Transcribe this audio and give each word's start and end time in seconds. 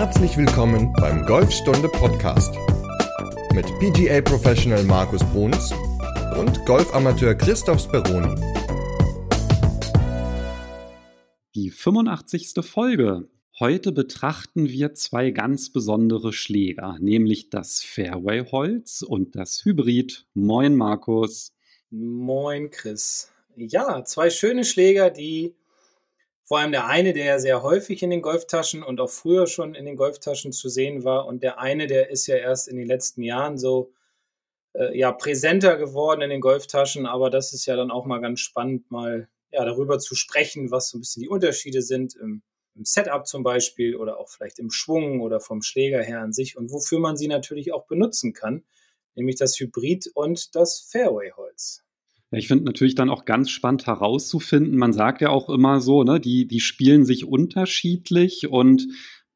Herzlich 0.00 0.34
willkommen 0.38 0.94
beim 0.94 1.26
Golfstunde 1.26 1.86
Podcast 1.86 2.54
mit 3.52 3.66
PGA 3.80 4.22
Professional 4.22 4.82
Markus 4.84 5.22
Bruns 5.24 5.74
und 6.38 6.64
Golfamateur 6.64 7.34
Christoph 7.34 7.82
Speroni. 7.82 8.34
Die 11.54 11.68
85. 11.68 12.64
Folge. 12.64 13.28
Heute 13.58 13.92
betrachten 13.92 14.70
wir 14.70 14.94
zwei 14.94 15.32
ganz 15.32 15.70
besondere 15.70 16.32
Schläger, 16.32 16.96
nämlich 16.98 17.50
das 17.50 17.82
Fairway-Holz 17.82 19.02
und 19.02 19.36
das 19.36 19.66
Hybrid. 19.66 20.24
Moin, 20.32 20.76
Markus. 20.76 21.52
Moin, 21.90 22.70
Chris. 22.70 23.30
Ja, 23.54 24.02
zwei 24.06 24.30
schöne 24.30 24.64
Schläger, 24.64 25.10
die 25.10 25.56
vor 26.50 26.58
allem 26.58 26.72
der 26.72 26.88
eine, 26.88 27.12
der 27.12 27.38
sehr 27.38 27.62
häufig 27.62 28.02
in 28.02 28.10
den 28.10 28.22
Golftaschen 28.22 28.82
und 28.82 29.00
auch 29.00 29.08
früher 29.08 29.46
schon 29.46 29.76
in 29.76 29.84
den 29.84 29.94
Golftaschen 29.94 30.50
zu 30.50 30.68
sehen 30.68 31.04
war. 31.04 31.26
Und 31.26 31.44
der 31.44 31.60
eine, 31.60 31.86
der 31.86 32.10
ist 32.10 32.26
ja 32.26 32.34
erst 32.34 32.66
in 32.66 32.76
den 32.76 32.88
letzten 32.88 33.22
Jahren 33.22 33.56
so 33.56 33.92
äh, 34.72 34.98
ja, 34.98 35.12
präsenter 35.12 35.76
geworden 35.76 36.22
in 36.22 36.30
den 36.30 36.40
Golftaschen. 36.40 37.06
Aber 37.06 37.30
das 37.30 37.52
ist 37.52 37.66
ja 37.66 37.76
dann 37.76 37.92
auch 37.92 38.04
mal 38.04 38.18
ganz 38.18 38.40
spannend, 38.40 38.90
mal 38.90 39.28
ja, 39.52 39.64
darüber 39.64 40.00
zu 40.00 40.16
sprechen, 40.16 40.72
was 40.72 40.88
so 40.88 40.98
ein 40.98 41.02
bisschen 41.02 41.22
die 41.22 41.28
Unterschiede 41.28 41.82
sind 41.82 42.16
im, 42.16 42.42
im 42.74 42.84
Setup 42.84 43.28
zum 43.28 43.44
Beispiel 43.44 43.94
oder 43.94 44.18
auch 44.18 44.28
vielleicht 44.28 44.58
im 44.58 44.72
Schwung 44.72 45.20
oder 45.20 45.38
vom 45.38 45.62
Schläger 45.62 46.02
her 46.02 46.18
an 46.18 46.32
sich 46.32 46.56
und 46.56 46.72
wofür 46.72 46.98
man 46.98 47.16
sie 47.16 47.28
natürlich 47.28 47.72
auch 47.72 47.86
benutzen 47.86 48.32
kann, 48.32 48.64
nämlich 49.14 49.36
das 49.36 49.56
Hybrid 49.60 50.10
und 50.14 50.56
das 50.56 50.80
Fairway-Holz. 50.80 51.84
Ja, 52.30 52.38
ich 52.38 52.48
finde 52.48 52.64
natürlich 52.64 52.94
dann 52.94 53.10
auch 53.10 53.24
ganz 53.24 53.50
spannend 53.50 53.86
herauszufinden. 53.86 54.76
Man 54.76 54.92
sagt 54.92 55.20
ja 55.20 55.30
auch 55.30 55.48
immer 55.48 55.80
so, 55.80 56.04
ne, 56.04 56.20
die, 56.20 56.46
die 56.46 56.60
spielen 56.60 57.04
sich 57.04 57.26
unterschiedlich 57.26 58.48
und 58.48 58.86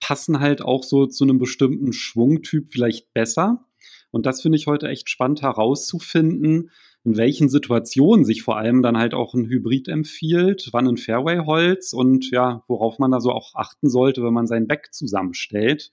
passen 0.00 0.40
halt 0.40 0.62
auch 0.62 0.84
so 0.84 1.06
zu 1.06 1.24
einem 1.24 1.38
bestimmten 1.38 1.92
Schwungtyp 1.92 2.68
vielleicht 2.70 3.12
besser. 3.14 3.66
Und 4.10 4.26
das 4.26 4.42
finde 4.42 4.56
ich 4.56 4.66
heute 4.66 4.88
echt 4.88 5.10
spannend 5.10 5.42
herauszufinden, 5.42 6.70
in 7.04 7.16
welchen 7.16 7.48
Situationen 7.48 8.24
sich 8.24 8.42
vor 8.42 8.56
allem 8.56 8.80
dann 8.80 8.96
halt 8.96 9.12
auch 9.12 9.34
ein 9.34 9.46
Hybrid 9.46 9.88
empfiehlt, 9.88 10.68
wann 10.72 10.88
ein 10.88 10.96
Fairway-Holz 10.96 11.92
und 11.92 12.30
ja, 12.30 12.62
worauf 12.68 12.98
man 12.98 13.10
da 13.10 13.20
so 13.20 13.30
auch 13.30 13.54
achten 13.54 13.90
sollte, 13.90 14.22
wenn 14.22 14.32
man 14.32 14.46
sein 14.46 14.66
Back 14.66 14.94
zusammenstellt. 14.94 15.90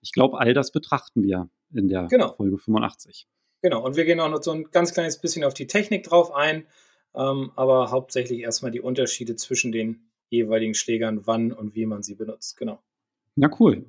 Ich 0.00 0.12
glaube, 0.12 0.38
all 0.38 0.52
das 0.52 0.72
betrachten 0.72 1.22
wir 1.22 1.48
in 1.72 1.88
der 1.88 2.08
genau. 2.08 2.32
Folge 2.32 2.58
85. 2.58 3.26
Genau, 3.64 3.82
und 3.82 3.96
wir 3.96 4.04
gehen 4.04 4.20
auch 4.20 4.28
noch 4.28 4.42
so 4.42 4.50
ein 4.50 4.66
ganz 4.72 4.92
kleines 4.92 5.16
bisschen 5.16 5.42
auf 5.42 5.54
die 5.54 5.66
Technik 5.66 6.04
drauf 6.04 6.34
ein, 6.34 6.66
ähm, 7.16 7.50
aber 7.56 7.90
hauptsächlich 7.90 8.40
erstmal 8.40 8.70
die 8.70 8.82
Unterschiede 8.82 9.36
zwischen 9.36 9.72
den 9.72 10.10
jeweiligen 10.28 10.74
Schlägern, 10.74 11.22
wann 11.26 11.50
und 11.50 11.74
wie 11.74 11.86
man 11.86 12.02
sie 12.02 12.14
benutzt. 12.14 12.58
Genau. 12.58 12.80
Na 13.36 13.48
cool. 13.58 13.86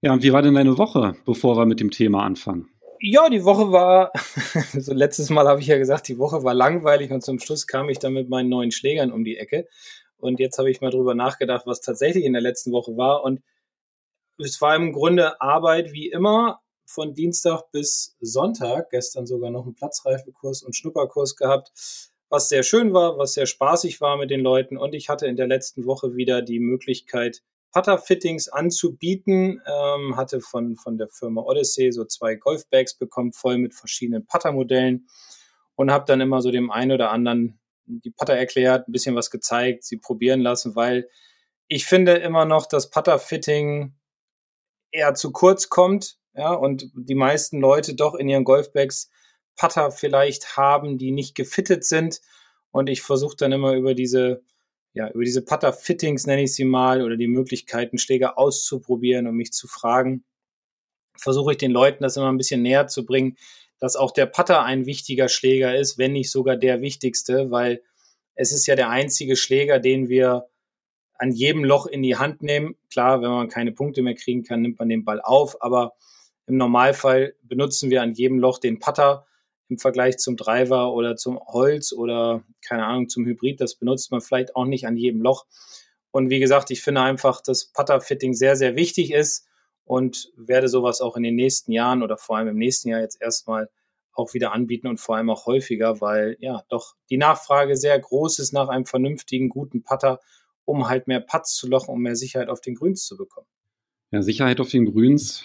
Ja, 0.00 0.12
und 0.12 0.24
wie 0.24 0.32
war 0.32 0.42
denn 0.42 0.54
deine 0.54 0.76
Woche, 0.76 1.14
bevor 1.24 1.56
wir 1.56 1.66
mit 1.66 1.78
dem 1.78 1.92
Thema 1.92 2.24
anfangen? 2.24 2.68
Ja, 2.98 3.28
die 3.28 3.44
Woche 3.44 3.70
war, 3.70 4.10
so 4.72 4.92
letztes 4.92 5.30
Mal 5.30 5.46
habe 5.46 5.60
ich 5.60 5.68
ja 5.68 5.78
gesagt, 5.78 6.08
die 6.08 6.18
Woche 6.18 6.42
war 6.42 6.52
langweilig 6.52 7.12
und 7.12 7.22
zum 7.22 7.38
Schluss 7.38 7.68
kam 7.68 7.88
ich 7.90 8.00
dann 8.00 8.14
mit 8.14 8.28
meinen 8.28 8.48
neuen 8.48 8.72
Schlägern 8.72 9.12
um 9.12 9.22
die 9.22 9.36
Ecke. 9.36 9.68
Und 10.16 10.40
jetzt 10.40 10.58
habe 10.58 10.68
ich 10.68 10.80
mal 10.80 10.90
drüber 10.90 11.14
nachgedacht, 11.14 11.64
was 11.64 11.80
tatsächlich 11.80 12.24
in 12.24 12.32
der 12.32 12.42
letzten 12.42 12.72
Woche 12.72 12.96
war. 12.96 13.22
Und 13.22 13.40
es 14.38 14.60
war 14.60 14.74
im 14.74 14.92
Grunde 14.92 15.40
Arbeit 15.40 15.92
wie 15.92 16.08
immer, 16.10 16.58
von 16.92 17.14
Dienstag 17.14 17.70
bis 17.72 18.16
Sonntag, 18.20 18.90
gestern 18.90 19.26
sogar 19.26 19.50
noch 19.50 19.64
einen 19.64 19.74
Platzreifekurs 19.74 20.62
und 20.62 20.76
Schnupperkurs 20.76 21.36
gehabt, 21.36 21.72
was 22.28 22.48
sehr 22.48 22.62
schön 22.62 22.92
war, 22.94 23.18
was 23.18 23.34
sehr 23.34 23.46
spaßig 23.46 24.00
war 24.00 24.16
mit 24.16 24.30
den 24.30 24.40
Leuten. 24.40 24.76
Und 24.76 24.94
ich 24.94 25.08
hatte 25.08 25.26
in 25.26 25.36
der 25.36 25.46
letzten 25.46 25.84
Woche 25.86 26.14
wieder 26.14 26.42
die 26.42 26.60
Möglichkeit, 26.60 27.42
Putter-Fittings 27.72 28.48
anzubieten, 28.48 29.60
ähm, 29.66 30.16
hatte 30.16 30.40
von, 30.40 30.76
von 30.76 30.98
der 30.98 31.08
Firma 31.08 31.42
Odyssey 31.42 31.90
so 31.92 32.04
zwei 32.04 32.34
Golfbags 32.34 32.94
bekommen, 32.94 33.32
voll 33.32 33.58
mit 33.58 33.74
verschiedenen 33.74 34.26
Putter-Modellen 34.26 35.08
und 35.74 35.90
habe 35.90 36.04
dann 36.06 36.20
immer 36.20 36.42
so 36.42 36.50
dem 36.50 36.70
einen 36.70 36.92
oder 36.92 37.10
anderen 37.10 37.58
die 37.86 38.10
Putter 38.10 38.34
erklärt, 38.34 38.88
ein 38.88 38.92
bisschen 38.92 39.16
was 39.16 39.30
gezeigt, 39.30 39.84
sie 39.84 39.96
probieren 39.96 40.40
lassen, 40.40 40.76
weil 40.76 41.08
ich 41.68 41.86
finde 41.86 42.12
immer 42.14 42.44
noch, 42.44 42.66
dass 42.66 42.90
Putter-Fitting 42.90 43.94
eher 44.90 45.14
zu 45.14 45.32
kurz 45.32 45.68
kommt 45.68 46.18
ja, 46.34 46.52
und 46.52 46.90
die 46.94 47.14
meisten 47.14 47.60
Leute 47.60 47.94
doch 47.94 48.14
in 48.14 48.28
ihren 48.28 48.44
Golfbags 48.44 49.10
Putter 49.56 49.90
vielleicht 49.90 50.56
haben, 50.56 50.98
die 50.98 51.12
nicht 51.12 51.34
gefittet 51.34 51.84
sind. 51.84 52.20
Und 52.70 52.88
ich 52.88 53.02
versuche 53.02 53.36
dann 53.36 53.52
immer 53.52 53.74
über 53.74 53.94
diese, 53.94 54.42
ja, 54.94 55.10
über 55.10 55.24
diese 55.24 55.44
Putter-Fittings, 55.44 56.26
nenne 56.26 56.42
ich 56.42 56.54
sie 56.54 56.64
mal, 56.64 57.02
oder 57.02 57.16
die 57.16 57.28
Möglichkeiten, 57.28 57.98
Schläger 57.98 58.38
auszuprobieren 58.38 59.26
und 59.26 59.36
mich 59.36 59.52
zu 59.52 59.68
fragen, 59.68 60.24
versuche 61.16 61.52
ich 61.52 61.58
den 61.58 61.70
Leuten 61.70 62.02
das 62.02 62.16
immer 62.16 62.32
ein 62.32 62.38
bisschen 62.38 62.62
näher 62.62 62.86
zu 62.86 63.04
bringen, 63.04 63.36
dass 63.78 63.96
auch 63.96 64.12
der 64.12 64.26
Putter 64.26 64.62
ein 64.64 64.86
wichtiger 64.86 65.28
Schläger 65.28 65.76
ist, 65.76 65.98
wenn 65.98 66.12
nicht 66.12 66.30
sogar 66.30 66.56
der 66.56 66.80
wichtigste, 66.80 67.50
weil 67.50 67.82
es 68.34 68.52
ist 68.52 68.66
ja 68.66 68.76
der 68.76 68.88
einzige 68.88 69.36
Schläger, 69.36 69.78
den 69.78 70.08
wir 70.08 70.46
an 71.14 71.32
jedem 71.32 71.64
Loch 71.64 71.86
in 71.86 72.02
die 72.02 72.16
Hand 72.16 72.42
nehmen. 72.42 72.76
Klar, 72.90 73.20
wenn 73.20 73.30
man 73.30 73.48
keine 73.48 73.72
Punkte 73.72 74.02
mehr 74.02 74.14
kriegen 74.14 74.44
kann, 74.44 74.62
nimmt 74.62 74.78
man 74.78 74.88
den 74.88 75.04
Ball 75.04 75.20
auf, 75.20 75.60
aber 75.62 75.94
im 76.46 76.56
Normalfall 76.56 77.34
benutzen 77.42 77.90
wir 77.90 78.02
an 78.02 78.14
jedem 78.14 78.38
Loch 78.38 78.58
den 78.58 78.78
Putter 78.78 79.26
im 79.68 79.78
Vergleich 79.78 80.18
zum 80.18 80.36
Driver 80.36 80.92
oder 80.92 81.16
zum 81.16 81.38
Holz 81.38 81.92
oder 81.92 82.44
keine 82.66 82.84
Ahnung 82.84 83.08
zum 83.08 83.24
Hybrid. 83.24 83.60
Das 83.60 83.74
benutzt 83.76 84.10
man 84.10 84.20
vielleicht 84.20 84.54
auch 84.56 84.66
nicht 84.66 84.86
an 84.86 84.96
jedem 84.96 85.22
Loch. 85.22 85.46
Und 86.10 86.30
wie 86.30 86.40
gesagt, 86.40 86.70
ich 86.70 86.82
finde 86.82 87.00
einfach, 87.00 87.40
dass 87.40 87.72
Putter-Fitting 87.72 88.34
sehr, 88.34 88.54
sehr 88.56 88.76
wichtig 88.76 89.12
ist 89.12 89.46
und 89.84 90.30
werde 90.36 90.68
sowas 90.68 91.00
auch 91.00 91.16
in 91.16 91.22
den 91.22 91.34
nächsten 91.34 91.72
Jahren 91.72 92.02
oder 92.02 92.18
vor 92.18 92.36
allem 92.36 92.48
im 92.48 92.58
nächsten 92.58 92.90
Jahr 92.90 93.00
jetzt 93.00 93.20
erstmal 93.20 93.70
auch 94.12 94.34
wieder 94.34 94.52
anbieten 94.52 94.88
und 94.88 95.00
vor 95.00 95.16
allem 95.16 95.30
auch 95.30 95.46
häufiger, 95.46 96.02
weil 96.02 96.36
ja 96.38 96.62
doch 96.68 96.94
die 97.08 97.16
Nachfrage 97.16 97.76
sehr 97.76 97.98
groß 97.98 98.40
ist 98.40 98.52
nach 98.52 98.68
einem 98.68 98.84
vernünftigen, 98.84 99.48
guten 99.48 99.82
Putter, 99.82 100.20
um 100.66 100.88
halt 100.88 101.08
mehr 101.08 101.20
Putts 101.20 101.54
zu 101.56 101.66
lochen, 101.66 101.92
um 101.92 102.02
mehr 102.02 102.14
Sicherheit 102.16 102.48
auf 102.48 102.60
den 102.60 102.74
Grüns 102.74 103.06
zu 103.06 103.16
bekommen. 103.16 103.46
Ja, 104.10 104.20
Sicherheit 104.20 104.60
auf 104.60 104.68
den 104.68 104.84
Grüns 104.84 105.44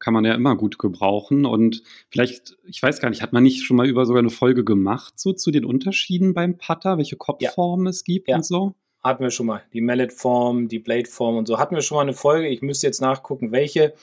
kann 0.00 0.14
man 0.14 0.24
ja 0.24 0.34
immer 0.34 0.56
gut 0.56 0.78
gebrauchen. 0.78 1.46
Und 1.46 1.82
vielleicht, 2.10 2.56
ich 2.64 2.82
weiß 2.82 3.00
gar 3.00 3.10
nicht, 3.10 3.22
hat 3.22 3.32
man 3.32 3.42
nicht 3.42 3.62
schon 3.62 3.76
mal 3.76 3.86
über 3.86 4.06
sogar 4.06 4.20
eine 4.20 4.30
Folge 4.30 4.64
gemacht, 4.64 5.20
so 5.20 5.32
zu 5.32 5.50
den 5.50 5.64
Unterschieden 5.64 6.34
beim 6.34 6.58
Putter, 6.58 6.98
welche 6.98 7.16
Kopfformen 7.16 7.86
ja. 7.86 7.90
es 7.90 8.02
gibt 8.02 8.28
ja. 8.28 8.36
und 8.36 8.44
so? 8.44 8.74
Hatten 9.02 9.22
wir 9.22 9.30
schon 9.30 9.46
mal. 9.46 9.62
Die 9.72 9.80
Mallet-Form, 9.80 10.68
die 10.68 10.78
Blade-Form 10.78 11.36
und 11.36 11.46
so. 11.46 11.58
Hatten 11.58 11.74
wir 11.74 11.82
schon 11.82 11.96
mal 11.96 12.02
eine 12.02 12.12
Folge. 12.12 12.48
Ich 12.48 12.60
müsste 12.60 12.86
jetzt 12.86 13.00
nachgucken, 13.00 13.52
welche. 13.52 13.94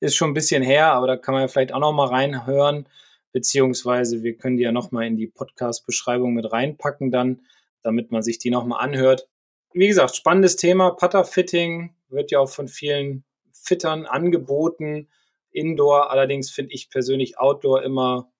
Ist 0.00 0.16
schon 0.16 0.30
ein 0.30 0.34
bisschen 0.34 0.62
her, 0.62 0.92
aber 0.92 1.06
da 1.06 1.16
kann 1.16 1.32
man 1.32 1.42
ja 1.42 1.48
vielleicht 1.48 1.72
auch 1.72 1.80
noch 1.80 1.92
mal 1.92 2.08
reinhören. 2.08 2.86
Beziehungsweise 3.32 4.22
wir 4.22 4.36
können 4.36 4.56
die 4.56 4.64
ja 4.64 4.72
noch 4.72 4.90
mal 4.90 5.06
in 5.06 5.16
die 5.16 5.28
Podcast-Beschreibung 5.28 6.34
mit 6.34 6.52
reinpacken 6.52 7.10
dann, 7.10 7.40
damit 7.82 8.10
man 8.10 8.22
sich 8.22 8.38
die 8.38 8.50
noch 8.50 8.66
mal 8.66 8.78
anhört. 8.78 9.28
Wie 9.72 9.88
gesagt, 9.88 10.14
spannendes 10.14 10.56
Thema. 10.56 10.90
Putter-Fitting 10.90 11.94
wird 12.08 12.30
ja 12.30 12.38
auch 12.38 12.50
von 12.50 12.68
vielen 12.68 13.24
Fittern 13.50 14.04
angeboten. 14.04 15.08
Indoor 15.54 16.10
allerdings 16.10 16.50
finde 16.50 16.74
ich 16.74 16.90
persönlich 16.90 17.38
Outdoor 17.38 17.82
immer 17.82 18.30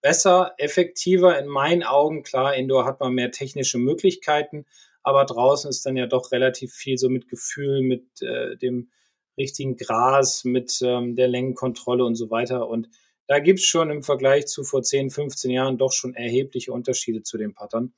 besser, 0.00 0.54
effektiver 0.58 1.38
in 1.38 1.48
meinen 1.48 1.82
Augen. 1.82 2.22
Klar, 2.22 2.54
Indoor 2.54 2.84
hat 2.84 3.00
man 3.00 3.14
mehr 3.14 3.32
technische 3.32 3.78
Möglichkeiten, 3.78 4.64
aber 5.02 5.24
draußen 5.24 5.68
ist 5.68 5.84
dann 5.84 5.96
ja 5.96 6.06
doch 6.06 6.30
relativ 6.32 6.72
viel 6.72 6.98
so 6.98 7.08
mit 7.08 7.28
Gefühl, 7.28 7.82
mit 7.82 8.22
äh, 8.22 8.56
dem 8.56 8.90
richtigen 9.36 9.76
Gras, 9.76 10.44
mit 10.44 10.78
ähm, 10.82 11.16
der 11.16 11.28
Längenkontrolle 11.28 12.04
und 12.04 12.14
so 12.14 12.30
weiter. 12.30 12.68
Und 12.68 12.88
da 13.26 13.40
gibt 13.40 13.58
es 13.58 13.64
schon 13.64 13.90
im 13.90 14.02
Vergleich 14.02 14.46
zu 14.46 14.62
vor 14.62 14.82
10, 14.82 15.10
15 15.10 15.50
Jahren 15.50 15.78
doch 15.78 15.92
schon 15.92 16.14
erhebliche 16.14 16.72
Unterschiede 16.72 17.22
zu 17.22 17.38
den 17.38 17.54
Pattern, 17.54 17.92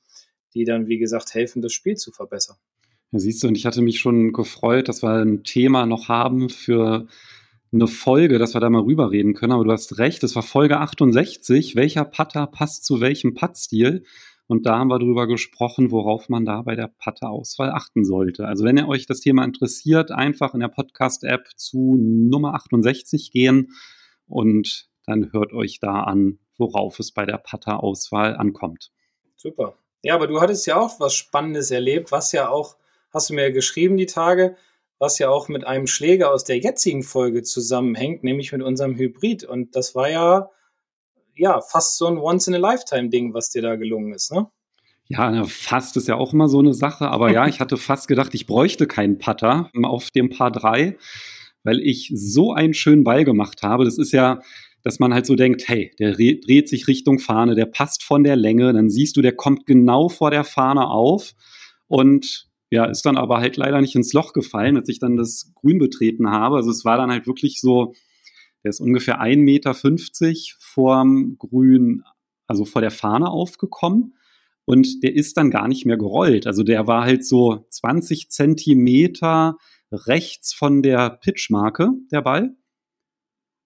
die 0.53 0.63
dann, 0.63 0.87
wie 0.87 0.97
gesagt, 0.97 1.33
helfen, 1.33 1.61
das 1.61 1.73
Spiel 1.73 1.97
zu 1.97 2.11
verbessern. 2.11 2.57
Ja, 3.11 3.19
siehst 3.19 3.43
du, 3.43 3.47
und 3.47 3.57
ich 3.57 3.65
hatte 3.65 3.81
mich 3.81 3.99
schon 3.99 4.33
gefreut, 4.33 4.87
dass 4.87 5.03
wir 5.03 5.09
ein 5.09 5.43
Thema 5.43 5.85
noch 5.85 6.07
haben 6.07 6.49
für 6.49 7.07
eine 7.75 7.87
Folge, 7.87 8.39
dass 8.39 8.53
wir 8.53 8.61
da 8.61 8.69
mal 8.69 8.81
rüberreden 8.81 9.33
können. 9.33 9.51
Aber 9.51 9.63
du 9.63 9.71
hast 9.71 9.99
recht, 9.99 10.23
es 10.23 10.35
war 10.35 10.43
Folge 10.43 10.79
68. 10.79 11.75
Welcher 11.75 12.05
Putter 12.05 12.47
passt 12.47 12.85
zu 12.85 13.01
welchem 13.01 13.33
Puttstil? 13.33 14.03
Und 14.47 14.65
da 14.65 14.77
haben 14.77 14.89
wir 14.89 14.99
drüber 14.99 15.27
gesprochen, 15.27 15.91
worauf 15.91 16.29
man 16.29 16.45
da 16.45 16.61
bei 16.61 16.75
der 16.75 16.87
Putter-Auswahl 16.87 17.71
achten 17.71 18.05
sollte. 18.05 18.45
Also 18.47 18.63
wenn 18.63 18.77
ihr 18.77 18.87
euch 18.87 19.07
das 19.07 19.19
Thema 19.19 19.43
interessiert, 19.43 20.11
einfach 20.11 20.53
in 20.53 20.59
der 20.59 20.67
Podcast-App 20.67 21.47
zu 21.55 21.95
Nummer 21.99 22.53
68 22.53 23.31
gehen 23.31 23.71
und 24.27 24.87
dann 25.05 25.31
hört 25.33 25.51
euch 25.51 25.79
da 25.79 26.01
an, 26.03 26.39
worauf 26.57 26.99
es 26.99 27.11
bei 27.11 27.25
der 27.25 27.37
Putter-Auswahl 27.37 28.35
ankommt. 28.35 28.91
Super. 29.35 29.77
Ja, 30.03 30.13
aber 30.13 30.27
du 30.27 30.39
hattest 30.39 30.67
ja 30.67 30.79
auch 30.79 30.99
was 30.99 31.15
Spannendes 31.15 31.71
erlebt, 31.71 32.11
was 32.11 32.31
ja 32.31 32.49
auch, 32.49 32.77
hast 33.11 33.31
du 33.31 33.33
mir 33.33 33.51
geschrieben 33.51 33.97
die 33.97 34.05
Tage, 34.05 34.55
was 34.99 35.19
ja 35.19 35.29
auch 35.29 35.49
mit 35.49 35.65
einem 35.65 35.87
Schläger 35.87 36.31
aus 36.31 36.43
der 36.43 36.57
jetzigen 36.57 37.03
Folge 37.03 37.43
zusammenhängt, 37.43 38.23
nämlich 38.23 38.51
mit 38.51 38.61
unserem 38.61 38.95
Hybrid. 38.95 39.43
Und 39.43 39.75
das 39.75 39.95
war 39.95 40.09
ja, 40.09 40.49
ja 41.35 41.61
fast 41.61 41.97
so 41.97 42.07
ein 42.07 42.17
Once-in-a-Lifetime-Ding, 42.17 43.33
was 43.33 43.49
dir 43.49 43.61
da 43.61 43.75
gelungen 43.75 44.13
ist, 44.13 44.31
ne? 44.31 44.47
Ja, 45.07 45.43
fast 45.43 45.97
ist 45.97 46.07
ja 46.07 46.15
auch 46.15 46.33
immer 46.33 46.47
so 46.47 46.57
eine 46.59 46.73
Sache, 46.73 47.09
aber 47.09 47.31
ja, 47.31 47.47
ich 47.47 47.59
hatte 47.59 47.77
fast 47.77 48.07
gedacht, 48.07 48.33
ich 48.33 48.47
bräuchte 48.47 48.87
keinen 48.87 49.19
Putter 49.19 49.69
auf 49.83 50.09
dem 50.11 50.29
Paar 50.29 50.51
3, 50.51 50.97
weil 51.63 51.79
ich 51.79 52.11
so 52.15 52.53
einen 52.53 52.73
schönen 52.73 53.03
Ball 53.03 53.23
gemacht 53.25 53.61
habe. 53.61 53.85
Das 53.85 53.97
ist 53.97 54.13
ja, 54.13 54.41
dass 54.81 54.99
man 54.99 55.13
halt 55.13 55.25
so 55.25 55.35
denkt, 55.35 55.67
hey, 55.67 55.91
der 55.99 56.13
dreht 56.13 56.69
sich 56.69 56.87
Richtung 56.87 57.19
Fahne, 57.19 57.55
der 57.55 57.65
passt 57.65 58.03
von 58.03 58.23
der 58.23 58.35
Länge, 58.35 58.71
dann 58.73 58.89
siehst 58.89 59.17
du, 59.17 59.21
der 59.21 59.35
kommt 59.35 59.65
genau 59.65 60.09
vor 60.09 60.31
der 60.31 60.43
Fahne 60.43 60.89
auf 60.89 61.33
und 61.87 62.47
ja, 62.71 62.85
ist 62.85 63.05
dann 63.05 63.17
aber 63.17 63.37
halt 63.39 63.57
leider 63.57 63.79
nicht 63.81 63.95
ins 63.95 64.13
Loch 64.13 64.33
gefallen, 64.33 64.77
als 64.77 64.89
ich 64.89 64.99
dann 64.99 65.17
das 65.17 65.51
Grün 65.55 65.77
betreten 65.77 66.29
habe. 66.29 66.55
Also 66.57 66.71
es 66.71 66.83
war 66.83 66.97
dann 66.97 67.11
halt 67.11 67.27
wirklich 67.27 67.61
so, 67.61 67.93
der 68.63 68.69
ist 68.69 68.79
ungefähr 68.79 69.21
1,50 69.21 69.37
Meter 69.37 69.73
vorm 70.59 71.37
Grün, 71.37 72.03
also 72.47 72.65
vor 72.65 72.81
der 72.81 72.91
Fahne 72.91 73.29
aufgekommen. 73.29 74.15
Und 74.65 75.03
der 75.03 75.15
ist 75.15 75.37
dann 75.37 75.51
gar 75.51 75.67
nicht 75.67 75.85
mehr 75.85 75.97
gerollt. 75.97 76.47
Also 76.47 76.63
der 76.63 76.87
war 76.87 77.03
halt 77.03 77.23
so 77.23 77.67
20 77.69 78.29
Zentimeter 78.31 79.57
rechts 79.91 80.53
von 80.53 80.81
der 80.81 81.11
Pitchmarke, 81.11 81.91
der 82.11 82.23
Ball. 82.23 82.55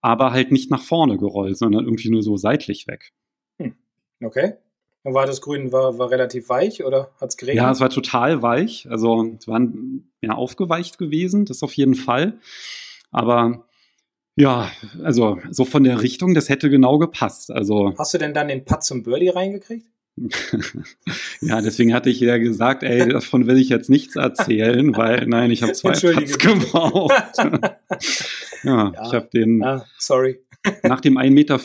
Aber 0.01 0.31
halt 0.31 0.51
nicht 0.51 0.69
nach 0.69 0.81
vorne 0.83 1.17
gerollt, 1.17 1.57
sondern 1.57 1.85
irgendwie 1.85 2.09
nur 2.09 2.21
so 2.21 2.35
seitlich 2.35 2.87
weg. 2.87 3.13
Hm. 3.61 3.75
Okay. 4.21 4.55
War 5.03 5.25
das 5.25 5.41
Grün 5.41 5.71
war, 5.71 5.97
war 5.97 6.11
relativ 6.11 6.49
weich 6.49 6.83
oder 6.83 7.11
hat 7.21 7.29
es 7.29 7.37
geregnet? 7.37 7.63
Ja, 7.63 7.71
es 7.71 7.79
war 7.79 7.89
total 7.89 8.41
weich. 8.41 8.87
Also 8.89 9.35
es 9.37 9.47
war 9.47 9.61
ja, 10.21 10.33
aufgeweicht 10.33 10.97
gewesen, 10.97 11.45
das 11.45 11.63
auf 11.63 11.73
jeden 11.73 11.95
Fall. 11.95 12.39
Aber 13.11 13.65
ja, 14.35 14.69
also 15.03 15.39
so 15.51 15.65
von 15.65 15.83
der 15.83 16.01
Richtung, 16.01 16.33
das 16.33 16.49
hätte 16.49 16.69
genau 16.69 16.97
gepasst. 16.97 17.51
Also 17.51 17.93
Hast 17.97 18.13
du 18.13 18.17
denn 18.17 18.33
dann 18.33 18.49
den 18.49 18.65
Putt 18.65 18.83
zum 18.83 19.03
Birdie 19.03 19.29
reingekriegt? 19.29 19.87
ja, 21.41 21.61
deswegen 21.61 21.93
hatte 21.93 22.09
ich 22.09 22.19
ja 22.19 22.37
gesagt, 22.37 22.83
ey, 22.83 23.07
davon 23.07 23.47
will 23.47 23.57
ich 23.57 23.69
jetzt 23.69 23.89
nichts 23.89 24.17
erzählen, 24.17 24.95
weil 24.97 25.25
nein, 25.27 25.49
ich 25.49 25.63
habe 25.63 25.73
zwei 25.73 25.91
Putts 25.91 26.37
gebraucht. 26.37 27.13
ja, 27.37 27.51
ja, 28.63 28.91
ich 29.05 29.13
habe 29.13 29.29
den. 29.33 29.63
Ah, 29.63 29.85
sorry. 29.97 30.39
Nach 30.83 30.99
dem 30.99 31.17
1,50 31.17 31.29
Meter 31.31 31.57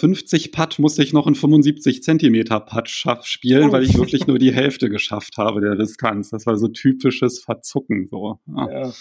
Putt 0.52 0.78
musste 0.78 1.02
ich 1.02 1.12
noch 1.12 1.26
einen 1.26 1.34
75 1.34 2.02
Zentimeter 2.02 2.60
Putt 2.60 2.88
spielen, 2.88 3.68
oh. 3.68 3.72
weil 3.72 3.82
ich 3.82 3.96
wirklich 3.96 4.26
nur 4.26 4.38
die 4.38 4.52
Hälfte 4.52 4.88
geschafft 4.88 5.36
habe 5.36 5.60
der 5.60 5.74
Distanz. 5.74 6.30
Das 6.30 6.46
war 6.46 6.56
so 6.56 6.68
typisches 6.68 7.40
Verzucken. 7.40 8.06
So. 8.08 8.38
Ja. 8.46 8.70
Ja. 8.70 8.92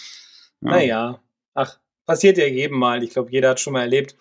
Naja, 0.60 1.22
ach, 1.54 1.78
passiert 2.06 2.38
ja 2.38 2.46
jedem 2.46 2.78
Mal. 2.78 3.02
Ich 3.02 3.10
glaube, 3.10 3.30
jeder 3.30 3.50
hat 3.50 3.60
schon 3.60 3.74
mal 3.74 3.82
erlebt, 3.82 4.16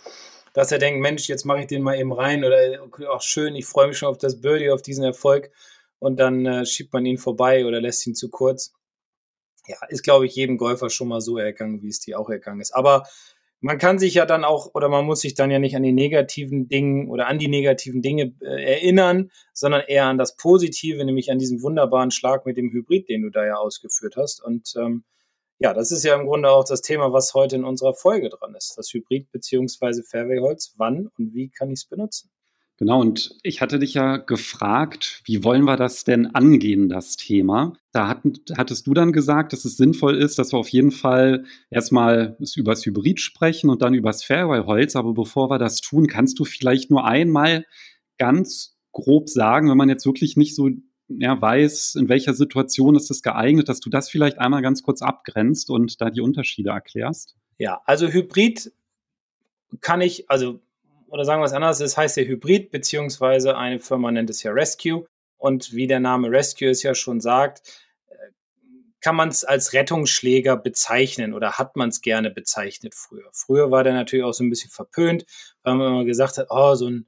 dass 0.54 0.72
er 0.72 0.78
denkt, 0.78 1.02
Mensch, 1.02 1.28
jetzt 1.28 1.46
mache 1.46 1.62
ich 1.62 1.68
den 1.68 1.82
mal 1.82 1.98
eben 1.98 2.14
rein 2.14 2.44
oder 2.44 2.58
auch 3.10 3.22
schön, 3.22 3.56
ich 3.56 3.66
freue 3.66 3.88
mich 3.88 3.98
schon 3.98 4.10
auf 4.10 4.18
das 4.18 4.42
Birdie, 4.42 4.70
auf 4.70 4.82
diesen 4.82 5.04
Erfolg 5.04 5.52
und 6.00 6.20
dann 6.20 6.46
äh, 6.46 6.66
schiebt 6.66 6.94
man 6.94 7.06
ihn 7.06 7.18
vorbei 7.18 7.66
oder 7.66 7.82
lässt 7.82 8.06
ihn 8.06 8.14
zu 8.14 8.30
kurz. 8.30 8.74
Ja, 9.66 9.78
ist, 9.88 10.04
glaube 10.04 10.26
ich, 10.26 10.36
jedem 10.36 10.58
Golfer 10.58 10.90
schon 10.90 11.08
mal 11.08 11.22
so 11.22 11.38
ergangen, 11.38 11.82
wie 11.82 11.88
es 11.88 12.02
dir 12.02 12.20
auch 12.20 12.30
ergangen 12.30 12.60
ist. 12.60 12.76
Aber 12.76 13.08
man 13.64 13.78
kann 13.78 13.98
sich 13.98 14.16
ja 14.16 14.26
dann 14.26 14.44
auch 14.44 14.76
oder 14.76 14.90
man 14.90 15.06
muss 15.06 15.22
sich 15.22 15.36
dann 15.36 15.50
ja 15.50 15.58
nicht 15.58 15.78
an 15.78 15.84
die 15.84 15.94
negativen 15.94 16.68
Dinge 16.68 17.08
oder 17.10 17.28
an 17.28 17.40
die 17.40 17.48
negativen 17.48 18.02
Dinge 18.02 18.34
äh, 18.42 18.74
erinnern, 18.74 19.32
sondern 19.54 19.84
eher 19.88 20.08
an 20.08 20.18
das 20.18 20.36
Positive, 20.36 21.04
nämlich 21.06 21.32
an 21.32 21.40
diesen 21.40 21.62
wunderbaren 21.62 22.12
Schlag 22.12 22.46
mit 22.46 22.58
dem 22.58 22.74
Hybrid, 22.74 23.08
den 23.08 23.22
du 23.22 23.30
da 23.30 23.46
ja 23.46 23.56
ausgeführt 23.56 24.18
hast. 24.18 24.44
Und 24.44 24.74
ähm, 24.78 25.06
ja, 25.60 25.74
das 25.74 25.94
ist 25.94 26.04
ja 26.04 26.14
im 26.16 26.26
Grunde 26.26 26.52
auch 26.52 26.66
das 26.66 26.82
Thema, 26.82 27.14
was 27.14 27.34
heute 27.34 27.56
in 27.56 27.64
unserer 27.64 27.94
Folge 27.94 28.28
dran 28.30 28.54
ist. 28.54 28.74
Das 28.78 28.94
Hybrid 28.94 29.32
beziehungsweise 29.32 30.04
Fairway-Holz. 30.04 30.74
Wann 30.76 31.08
und 31.18 31.34
wie 31.34 31.50
kann 31.50 31.70
ich 31.70 31.80
es 31.80 31.86
benutzen? 31.86 32.30
Genau, 32.78 33.00
und 33.00 33.38
ich 33.44 33.62
hatte 33.62 33.78
dich 33.78 33.94
ja 33.94 34.18
gefragt, 34.18 35.22
wie 35.26 35.44
wollen 35.44 35.64
wir 35.64 35.78
das 35.78 36.04
denn 36.04 36.28
angehen, 36.28 36.90
das 36.90 37.18
Thema? 37.18 37.74
Da 37.92 38.08
hatten, 38.08 38.34
hattest 38.58 38.88
du 38.88 38.96
dann 38.96 39.12
gesagt, 39.12 39.54
dass 39.54 39.64
es 39.64 39.78
sinnvoll 39.78 40.18
ist, 40.18 40.40
dass 40.40 40.54
wir 40.54 40.58
auf 40.58 40.70
jeden 40.70 40.92
Fall 40.92 41.46
erstmal 41.70 42.36
über 42.56 42.72
das 42.72 42.86
Hybrid 42.86 43.20
sprechen 43.20 43.70
und 43.70 43.84
dann 43.84 43.94
über 43.94 44.10
das 44.10 44.24
Fairway-Holz. 44.24 44.96
Aber 44.96 45.14
bevor 45.14 45.52
wir 45.52 45.60
das 45.60 45.82
tun, 45.82 46.08
kannst 46.08 46.40
du 46.40 46.46
vielleicht 46.46 46.90
nur 46.90 47.06
einmal 47.06 47.66
ganz 48.18 48.76
grob 48.92 49.30
sagen, 49.30 49.70
wenn 49.70 49.78
man 49.78 49.90
jetzt 49.90 50.06
wirklich 50.06 50.36
nicht 50.36 50.56
so 50.56 50.70
ja, 51.10 51.40
weiß, 51.40 51.96
in 51.96 52.10
welcher 52.10 52.34
Situation 52.34 52.96
ist 52.96 53.12
es 53.12 53.22
geeignet, 53.22 53.70
dass 53.70 53.82
du 53.82 53.90
das 53.90 54.10
vielleicht 54.10 54.40
einmal 54.40 54.62
ganz 54.62 54.82
kurz 54.82 55.02
abgrenzt 55.02 55.70
und 55.70 56.02
da 56.02 56.10
die 56.10 56.22
Unterschiede 56.22 56.72
erklärst? 56.72 57.36
Ja, 57.60 57.82
also 57.86 58.08
Hybrid 58.08 58.72
kann 59.82 60.02
ich, 60.02 60.30
also, 60.30 60.62
oder 61.14 61.26
sagen 61.26 61.42
wir 61.42 61.46
es 61.46 61.54
anders, 61.54 61.80
es 61.80 61.96
heißt 61.96 62.18
ja 62.18 62.24
Hybrid, 62.24 62.72
beziehungsweise 62.72 63.56
eine 63.56 63.80
Firma 63.80 64.12
nennt 64.12 64.32
es 64.32 64.42
ja 64.42 64.52
Rescue. 64.52 65.06
Und 65.38 65.72
wie 65.72 65.86
der 65.86 66.00
Name 66.00 66.32
Rescue 66.32 66.70
es 66.70 66.82
ja 66.82 66.96
schon 66.96 67.22
sagt, 67.22 67.62
äh, 68.08 68.16
kann 69.00 69.16
man 69.16 69.30
es 69.30 69.44
als 69.44 69.74
Rettungsschläger 69.74 70.58
bezeichnen 70.58 71.36
oder 71.36 71.60
hat 71.60 71.76
man 71.76 71.90
es 71.90 72.02
gerne 72.02 72.32
bezeichnet 72.32 72.96
früher. 72.96 73.30
Früher 73.32 73.70
war 73.70 73.84
der 73.84 73.94
natürlich 73.94 74.26
auch 74.26 74.34
so 74.34 74.44
ein 74.44 74.50
bisschen 74.50 74.72
verpönt, 74.72 75.26
weil 75.62 75.76
man 75.76 75.94
immer 75.94 76.06
gesagt 76.06 76.40
hat, 76.40 76.48
oh, 76.50 76.74
so 76.74 76.90
ein, 76.90 77.06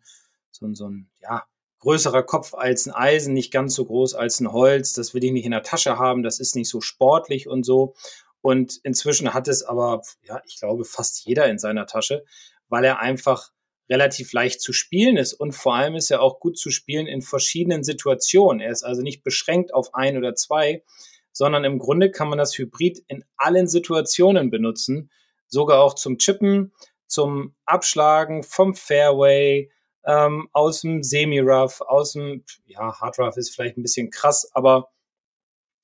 so 0.51 0.67
ein, 0.67 0.75
so 0.75 0.87
ein, 0.87 1.09
ja, 1.19 1.43
größerer 1.79 2.21
Kopf 2.21 2.53
als 2.53 2.85
ein 2.85 2.93
Eisen, 2.93 3.33
nicht 3.33 3.51
ganz 3.51 3.73
so 3.73 3.85
groß 3.85 4.13
als 4.13 4.39
ein 4.39 4.51
Holz. 4.51 4.93
Das 4.93 5.15
will 5.15 5.23
ich 5.23 5.31
nicht 5.31 5.45
in 5.45 5.51
der 5.51 5.63
Tasche 5.63 5.97
haben. 5.97 6.21
Das 6.21 6.39
ist 6.39 6.55
nicht 6.55 6.69
so 6.69 6.79
sportlich 6.79 7.47
und 7.47 7.63
so. 7.63 7.95
Und 8.41 8.79
inzwischen 8.83 9.33
hat 9.33 9.47
es 9.47 9.63
aber, 9.63 10.03
ja, 10.21 10.43
ich 10.45 10.59
glaube, 10.59 10.85
fast 10.85 11.25
jeder 11.25 11.47
in 11.47 11.57
seiner 11.57 11.87
Tasche, 11.87 12.23
weil 12.69 12.83
er 12.85 12.99
einfach 12.99 13.49
relativ 13.89 14.33
leicht 14.33 14.61
zu 14.61 14.73
spielen 14.73 15.17
ist 15.17 15.33
und 15.33 15.51
vor 15.51 15.75
allem 15.75 15.95
ist 15.95 16.11
er 16.11 16.21
auch 16.21 16.39
gut 16.39 16.57
zu 16.57 16.71
spielen 16.71 17.07
in 17.07 17.21
verschiedenen 17.21 17.83
Situationen. 17.83 18.59
Er 18.59 18.71
ist 18.71 18.83
also 18.83 19.01
nicht 19.01 19.23
beschränkt 19.23 19.73
auf 19.73 19.93
ein 19.93 20.17
oder 20.17 20.35
zwei, 20.35 20.83
sondern 21.31 21.63
im 21.65 21.79
Grunde 21.79 22.11
kann 22.11 22.29
man 22.29 22.37
das 22.37 22.57
Hybrid 22.57 23.03
in 23.07 23.23
allen 23.37 23.67
Situationen 23.67 24.49
benutzen, 24.49 25.11
sogar 25.47 25.83
auch 25.83 25.93
zum 25.93 26.17
Chippen, 26.17 26.73
zum 27.07 27.55
Abschlagen 27.65 28.43
vom 28.43 28.73
Fairway, 28.73 29.69
ähm, 30.05 30.49
aus 30.53 30.81
dem 30.81 31.03
Semi-Rough, 31.03 31.81
aus 31.81 32.13
dem, 32.13 32.43
ja, 32.65 32.99
Hard-Rough 32.99 33.37
ist 33.37 33.49
vielleicht 33.53 33.77
ein 33.77 33.81
bisschen 33.81 34.11
krass, 34.11 34.49
aber 34.53 34.91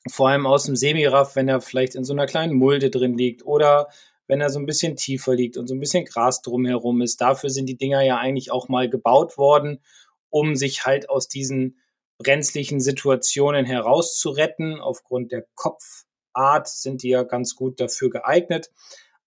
vor 0.09 0.29
allem 0.29 0.45
aus 0.45 0.63
dem 0.63 0.75
Semi-Rough, 0.75 1.35
wenn 1.35 1.47
er 1.47 1.61
vielleicht 1.61 1.95
in 1.95 2.03
so 2.03 2.13
einer 2.13 2.27
kleinen 2.27 2.53
Mulde 2.53 2.89
drin 2.89 3.17
liegt 3.17 3.45
oder 3.45 3.89
wenn 4.31 4.39
er 4.39 4.49
so 4.49 4.59
ein 4.59 4.65
bisschen 4.65 4.95
tiefer 4.95 5.35
liegt 5.35 5.57
und 5.57 5.67
so 5.67 5.75
ein 5.75 5.81
bisschen 5.81 6.05
Gras 6.05 6.41
drumherum 6.41 7.01
ist. 7.01 7.19
Dafür 7.19 7.49
sind 7.49 7.65
die 7.65 7.75
Dinger 7.75 8.01
ja 8.01 8.17
eigentlich 8.17 8.49
auch 8.49 8.69
mal 8.69 8.89
gebaut 8.89 9.37
worden, 9.37 9.81
um 10.29 10.55
sich 10.55 10.85
halt 10.85 11.09
aus 11.09 11.27
diesen 11.27 11.81
brenzlichen 12.17 12.79
Situationen 12.79 13.65
herauszuretten. 13.65 14.79
Aufgrund 14.79 15.33
der 15.33 15.45
Kopfart 15.55 16.69
sind 16.69 17.03
die 17.03 17.09
ja 17.09 17.23
ganz 17.23 17.57
gut 17.57 17.81
dafür 17.81 18.09
geeignet. 18.09 18.71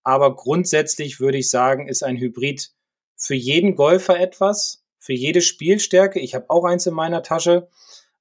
Aber 0.01 0.35
grundsätzlich 0.35 1.19
würde 1.19 1.37
ich 1.37 1.51
sagen, 1.51 1.87
ist 1.87 2.03
ein 2.03 2.17
Hybrid 2.17 2.71
für 3.15 3.35
jeden 3.35 3.75
Golfer 3.75 4.19
etwas 4.19 4.83
für 4.97 5.13
jede 5.13 5.41
Spielstärke. 5.41 6.19
Ich 6.19 6.33
habe 6.33 6.49
auch 6.49 6.65
eins 6.65 6.87
in 6.87 6.95
meiner 6.95 7.21
Tasche 7.21 7.67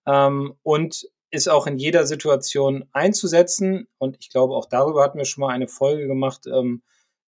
ähm, 0.06 0.52
und 0.62 1.08
ist 1.34 1.48
auch 1.48 1.66
in 1.66 1.78
jeder 1.78 2.06
Situation 2.06 2.84
einzusetzen. 2.92 3.88
Und 3.98 4.16
ich 4.20 4.30
glaube, 4.30 4.54
auch 4.54 4.66
darüber 4.66 5.02
hatten 5.02 5.18
wir 5.18 5.24
schon 5.24 5.42
mal 5.42 5.52
eine 5.52 5.66
Folge 5.66 6.06
gemacht. 6.06 6.46
Ähm, 6.46 6.82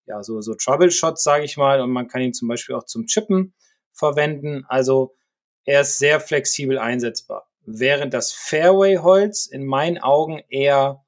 ja, 0.06 0.22
so, 0.22 0.40
so 0.40 0.54
Troubleshots, 0.54 1.24
sage 1.24 1.44
ich 1.44 1.56
mal. 1.56 1.80
Und 1.80 1.90
man 1.90 2.06
kann 2.06 2.22
ihn 2.22 2.32
zum 2.32 2.46
Beispiel 2.46 2.76
auch 2.76 2.84
zum 2.84 3.06
Chippen 3.06 3.52
verwenden. 3.92 4.64
Also 4.68 5.16
er 5.64 5.80
ist 5.80 5.98
sehr 5.98 6.20
flexibel 6.20 6.78
einsetzbar. 6.78 7.50
Während 7.62 8.14
das 8.14 8.32
Fairway-Holz 8.32 9.46
in 9.46 9.66
meinen 9.66 9.98
Augen 9.98 10.40
eher 10.48 11.04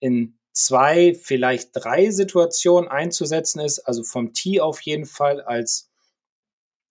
in 0.00 0.36
zwei, 0.52 1.14
vielleicht 1.14 1.70
drei 1.72 2.10
Situationen 2.10 2.90
einzusetzen 2.90 3.60
ist. 3.60 3.78
Also 3.78 4.02
vom 4.02 4.32
Tee 4.32 4.60
auf 4.60 4.80
jeden 4.80 5.06
Fall 5.06 5.40
als 5.40 5.88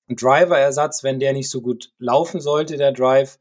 Driver-Ersatz, 0.08 1.04
wenn 1.04 1.20
der 1.20 1.34
nicht 1.34 1.50
so 1.50 1.62
gut 1.62 1.92
laufen 2.00 2.40
sollte, 2.40 2.78
der 2.78 2.94
Drive. 2.94 3.38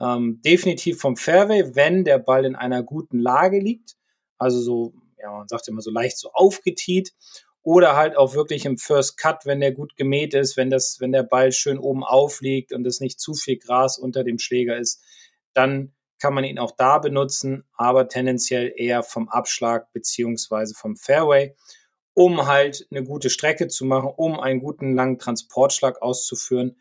Ähm, 0.00 0.40
definitiv 0.42 1.00
vom 1.00 1.16
Fairway, 1.16 1.74
wenn 1.74 2.04
der 2.04 2.18
Ball 2.18 2.44
in 2.44 2.56
einer 2.56 2.82
guten 2.82 3.18
Lage 3.18 3.58
liegt. 3.58 3.96
Also 4.38 4.60
so, 4.60 4.94
ja, 5.18 5.30
man 5.30 5.48
sagt 5.48 5.68
immer 5.68 5.82
so 5.82 5.90
leicht 5.90 6.18
so 6.18 6.30
aufgetiet. 6.32 7.12
Oder 7.62 7.94
halt 7.94 8.16
auch 8.16 8.34
wirklich 8.34 8.64
im 8.64 8.78
First 8.78 9.18
Cut, 9.18 9.44
wenn 9.44 9.60
der 9.60 9.72
gut 9.72 9.94
gemäht 9.96 10.32
ist, 10.32 10.56
wenn 10.56 10.70
das, 10.70 10.96
wenn 11.00 11.12
der 11.12 11.24
Ball 11.24 11.52
schön 11.52 11.78
oben 11.78 12.02
aufliegt 12.02 12.72
und 12.72 12.86
es 12.86 13.00
nicht 13.00 13.20
zu 13.20 13.34
viel 13.34 13.58
Gras 13.58 13.98
unter 13.98 14.24
dem 14.24 14.38
Schläger 14.38 14.78
ist, 14.78 15.02
dann 15.52 15.92
kann 16.18 16.32
man 16.32 16.44
ihn 16.44 16.58
auch 16.58 16.70
da 16.70 16.98
benutzen, 16.98 17.64
aber 17.74 18.08
tendenziell 18.08 18.72
eher 18.74 19.02
vom 19.02 19.28
Abschlag 19.28 19.92
beziehungsweise 19.92 20.74
vom 20.74 20.96
Fairway 20.96 21.54
um 22.14 22.46
halt 22.46 22.86
eine 22.90 23.04
gute 23.04 23.30
Strecke 23.30 23.68
zu 23.68 23.84
machen, 23.84 24.10
um 24.14 24.38
einen 24.40 24.60
guten 24.60 24.94
langen 24.94 25.18
Transportschlag 25.18 26.02
auszuführen. 26.02 26.76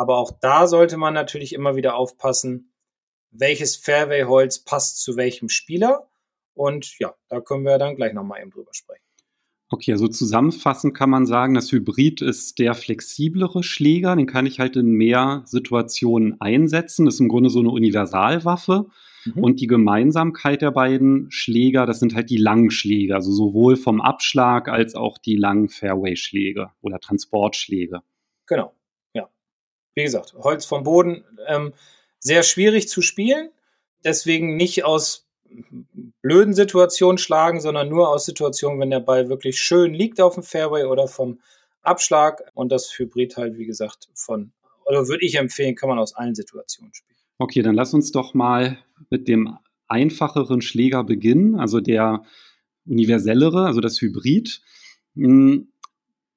Aber 0.00 0.16
auch 0.16 0.32
da 0.40 0.66
sollte 0.66 0.96
man 0.96 1.12
natürlich 1.12 1.52
immer 1.52 1.76
wieder 1.76 1.94
aufpassen, 1.94 2.72
welches 3.32 3.76
Fairway-Holz 3.76 4.60
passt 4.60 5.02
zu 5.02 5.18
welchem 5.18 5.50
Spieler. 5.50 6.08
Und 6.54 6.98
ja, 6.98 7.12
da 7.28 7.42
können 7.42 7.66
wir 7.66 7.76
dann 7.76 7.96
gleich 7.96 8.14
nochmal 8.14 8.40
eben 8.40 8.50
drüber 8.50 8.70
sprechen. 8.72 9.04
Okay, 9.68 9.92
also 9.92 10.08
zusammenfassend 10.08 10.94
kann 10.94 11.10
man 11.10 11.26
sagen, 11.26 11.52
das 11.52 11.70
Hybrid 11.70 12.22
ist 12.22 12.58
der 12.58 12.72
flexiblere 12.72 13.62
Schläger. 13.62 14.16
Den 14.16 14.26
kann 14.26 14.46
ich 14.46 14.58
halt 14.58 14.74
in 14.76 14.92
mehr 14.92 15.42
Situationen 15.44 16.40
einsetzen. 16.40 17.04
Das 17.04 17.16
ist 17.16 17.20
im 17.20 17.28
Grunde 17.28 17.50
so 17.50 17.60
eine 17.60 17.68
Universalwaffe. 17.68 18.86
Mhm. 19.26 19.44
Und 19.44 19.60
die 19.60 19.66
Gemeinsamkeit 19.66 20.62
der 20.62 20.70
beiden 20.70 21.30
Schläger, 21.30 21.84
das 21.84 22.00
sind 22.00 22.14
halt 22.14 22.30
die 22.30 22.38
langen 22.38 22.70
Schläge, 22.70 23.14
also 23.14 23.30
sowohl 23.32 23.76
vom 23.76 24.00
Abschlag 24.00 24.68
als 24.68 24.94
auch 24.94 25.18
die 25.18 25.36
langen 25.36 25.68
Fairway-Schläge 25.68 26.70
oder 26.80 27.00
Transportschläge. 27.00 28.00
Genau. 28.46 28.72
Wie 29.94 30.02
gesagt, 30.02 30.34
Holz 30.34 30.64
vom 30.64 30.84
Boden, 30.84 31.24
ähm, 31.46 31.72
sehr 32.18 32.42
schwierig 32.42 32.88
zu 32.88 33.02
spielen, 33.02 33.50
deswegen 34.04 34.56
nicht 34.56 34.84
aus 34.84 35.26
blöden 36.22 36.54
Situationen 36.54 37.18
schlagen, 37.18 37.60
sondern 37.60 37.88
nur 37.88 38.08
aus 38.08 38.24
Situationen, 38.24 38.80
wenn 38.80 38.90
der 38.90 39.00
Ball 39.00 39.28
wirklich 39.28 39.58
schön 39.58 39.92
liegt 39.94 40.20
auf 40.20 40.34
dem 40.34 40.42
Fairway 40.42 40.84
oder 40.84 41.08
vom 41.08 41.40
Abschlag 41.82 42.42
und 42.54 42.70
das 42.70 42.96
Hybrid 42.98 43.36
halt, 43.36 43.58
wie 43.58 43.66
gesagt, 43.66 44.08
von, 44.14 44.52
oder 44.84 45.08
würde 45.08 45.24
ich 45.24 45.36
empfehlen, 45.36 45.74
kann 45.74 45.88
man 45.88 45.98
aus 45.98 46.14
allen 46.14 46.34
Situationen 46.34 46.94
spielen. 46.94 47.16
Okay, 47.38 47.62
dann 47.62 47.74
lass 47.74 47.94
uns 47.94 48.12
doch 48.12 48.34
mal 48.34 48.78
mit 49.08 49.26
dem 49.26 49.56
einfacheren 49.88 50.60
Schläger 50.60 51.04
beginnen, 51.04 51.58
also 51.58 51.80
der 51.80 52.22
universellere, 52.86 53.66
also 53.66 53.80
das 53.80 54.00
Hybrid. 54.00 54.60
Hm, 55.14 55.72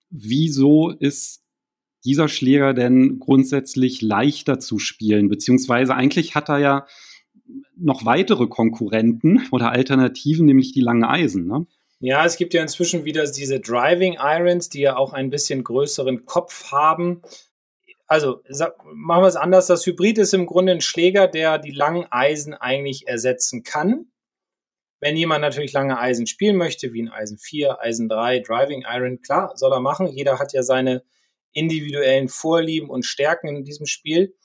wieso 0.09 0.89
ist 0.91 1.42
dieser 2.05 2.27
Schläger 2.27 2.73
denn 2.73 3.19
grundsätzlich 3.19 4.01
leichter 4.01 4.59
zu 4.59 4.79
spielen? 4.79 5.29
Beziehungsweise 5.29 5.95
eigentlich 5.95 6.35
hat 6.35 6.49
er 6.49 6.59
ja 6.59 6.87
noch 7.75 8.05
weitere 8.05 8.47
Konkurrenten 8.47 9.47
oder 9.51 9.71
Alternativen, 9.71 10.45
nämlich 10.45 10.71
die 10.71 10.81
langen 10.81 11.03
Eisen. 11.03 11.47
Ne? 11.47 11.65
Ja, 11.99 12.25
es 12.25 12.37
gibt 12.37 12.53
ja 12.53 12.61
inzwischen 12.61 13.05
wieder 13.05 13.23
diese 13.23 13.59
Driving 13.59 14.17
Irons, 14.19 14.69
die 14.69 14.81
ja 14.81 14.97
auch 14.97 15.13
ein 15.13 15.29
bisschen 15.29 15.63
größeren 15.63 16.25
Kopf 16.25 16.71
haben. 16.71 17.21
Also 18.07 18.41
machen 18.93 19.23
wir 19.23 19.27
es 19.27 19.35
anders. 19.35 19.67
Das 19.67 19.85
Hybrid 19.85 20.17
ist 20.17 20.33
im 20.33 20.45
Grunde 20.45 20.73
ein 20.73 20.81
Schläger, 20.81 21.27
der 21.27 21.57
die 21.59 21.71
langen 21.71 22.05
Eisen 22.11 22.53
eigentlich 22.53 23.07
ersetzen 23.07 23.63
kann. 23.63 24.07
Wenn 24.99 25.17
jemand 25.17 25.41
natürlich 25.41 25.73
lange 25.73 25.97
Eisen 25.97 26.27
spielen 26.27 26.55
möchte, 26.55 26.93
wie 26.93 27.03
ein 27.03 27.09
Eisen 27.09 27.37
4, 27.37 27.79
Eisen 27.81 28.07
3, 28.09 28.39
Driving 28.39 28.83
Iron, 28.87 29.21
klar, 29.21 29.51
soll 29.55 29.71
er 29.71 29.81
machen. 29.81 30.07
Jeder 30.07 30.39
hat 30.39 30.53
ja 30.53 30.63
seine 30.63 31.03
individuellen 31.53 32.29
Vorlieben 32.29 32.89
und 32.89 33.05
Stärken 33.05 33.47
in 33.47 33.63
diesem 33.63 33.85
Spiel. 33.85 34.35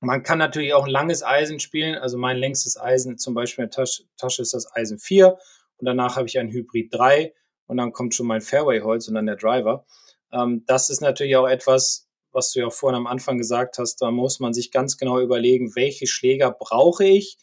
Man 0.00 0.22
kann 0.22 0.38
natürlich 0.38 0.74
auch 0.74 0.84
ein 0.84 0.90
langes 0.90 1.22
Eisen 1.22 1.60
spielen. 1.60 1.96
Also 1.96 2.18
mein 2.18 2.36
längstes 2.36 2.78
Eisen 2.78 3.18
zum 3.18 3.34
Beispiel 3.34 3.64
in 3.64 3.70
der 3.70 3.76
Tasche, 3.76 4.04
Tasche 4.16 4.42
ist 4.42 4.54
das 4.54 4.70
Eisen 4.74 4.98
4 4.98 5.38
und 5.78 5.86
danach 5.86 6.16
habe 6.16 6.26
ich 6.26 6.38
ein 6.38 6.50
Hybrid 6.50 6.92
3 6.92 7.34
und 7.66 7.78
dann 7.78 7.92
kommt 7.92 8.14
schon 8.14 8.26
mein 8.26 8.40
Fairway-Holz 8.40 9.08
und 9.08 9.14
dann 9.14 9.26
der 9.26 9.36
Driver. 9.36 9.86
Ähm, 10.32 10.64
das 10.66 10.90
ist 10.90 11.00
natürlich 11.00 11.36
auch 11.36 11.48
etwas, 11.48 12.08
was 12.32 12.52
du 12.52 12.60
ja 12.60 12.70
vorhin 12.70 12.96
am 12.96 13.06
Anfang 13.06 13.38
gesagt 13.38 13.78
hast, 13.78 13.96
da 14.02 14.10
muss 14.10 14.40
man 14.40 14.52
sich 14.52 14.72
ganz 14.72 14.98
genau 14.98 15.20
überlegen, 15.20 15.74
welche 15.76 16.06
Schläger 16.06 16.50
brauche 16.50 17.04
ich 17.04 17.38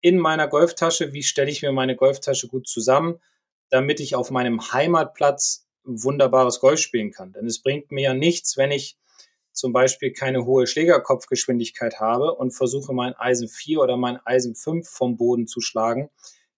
in 0.00 0.18
meiner 0.18 0.48
Golftasche, 0.48 1.12
wie 1.12 1.22
stelle 1.22 1.50
ich 1.50 1.62
mir 1.62 1.72
meine 1.72 1.96
Golftasche 1.96 2.48
gut 2.48 2.68
zusammen, 2.68 3.20
damit 3.68 4.00
ich 4.00 4.14
auf 4.14 4.30
meinem 4.30 4.72
Heimatplatz 4.72 5.66
wunderbares 5.84 6.60
Golf 6.60 6.80
spielen 6.80 7.10
kann. 7.10 7.32
Denn 7.32 7.46
es 7.46 7.62
bringt 7.62 7.90
mir 7.90 8.02
ja 8.02 8.14
nichts, 8.14 8.56
wenn 8.56 8.70
ich 8.70 8.96
zum 9.52 9.72
Beispiel 9.72 10.12
keine 10.12 10.46
hohe 10.46 10.66
Schlägerkopfgeschwindigkeit 10.66 12.00
habe 12.00 12.34
und 12.34 12.52
versuche 12.52 12.92
mein 12.92 13.14
Eisen 13.14 13.48
4 13.48 13.80
oder 13.80 13.96
mein 13.96 14.18
Eisen 14.24 14.54
5 14.54 14.88
vom 14.88 15.16
Boden 15.16 15.46
zu 15.46 15.60
schlagen, 15.60 16.10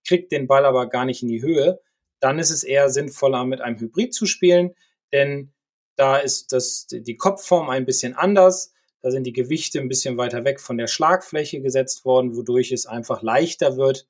kriegt 0.07 0.33
den 0.33 0.47
Ball 0.47 0.65
aber 0.65 0.89
gar 0.89 1.05
nicht 1.05 1.23
in 1.23 1.29
die 1.29 1.43
Höhe, 1.43 1.81
dann 2.21 2.39
ist 2.39 2.51
es 2.51 2.63
eher 2.63 2.89
sinnvoller, 2.91 3.45
mit 3.45 3.61
einem 3.61 3.79
Hybrid 3.79 4.15
zu 4.15 4.27
spielen, 4.27 4.75
denn 5.13 5.53
da 5.97 6.17
ist 6.17 6.53
das, 6.53 6.87
die 6.91 7.17
Kopfform 7.17 7.69
ein 7.69 7.85
bisschen 7.85 8.15
anders. 8.15 8.73
Da 9.01 9.11
sind 9.11 9.25
die 9.25 9.33
Gewichte 9.33 9.79
ein 9.79 9.89
bisschen 9.89 10.17
weiter 10.17 10.45
weg 10.45 10.61
von 10.61 10.79
der 10.79 10.87
Schlagfläche 10.87 11.61
gesetzt 11.61 12.05
worden, 12.05 12.37
wodurch 12.37 12.73
es 12.73 12.87
einfach 12.87 13.23
leichter 13.23 13.77
wird, 13.77 14.09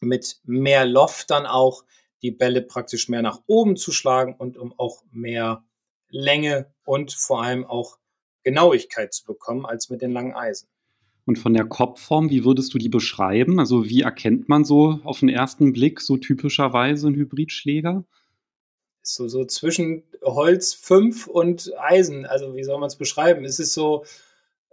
mit 0.00 0.40
mehr 0.44 0.86
Loft 0.86 1.30
dann 1.30 1.46
auch 1.46 1.84
die 2.22 2.30
Bälle 2.30 2.62
praktisch 2.62 3.08
mehr 3.08 3.22
nach 3.22 3.40
oben 3.46 3.76
zu 3.76 3.92
schlagen 3.92 4.34
und 4.36 4.56
um 4.56 4.72
auch 4.78 5.02
mehr 5.10 5.64
Länge 6.08 6.72
und 6.84 7.12
vor 7.12 7.42
allem 7.42 7.64
auch 7.64 7.98
Genauigkeit 8.42 9.12
zu 9.12 9.24
bekommen 9.24 9.66
als 9.66 9.90
mit 9.90 10.02
den 10.02 10.12
langen 10.12 10.34
Eisen. 10.34 10.68
Und 11.24 11.38
von 11.38 11.54
der 11.54 11.64
Kopfform, 11.64 12.30
wie 12.30 12.44
würdest 12.44 12.72
du 12.72 12.78
die 12.78 12.88
beschreiben? 12.88 13.58
Also 13.58 13.88
wie 13.88 14.02
erkennt 14.02 14.48
man 14.48 14.64
so 14.64 15.00
auf 15.02 15.18
den 15.18 15.28
ersten 15.28 15.72
Blick 15.72 16.00
so 16.00 16.16
typischerweise 16.16 17.08
einen 17.08 17.16
Hybridschläger? 17.16 18.04
So, 19.02 19.26
so 19.26 19.44
zwischen 19.44 20.04
Holz 20.22 20.74
5 20.74 21.26
und 21.26 21.72
Eisen. 21.78 22.26
Also 22.26 22.54
wie 22.54 22.62
soll 22.62 22.78
man 22.78 22.86
es 22.86 22.96
beschreiben? 22.96 23.44
Es 23.44 23.58
ist 23.58 23.72
so 23.72 24.04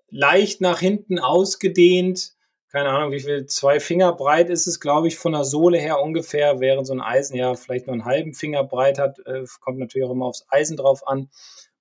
leicht 0.10 0.62
nach 0.62 0.80
hinten 0.80 1.18
ausgedehnt. 1.18 2.34
Keine 2.74 2.90
Ahnung, 2.90 3.12
wie 3.12 3.20
viel, 3.20 3.46
zwei 3.46 3.80
Finger 3.80 4.14
breit 4.14 4.50
ist 4.50 4.66
es, 4.66 4.80
glaube 4.80 5.08
ich, 5.08 5.20
von 5.20 5.34
der 5.34 5.44
Sohle 5.44 5.78
her 5.78 6.02
ungefähr, 6.02 6.60
während 6.60 6.88
so 6.88 6.94
ein 6.94 7.02
Eisen 7.02 7.36
ja 7.36 7.54
vielleicht 7.54 7.86
nur 7.86 7.94
einen 7.94 8.06
halben 8.06 8.34
Finger 8.34 8.64
breit 8.64 8.98
hat. 8.98 9.20
Äh, 9.28 9.46
kommt 9.60 9.78
natürlich 9.78 10.08
auch 10.08 10.12
immer 10.12 10.26
aufs 10.26 10.48
Eisen 10.50 10.76
drauf 10.76 11.08
an 11.08 11.30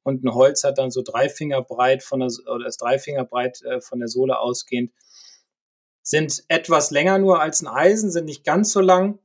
und 0.03 0.23
ein 0.23 0.35
Holz 0.35 0.65
hat 0.65 0.77
dann 0.77 0.91
so 0.91 1.01
drei 1.01 1.31
Finger 1.31 1.63
breit 1.63 2.03
von 2.03 2.21
der, 2.21 2.29
oder 2.47 2.67
ist 2.67 2.83
drei 2.83 2.99
Finger 2.99 3.25
breit 3.25 3.63
äh, 3.63 3.81
von 3.81 4.01
der 4.01 4.09
Sohle 4.09 4.39
ausgehend, 4.39 4.93
sind 6.03 6.45
etwas 6.49 6.91
länger 6.91 7.17
nur 7.19 7.41
als 7.41 7.63
ein 7.63 7.69
Eisen, 7.69 8.11
sind 8.11 8.27
nicht 8.27 8.45
ganz 8.45 8.71
so 8.71 8.81
lang 8.81 9.19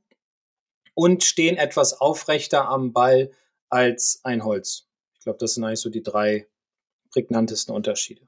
und 0.94 1.22
stehen 1.22 1.58
etwas 1.58 2.00
aufrechter 2.00 2.66
am 2.70 2.94
Ball 2.94 3.30
als 3.68 4.20
ein 4.24 4.42
Holz. 4.42 4.88
Ich 5.18 5.20
glaube, 5.20 5.38
das 5.38 5.52
sind 5.52 5.64
eigentlich 5.64 5.80
so 5.80 5.90
die 5.90 6.02
drei 6.02 6.46
prägnantesten 7.12 7.74
Unterschiede. 7.74 8.26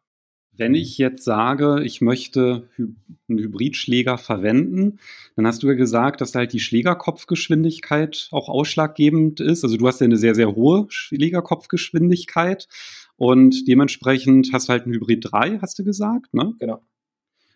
Wenn 0.60 0.74
ich 0.74 0.98
jetzt 0.98 1.24
sage, 1.24 1.82
ich 1.84 2.02
möchte 2.02 2.68
einen 2.76 3.38
Hybridschläger 3.38 4.18
verwenden, 4.18 4.98
dann 5.34 5.46
hast 5.46 5.62
du 5.62 5.68
ja 5.68 5.72
gesagt, 5.72 6.20
dass 6.20 6.32
da 6.32 6.40
halt 6.40 6.52
die 6.52 6.60
Schlägerkopfgeschwindigkeit 6.60 8.28
auch 8.30 8.50
ausschlaggebend 8.50 9.40
ist. 9.40 9.64
Also 9.64 9.78
du 9.78 9.88
hast 9.88 10.02
ja 10.02 10.04
eine 10.04 10.18
sehr, 10.18 10.34
sehr 10.34 10.54
hohe 10.54 10.84
Schlägerkopfgeschwindigkeit 10.90 12.68
und 13.16 13.68
dementsprechend 13.68 14.50
hast 14.52 14.68
du 14.68 14.72
halt 14.72 14.84
einen 14.84 14.92
Hybrid 14.92 15.28
3, 15.32 15.60
hast 15.62 15.78
du 15.78 15.84
gesagt, 15.84 16.34
ne? 16.34 16.52
Genau. 16.58 16.82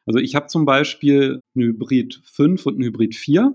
Also 0.06 0.18
ich 0.18 0.34
habe 0.34 0.46
zum 0.46 0.64
Beispiel 0.64 1.40
einen 1.54 1.66
Hybrid 1.66 2.22
5 2.24 2.64
und 2.64 2.76
einen 2.76 2.84
Hybrid 2.84 3.14
4, 3.14 3.52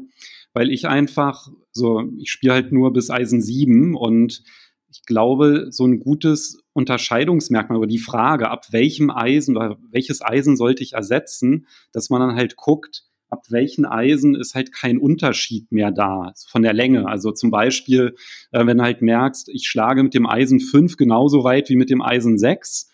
weil 0.54 0.70
ich 0.70 0.88
einfach 0.88 1.50
so, 1.72 2.04
ich 2.20 2.30
spiele 2.30 2.54
halt 2.54 2.72
nur 2.72 2.94
bis 2.94 3.10
Eisen 3.10 3.42
7 3.42 3.96
und 3.96 4.44
ich 4.92 5.06
glaube, 5.06 5.68
so 5.70 5.86
ein 5.86 6.00
gutes 6.00 6.62
Unterscheidungsmerkmal 6.74 7.78
über 7.78 7.88
die 7.88 8.00
Frage, 8.00 8.50
ab 8.50 8.66
welchem 8.72 9.10
Eisen 9.10 9.56
oder 9.56 9.78
welches 9.92 10.22
Eisen 10.22 10.58
sollte 10.58 10.84
ich 10.84 10.94
ersetzen, 10.94 11.68
dass 11.92 12.10
man 12.10 12.22
dann 12.22 12.36
halt 12.36 12.56
guckt, 12.56 13.04
ab 13.30 13.46
welchen 13.50 13.86
Eisen 13.86 14.36
ist 14.36 14.56
halt 14.56 14.72
kein 14.72 14.98
Unterschied 14.98 15.72
mehr 15.72 15.92
da 15.92 16.34
von 16.48 16.64
der 16.64 16.74
Länge. 16.74 17.08
Also 17.08 17.32
zum 17.32 17.52
Beispiel, 17.52 18.16
äh, 18.52 18.66
wenn 18.66 18.78
du 18.78 18.84
halt 18.84 19.02
merkst, 19.02 19.50
ich 19.50 19.68
schlage 19.68 20.04
mit 20.04 20.14
dem 20.14 20.26
Eisen 20.26 20.60
5 20.60 20.98
genauso 20.98 21.44
weit 21.44 21.70
wie 21.70 21.76
mit 21.76 21.90
dem 21.90 22.02
Eisen 22.02 22.40
6, 22.40 22.90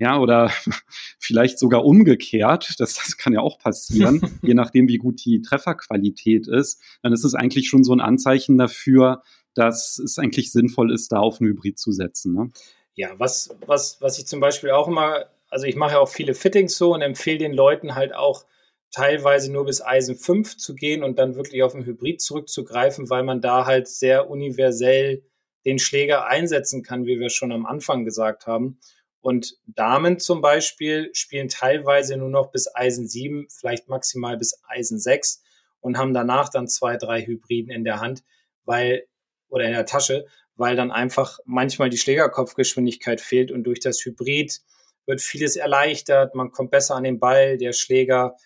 ja, 0.00 0.18
oder 0.18 0.50
vielleicht 1.18 1.58
sogar 1.58 1.84
umgekehrt, 1.84 2.74
das, 2.78 2.94
das 2.94 3.16
kann 3.16 3.32
ja 3.32 3.40
auch 3.40 3.58
passieren, 3.58 4.20
je 4.42 4.54
nachdem, 4.54 4.88
wie 4.88 4.96
gut 4.96 5.24
die 5.24 5.42
Trefferqualität 5.42 6.48
ist, 6.48 6.80
dann 7.02 7.12
ist 7.12 7.24
es 7.24 7.34
eigentlich 7.34 7.68
schon 7.68 7.84
so 7.84 7.92
ein 7.92 8.00
Anzeichen 8.00 8.58
dafür, 8.58 9.22
dass 9.54 9.98
es 9.98 10.18
eigentlich 10.18 10.52
sinnvoll 10.52 10.92
ist, 10.92 11.12
da 11.12 11.18
auf 11.18 11.40
einen 11.40 11.50
Hybrid 11.50 11.78
zu 11.78 11.92
setzen. 11.92 12.34
Ne? 12.34 12.50
Ja, 12.94 13.10
was, 13.18 13.50
was, 13.66 14.00
was 14.00 14.18
ich 14.18 14.26
zum 14.26 14.40
Beispiel 14.40 14.70
auch 14.70 14.88
immer, 14.88 15.26
also 15.48 15.66
ich 15.66 15.76
mache 15.76 15.92
ja 15.92 15.98
auch 15.98 16.08
viele 16.08 16.34
Fittings 16.34 16.76
so 16.76 16.94
und 16.94 17.02
empfehle 17.02 17.38
den 17.38 17.52
Leuten 17.52 17.94
halt 17.94 18.14
auch 18.14 18.44
teilweise 18.92 19.52
nur 19.52 19.66
bis 19.66 19.82
Eisen 19.82 20.16
5 20.16 20.56
zu 20.56 20.74
gehen 20.74 21.02
und 21.02 21.18
dann 21.18 21.36
wirklich 21.36 21.62
auf 21.62 21.72
den 21.72 21.84
Hybrid 21.84 22.20
zurückzugreifen, 22.20 23.08
weil 23.08 23.22
man 23.22 23.40
da 23.40 23.66
halt 23.66 23.88
sehr 23.88 24.28
universell 24.28 25.22
den 25.64 25.78
Schläger 25.78 26.26
einsetzen 26.26 26.82
kann, 26.82 27.04
wie 27.04 27.20
wir 27.20 27.30
schon 27.30 27.52
am 27.52 27.66
Anfang 27.66 28.04
gesagt 28.04 28.46
haben. 28.46 28.78
Und 29.20 29.58
Damen 29.66 30.18
zum 30.18 30.40
Beispiel 30.40 31.10
spielen 31.12 31.48
teilweise 31.48 32.16
nur 32.16 32.30
noch 32.30 32.50
bis 32.50 32.74
Eisen 32.74 33.06
7, 33.06 33.46
vielleicht 33.50 33.88
maximal 33.88 34.38
bis 34.38 34.60
Eisen 34.66 34.98
6 34.98 35.42
und 35.80 35.98
haben 35.98 36.14
danach 36.14 36.48
dann 36.48 36.68
zwei, 36.68 36.96
drei 36.96 37.22
Hybriden 37.22 37.70
in 37.70 37.84
der 37.84 38.00
Hand, 38.00 38.24
weil 38.64 39.04
oder 39.50 39.64
in 39.64 39.72
der 39.72 39.86
Tasche, 39.86 40.26
weil 40.56 40.76
dann 40.76 40.90
einfach 40.90 41.38
manchmal 41.44 41.90
die 41.90 41.98
Schlägerkopfgeschwindigkeit 41.98 43.20
fehlt 43.20 43.52
und 43.52 43.64
durch 43.64 43.80
das 43.80 44.04
Hybrid 44.04 44.60
wird 45.06 45.20
vieles 45.20 45.56
erleichtert, 45.56 46.34
man 46.34 46.52
kommt 46.52 46.70
besser 46.70 46.94
an 46.94 47.04
den 47.04 47.18
Ball, 47.18 47.58
der 47.58 47.72
Schläger, 47.72 48.36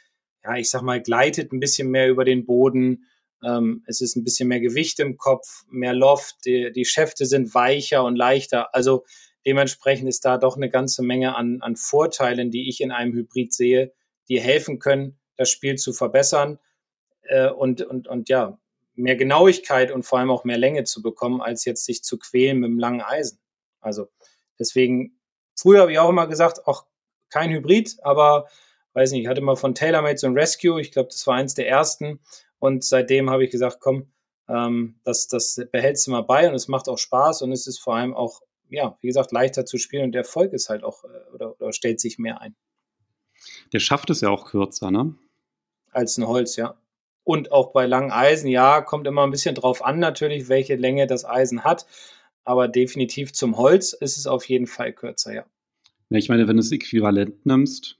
ja, 0.42 0.56
ich 0.56 0.70
sag 0.70 0.82
mal, 0.82 1.00
gleitet 1.00 1.52
ein 1.52 1.60
bisschen 1.60 1.90
mehr 1.90 2.08
über 2.08 2.24
den 2.24 2.46
Boden, 2.46 3.06
ähm, 3.44 3.82
es 3.86 4.00
ist 4.00 4.16
ein 4.16 4.24
bisschen 4.24 4.48
mehr 4.48 4.60
Gewicht 4.60 4.98
im 5.00 5.16
Kopf, 5.16 5.64
mehr 5.68 5.92
Loft, 5.92 6.44
die, 6.46 6.72
die 6.72 6.84
Schäfte 6.84 7.26
sind 7.26 7.54
weicher 7.54 8.04
und 8.04 8.16
leichter, 8.16 8.74
also 8.74 9.04
dementsprechend 9.46 10.08
ist 10.08 10.24
da 10.24 10.38
doch 10.38 10.56
eine 10.56 10.70
ganze 10.70 11.02
Menge 11.02 11.36
an, 11.36 11.60
an 11.60 11.76
Vorteilen, 11.76 12.50
die 12.50 12.68
ich 12.68 12.80
in 12.80 12.92
einem 12.92 13.12
Hybrid 13.12 13.52
sehe, 13.52 13.92
die 14.28 14.40
helfen 14.40 14.78
können, 14.78 15.18
das 15.36 15.50
Spiel 15.50 15.76
zu 15.76 15.92
verbessern. 15.92 16.58
Äh, 17.22 17.50
und, 17.50 17.82
und, 17.82 18.08
und 18.08 18.28
ja, 18.28 18.58
mehr 18.94 19.16
Genauigkeit 19.16 19.90
und 19.90 20.04
vor 20.04 20.18
allem 20.18 20.30
auch 20.30 20.44
mehr 20.44 20.58
Länge 20.58 20.84
zu 20.84 21.02
bekommen, 21.02 21.40
als 21.40 21.64
jetzt 21.64 21.84
sich 21.84 22.02
zu 22.04 22.18
quälen 22.18 22.58
mit 22.58 22.68
einem 22.68 22.78
langen 22.78 23.00
Eisen. 23.00 23.38
Also 23.80 24.08
deswegen, 24.58 25.18
früher 25.56 25.82
habe 25.82 25.92
ich 25.92 25.98
auch 25.98 26.08
immer 26.08 26.26
gesagt, 26.26 26.66
auch 26.66 26.86
kein 27.30 27.50
Hybrid, 27.50 27.96
aber 28.02 28.48
weiß 28.92 29.12
nicht, 29.12 29.22
ich 29.22 29.26
hatte 29.26 29.40
mal 29.40 29.56
von 29.56 29.74
TaylorMade 29.74 30.18
so 30.18 30.26
ein 30.26 30.38
Rescue, 30.38 30.80
ich 30.80 30.92
glaube, 30.92 31.08
das 31.10 31.26
war 31.26 31.34
eins 31.34 31.54
der 31.54 31.68
ersten. 31.68 32.20
Und 32.58 32.84
seitdem 32.84 33.28
habe 33.28 33.44
ich 33.44 33.50
gesagt, 33.50 33.78
komm, 33.80 34.12
ähm, 34.48 35.00
das, 35.04 35.28
das 35.28 35.60
behältst 35.70 36.06
du 36.06 36.12
mal 36.12 36.22
bei 36.22 36.48
und 36.48 36.54
es 36.54 36.68
macht 36.68 36.88
auch 36.88 36.98
Spaß 36.98 37.42
und 37.42 37.52
es 37.52 37.66
ist 37.66 37.78
vor 37.78 37.96
allem 37.96 38.14
auch, 38.14 38.40
ja, 38.68 38.96
wie 39.00 39.08
gesagt, 39.08 39.32
leichter 39.32 39.66
zu 39.66 39.78
spielen 39.78 40.04
und 40.04 40.12
der 40.12 40.22
Erfolg 40.22 40.52
ist 40.52 40.68
halt 40.68 40.84
auch, 40.84 41.04
äh, 41.04 41.34
oder, 41.34 41.60
oder 41.60 41.72
stellt 41.72 42.00
sich 42.00 42.18
mehr 42.18 42.40
ein. 42.40 42.54
Der 43.72 43.80
schafft 43.80 44.10
es 44.10 44.20
ja 44.20 44.30
auch 44.30 44.46
kürzer, 44.46 44.90
ne? 44.90 45.14
Als 45.90 46.16
ein 46.16 46.26
Holz, 46.26 46.56
ja. 46.56 46.76
Und 47.24 47.52
auch 47.52 47.72
bei 47.72 47.86
langen 47.86 48.12
Eisen, 48.12 48.48
ja, 48.48 48.82
kommt 48.82 49.06
immer 49.06 49.24
ein 49.24 49.30
bisschen 49.30 49.54
drauf 49.54 49.84
an 49.84 49.98
natürlich, 49.98 50.48
welche 50.48 50.76
Länge 50.76 51.06
das 51.06 51.24
Eisen 51.24 51.64
hat. 51.64 51.86
Aber 52.44 52.68
definitiv 52.68 53.32
zum 53.32 53.56
Holz 53.56 53.94
ist 53.94 54.18
es 54.18 54.26
auf 54.26 54.44
jeden 54.44 54.66
Fall 54.66 54.92
kürzer, 54.92 55.34
ja. 55.34 55.44
Ja, 56.10 56.18
ich 56.18 56.28
meine, 56.28 56.46
wenn 56.46 56.56
du 56.56 56.62
das 56.62 56.70
Äquivalent 56.70 57.46
nimmst, 57.46 57.98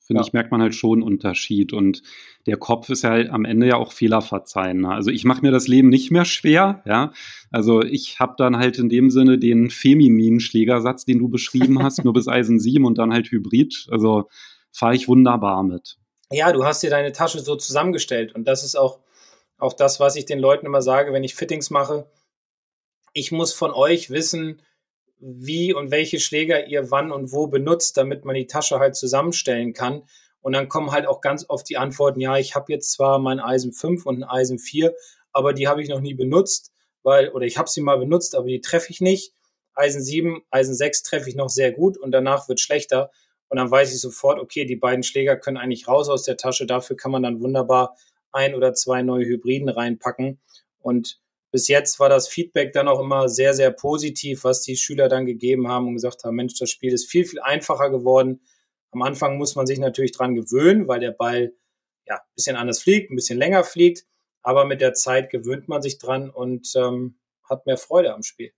finde 0.00 0.20
ja. 0.20 0.26
ich, 0.26 0.32
merkt 0.32 0.50
man 0.50 0.62
halt 0.62 0.74
schon 0.74 0.98
einen 0.98 1.02
Unterschied. 1.02 1.72
Und 1.72 2.02
der 2.46 2.56
Kopf 2.56 2.88
ist 2.88 3.02
ja 3.02 3.10
halt 3.10 3.30
am 3.30 3.44
Ende 3.44 3.66
ja 3.66 3.76
auch 3.76 3.92
fehlerverzeihen. 3.92 4.80
Ne? 4.80 4.88
Also 4.88 5.10
ich 5.10 5.24
mache 5.24 5.42
mir 5.42 5.50
das 5.50 5.68
Leben 5.68 5.88
nicht 5.88 6.10
mehr 6.10 6.24
schwer, 6.24 6.82
ja. 6.86 7.12
Also 7.50 7.82
ich 7.82 8.18
habe 8.20 8.34
dann 8.36 8.56
halt 8.56 8.78
in 8.78 8.88
dem 8.88 9.10
Sinne 9.10 9.38
den 9.38 9.70
femininen 9.70 10.40
Schlägersatz, 10.40 11.04
den 11.04 11.18
du 11.18 11.28
beschrieben 11.28 11.82
hast, 11.82 12.02
nur 12.04 12.14
bis 12.14 12.28
Eisen 12.28 12.58
7 12.58 12.84
und 12.84 12.98
dann 12.98 13.12
halt 13.12 13.30
Hybrid. 13.30 13.86
Also 13.90 14.28
fahre 14.72 14.94
ich 14.94 15.08
wunderbar 15.08 15.62
mit. 15.62 15.98
Ja, 16.32 16.52
du 16.52 16.64
hast 16.64 16.82
dir 16.82 16.90
deine 16.90 17.12
Tasche 17.12 17.40
so 17.40 17.56
zusammengestellt. 17.56 18.34
Und 18.34 18.44
das 18.44 18.64
ist 18.64 18.76
auch, 18.76 19.00
auch 19.58 19.74
das, 19.74 20.00
was 20.00 20.16
ich 20.16 20.24
den 20.24 20.38
Leuten 20.38 20.66
immer 20.66 20.82
sage, 20.82 21.12
wenn 21.12 21.24
ich 21.24 21.34
Fittings 21.34 21.70
mache. 21.70 22.06
Ich 23.12 23.32
muss 23.32 23.52
von 23.52 23.72
euch 23.72 24.10
wissen, 24.10 24.62
wie 25.18 25.72
und 25.72 25.90
welche 25.90 26.18
Schläger 26.18 26.66
ihr 26.66 26.90
wann 26.90 27.12
und 27.12 27.32
wo 27.32 27.46
benutzt, 27.46 27.96
damit 27.96 28.24
man 28.24 28.34
die 28.34 28.48
Tasche 28.48 28.80
halt 28.80 28.96
zusammenstellen 28.96 29.72
kann. 29.72 30.02
Und 30.40 30.54
dann 30.54 30.68
kommen 30.68 30.90
halt 30.90 31.06
auch 31.06 31.20
ganz 31.20 31.44
oft 31.48 31.68
die 31.68 31.76
Antworten, 31.76 32.20
ja, 32.20 32.36
ich 32.36 32.56
habe 32.56 32.72
jetzt 32.72 32.92
zwar 32.92 33.20
mein 33.20 33.38
Eisen 33.38 33.72
5 33.72 34.04
und 34.04 34.22
ein 34.22 34.28
Eisen 34.28 34.58
4, 34.58 34.92
aber 35.30 35.52
die 35.52 35.68
habe 35.68 35.80
ich 35.80 35.88
noch 35.88 36.00
nie 36.00 36.14
benutzt, 36.14 36.72
weil, 37.04 37.28
oder 37.28 37.46
ich 37.46 37.58
habe 37.58 37.70
sie 37.70 37.80
mal 37.80 37.98
benutzt, 37.98 38.34
aber 38.34 38.48
die 38.48 38.60
treffe 38.60 38.90
ich 38.90 39.00
nicht. 39.00 39.32
Eisen 39.74 40.02
7, 40.02 40.42
Eisen 40.50 40.74
6 40.74 41.04
treffe 41.04 41.28
ich 41.28 41.36
noch 41.36 41.48
sehr 41.48 41.70
gut 41.70 41.96
und 41.96 42.10
danach 42.10 42.48
wird 42.48 42.58
schlechter. 42.58 43.10
Und 43.52 43.58
dann 43.58 43.70
weiß 43.70 43.92
ich 43.92 44.00
sofort, 44.00 44.40
okay, 44.40 44.64
die 44.64 44.76
beiden 44.76 45.02
Schläger 45.02 45.36
können 45.36 45.58
eigentlich 45.58 45.86
raus 45.86 46.08
aus 46.08 46.22
der 46.22 46.38
Tasche. 46.38 46.64
Dafür 46.64 46.96
kann 46.96 47.12
man 47.12 47.22
dann 47.22 47.42
wunderbar 47.42 47.98
ein 48.32 48.54
oder 48.54 48.72
zwei 48.72 49.02
neue 49.02 49.26
Hybriden 49.26 49.68
reinpacken. 49.68 50.40
Und 50.78 51.20
bis 51.50 51.68
jetzt 51.68 52.00
war 52.00 52.08
das 52.08 52.28
Feedback 52.28 52.72
dann 52.72 52.88
auch 52.88 52.98
immer 52.98 53.28
sehr, 53.28 53.52
sehr 53.52 53.70
positiv, 53.70 54.44
was 54.44 54.62
die 54.62 54.74
Schüler 54.74 55.10
dann 55.10 55.26
gegeben 55.26 55.68
haben 55.68 55.86
und 55.86 55.92
gesagt 55.92 56.24
haben, 56.24 56.34
Mensch, 56.34 56.58
das 56.58 56.70
Spiel 56.70 56.94
ist 56.94 57.10
viel, 57.10 57.26
viel 57.26 57.40
einfacher 57.40 57.90
geworden. 57.90 58.40
Am 58.90 59.02
Anfang 59.02 59.36
muss 59.36 59.54
man 59.54 59.66
sich 59.66 59.78
natürlich 59.78 60.12
dran 60.12 60.34
gewöhnen, 60.34 60.88
weil 60.88 61.00
der 61.00 61.10
Ball 61.10 61.52
ja 62.06 62.14
ein 62.14 62.34
bisschen 62.34 62.56
anders 62.56 62.80
fliegt, 62.80 63.10
ein 63.10 63.16
bisschen 63.16 63.38
länger 63.38 63.64
fliegt. 63.64 64.06
Aber 64.40 64.64
mit 64.64 64.80
der 64.80 64.94
Zeit 64.94 65.28
gewöhnt 65.28 65.68
man 65.68 65.82
sich 65.82 65.98
dran 65.98 66.30
und 66.30 66.72
ähm, 66.74 67.18
hat 67.44 67.66
mehr 67.66 67.76
Freude 67.76 68.14
am 68.14 68.22
Spiel. 68.22 68.54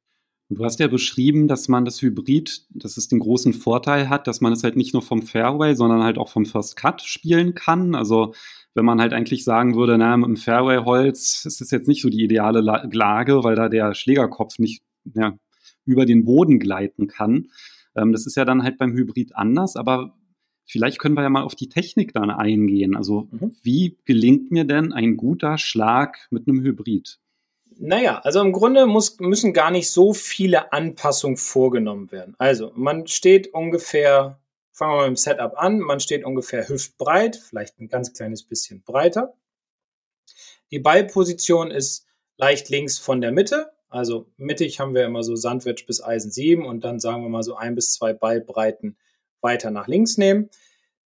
Du 0.54 0.64
hast 0.64 0.78
ja 0.78 0.88
beschrieben, 0.88 1.48
dass 1.48 1.68
man 1.68 1.84
das 1.84 2.00
Hybrid, 2.00 2.66
dass 2.70 2.96
es 2.96 3.08
den 3.08 3.18
großen 3.18 3.52
Vorteil 3.52 4.08
hat, 4.08 4.26
dass 4.26 4.40
man 4.40 4.52
es 4.52 4.62
halt 4.62 4.76
nicht 4.76 4.92
nur 4.92 5.02
vom 5.02 5.22
Fairway, 5.22 5.74
sondern 5.74 6.02
halt 6.02 6.18
auch 6.18 6.28
vom 6.28 6.46
First 6.46 6.76
Cut 6.76 7.02
spielen 7.02 7.54
kann. 7.54 7.94
Also 7.94 8.34
wenn 8.74 8.84
man 8.84 9.00
halt 9.00 9.12
eigentlich 9.12 9.44
sagen 9.44 9.74
würde, 9.74 9.98
na, 9.98 10.16
mit 10.16 10.28
dem 10.28 10.36
Fairway-Holz 10.36 11.44
ist 11.44 11.60
das 11.60 11.70
jetzt 11.70 11.88
nicht 11.88 12.02
so 12.02 12.08
die 12.08 12.22
ideale 12.22 12.60
Lage, 12.60 13.44
weil 13.44 13.56
da 13.56 13.68
der 13.68 13.94
Schlägerkopf 13.94 14.58
nicht 14.58 14.82
ja, 15.14 15.38
über 15.84 16.06
den 16.06 16.24
Boden 16.24 16.58
gleiten 16.58 17.06
kann. 17.06 17.48
Ähm, 17.96 18.12
das 18.12 18.26
ist 18.26 18.36
ja 18.36 18.44
dann 18.44 18.62
halt 18.62 18.78
beim 18.78 18.92
Hybrid 18.92 19.36
anders, 19.36 19.76
aber 19.76 20.16
vielleicht 20.64 20.98
können 20.98 21.16
wir 21.16 21.22
ja 21.22 21.30
mal 21.30 21.42
auf 21.42 21.54
die 21.54 21.68
Technik 21.68 22.12
dann 22.12 22.30
eingehen. 22.30 22.96
Also 22.96 23.28
mhm. 23.30 23.52
wie 23.62 23.98
gelingt 24.04 24.50
mir 24.50 24.64
denn 24.64 24.92
ein 24.92 25.16
guter 25.16 25.58
Schlag 25.58 26.28
mit 26.30 26.48
einem 26.48 26.62
Hybrid? 26.62 27.18
Naja, 27.78 28.20
also 28.20 28.40
im 28.40 28.52
Grunde 28.52 28.86
muss, 28.86 29.18
müssen 29.18 29.52
gar 29.52 29.70
nicht 29.70 29.90
so 29.90 30.12
viele 30.12 30.72
Anpassungen 30.72 31.36
vorgenommen 31.36 32.12
werden. 32.12 32.34
Also 32.38 32.72
man 32.74 33.06
steht 33.06 33.52
ungefähr 33.52 34.38
Fangen 34.76 34.94
wir 34.94 34.96
mal 34.96 35.10
mit 35.10 35.18
dem 35.18 35.22
Setup 35.22 35.56
an. 35.56 35.78
Man 35.78 36.00
steht 36.00 36.24
ungefähr 36.24 36.68
hüftbreit, 36.68 37.36
vielleicht 37.36 37.78
ein 37.78 37.88
ganz 37.88 38.12
kleines 38.12 38.42
bisschen 38.42 38.82
breiter. 38.82 39.36
Die 40.72 40.80
Ballposition 40.80 41.70
ist 41.70 42.08
leicht 42.38 42.70
links 42.70 42.98
von 42.98 43.20
der 43.20 43.30
Mitte. 43.30 43.70
Also 43.88 44.26
mittig 44.36 44.80
haben 44.80 44.96
wir 44.96 45.04
immer 45.04 45.22
so 45.22 45.36
Sandwich 45.36 45.86
bis 45.86 46.02
Eisen 46.02 46.32
7 46.32 46.66
und 46.66 46.82
dann 46.82 46.98
sagen 46.98 47.22
wir 47.22 47.28
mal 47.28 47.44
so 47.44 47.54
ein 47.54 47.76
bis 47.76 47.92
zwei 47.92 48.12
Ballbreiten 48.12 48.96
weiter 49.40 49.70
nach 49.70 49.86
links 49.86 50.18
nehmen. 50.18 50.50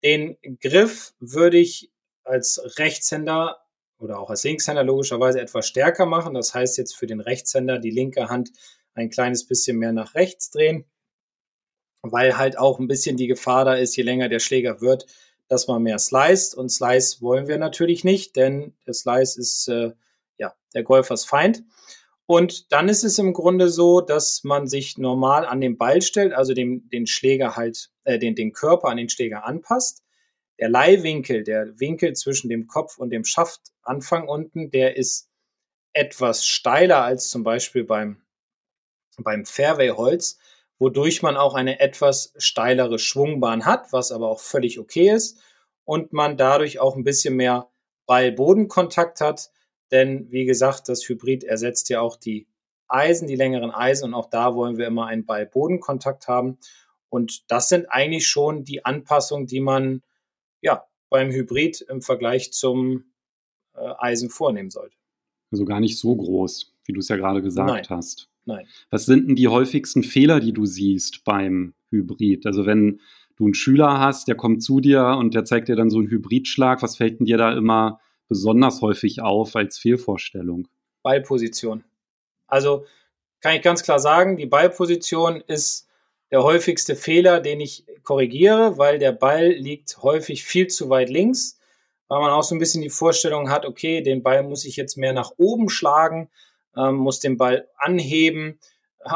Den 0.03 0.39
Griff 0.63 1.13
würde 1.21 1.59
ich 1.59 1.93
als 2.25 2.79
Rechtshänder 2.79 3.59
oder 3.99 4.19
auch 4.19 4.31
als 4.31 4.45
Linkshänder 4.45 4.85
logischerweise 4.85 5.41
etwas 5.41 5.67
stärker 5.67 6.07
machen. 6.07 6.35
Das 6.35 6.55
heißt 6.55 6.79
jetzt 6.79 6.97
für 6.97 7.07
den 7.07 7.21
Rechtshänder 7.21 7.79
die 7.79 7.91
linke 7.91 8.29
Hand 8.29 8.53
ein 8.95 9.11
kleines 9.11 9.47
bisschen 9.47 9.79
mehr 9.79 9.93
nach 9.93 10.15
rechts 10.15 10.51
drehen 10.51 10.85
weil 12.03 12.37
halt 12.37 12.59
auch 12.59 12.79
ein 12.79 12.89
bisschen 12.89 13.17
die 13.17 13.27
Gefahr 13.27 13.65
da 13.65 13.75
ist, 13.75 13.97
je 13.97 14.03
länger 14.03 14.29
der 14.29 14.39
Schläger 14.39 14.81
wird, 14.81 15.07
dass 15.49 15.67
man 15.67 15.83
mehr 15.83 15.99
sliced. 15.99 16.55
Und 16.55 16.71
Slice 16.71 17.21
wollen 17.21 17.49
wir 17.49 17.59
natürlich 17.59 18.05
nicht, 18.05 18.37
denn 18.37 18.75
der 18.87 18.95
Slice 18.95 19.39
ist 19.39 19.69
äh, 19.69 19.93
ja 20.39 20.55
der 20.75 20.83
Golfers 20.83 21.25
Feind. 21.25 21.65
Und 22.27 22.73
dann 22.73 22.91
ist 22.91 23.05
es 23.05 23.19
im 23.19 23.33
Grunde 23.33 23.71
so, 23.71 24.03
dass 24.03 24.45
man 24.45 24.67
sich 24.67 24.99
normal 24.99 25.47
an 25.47 25.63
den 25.63 25.79
Ball 25.79 26.03
stellt, 26.03 26.35
also 26.35 26.53
dem, 26.53 26.89
den 26.91 27.07
Schläger 27.07 27.57
halt, 27.57 27.91
äh, 28.05 28.19
den, 28.19 28.35
den 28.35 28.53
Körper 28.53 28.89
an 28.89 28.99
den 28.99 29.09
Schläger 29.09 29.47
anpasst. 29.47 30.03
Der 30.61 30.69
Leihwinkel, 30.69 31.45
der 31.45 31.81
Winkel 31.81 32.15
zwischen 32.15 32.51
dem 32.51 32.67
Kopf 32.67 32.99
und 32.99 33.11
dem 33.11 33.25
Schaft 33.25 33.61
Anfang 33.89 34.29
unten, 34.29 34.71
der 34.71 34.97
ist 34.97 35.31
etwas 35.93 36.47
steiler 36.47 37.03
als 37.03 37.31
zum 37.31 37.43
Beispiel 37.43 37.85
beim, 37.85 38.23
beim 39.19 39.45
Fairway-Holz 39.45 40.39
wodurch 40.79 41.23
man 41.23 41.37
auch 41.37 41.55
eine 41.55 41.81
etwas 41.81 42.33
steilere 42.39 42.99
Schwungbahn 42.99 43.65
hat, 43.65 43.93
was 43.93 44.13
aber 44.13 44.29
auch 44.29 44.41
völlig 44.41 44.79
okay 44.79 45.11
ist 45.11 45.41
und 45.85 46.13
man 46.13 46.37
dadurch 46.37 46.79
auch 46.79 46.97
ein 46.97 47.05
bisschen 47.05 47.37
mehr 47.37 47.69
Ball-Boden-Kontakt 48.07 49.21
hat, 49.21 49.51
denn 49.91 50.31
wie 50.31 50.45
gesagt, 50.45 50.89
das 50.89 51.09
Hybrid 51.09 51.45
ersetzt 51.45 51.89
ja 51.89 52.01
auch 52.01 52.17
die 52.17 52.47
Eisen, 52.87 53.29
die 53.29 53.37
längeren 53.37 53.71
Eisen 53.71 54.07
und 54.07 54.15
auch 54.15 54.31
da 54.31 54.55
wollen 54.55 54.79
wir 54.79 54.87
immer 54.87 55.07
einen 55.07 55.27
Ball-Boden-Kontakt 55.27 56.27
haben. 56.27 56.59
Und 57.11 57.51
das 57.51 57.69
sind 57.69 57.87
eigentlich 57.91 58.27
schon 58.29 58.65
die 58.65 58.85
Anpassungen, 58.85 59.47
die 59.47 59.61
man 59.61 60.03
ja 60.63 60.87
beim 61.11 61.31
Hybrid 61.31 61.83
im 61.83 62.01
Vergleich 62.01 62.53
zum 62.53 63.13
Eisen 63.99 64.31
vornehmen 64.31 64.71
sollte. 64.71 64.97
Also 65.51 65.65
gar 65.65 65.81
nicht 65.81 65.99
so 65.99 66.15
groß, 66.15 66.75
wie 66.85 66.93
du 66.93 67.01
es 67.01 67.09
ja 67.09 67.17
gerade 67.17 67.43
gesagt 67.43 67.71
Nein. 67.71 67.87
hast. 67.89 68.29
Nein. 68.45 68.67
Was 68.91 69.07
sind 69.07 69.29
denn 69.29 69.37
die 69.37 69.49
häufigsten 69.49 70.03
Fehler, 70.03 70.41
die 70.41 70.53
du 70.53 70.67
siehst 70.67 71.25
beim 71.25 71.75
Hybrid? 71.91 72.47
Also 72.47 72.67
wenn 72.67 73.01
du 73.37 73.45
einen 73.45 73.55
Schüler 73.55 74.01
hast, 74.01 74.29
der 74.29 74.35
kommt 74.35 74.63
zu 74.63 74.81
dir 74.81 75.17
und 75.19 75.35
der 75.35 75.45
zeigt 75.45 75.69
dir 75.69 75.77
dann 75.77 75.91
so 75.91 75.99
einen 75.99 76.09
Hybridschlag, 76.09 76.83
was 76.83 76.97
fällt 76.97 77.21
denn 77.21 77.27
dir 77.27 77.37
da 77.37 77.53
immer 77.53 78.01
besonders 78.27 78.83
häufig 78.83 79.23
auf 79.23 79.55
als 79.57 79.79
Fehlvorstellung? 79.79 80.69
Ballposition. 81.03 81.85
Also 82.47 82.85
kann 83.41 83.55
ich 83.55 83.63
ganz 83.63 83.83
klar 83.83 84.01
sagen, 84.01 84.37
die 84.37 84.47
Ballposition 84.47 85.43
ist 85.47 85.89
der 86.31 86.43
häufigste 86.43 86.97
Fehler, 86.97 87.41
den 87.41 87.61
ich 87.61 87.87
korrigiere, 88.03 88.79
weil 88.79 88.99
der 88.99 89.13
Ball 89.13 89.51
liegt 89.51 90.03
häufig 90.03 90.45
viel 90.45 90.67
zu 90.67 90.91
weit 90.91 91.09
links, 91.09 91.58
weil 92.09 92.21
man 92.21 92.31
auch 92.31 92.43
so 92.43 92.55
ein 92.55 92.59
bisschen 92.59 92.83
die 92.83 92.91
Vorstellung 92.91 93.51
hat, 93.51 93.67
okay, 93.67 94.03
den 94.03 94.23
Ball 94.23 94.43
muss 94.43 94.65
ich 94.65 94.77
jetzt 94.77 94.97
mehr 94.97 95.13
nach 95.13 95.33
oben 95.37 95.69
schlagen 95.69 96.31
ähm, 96.79 96.97
muss 96.97 97.21
den 97.21 97.37
Ball 97.37 97.69
anheben. 97.77 98.59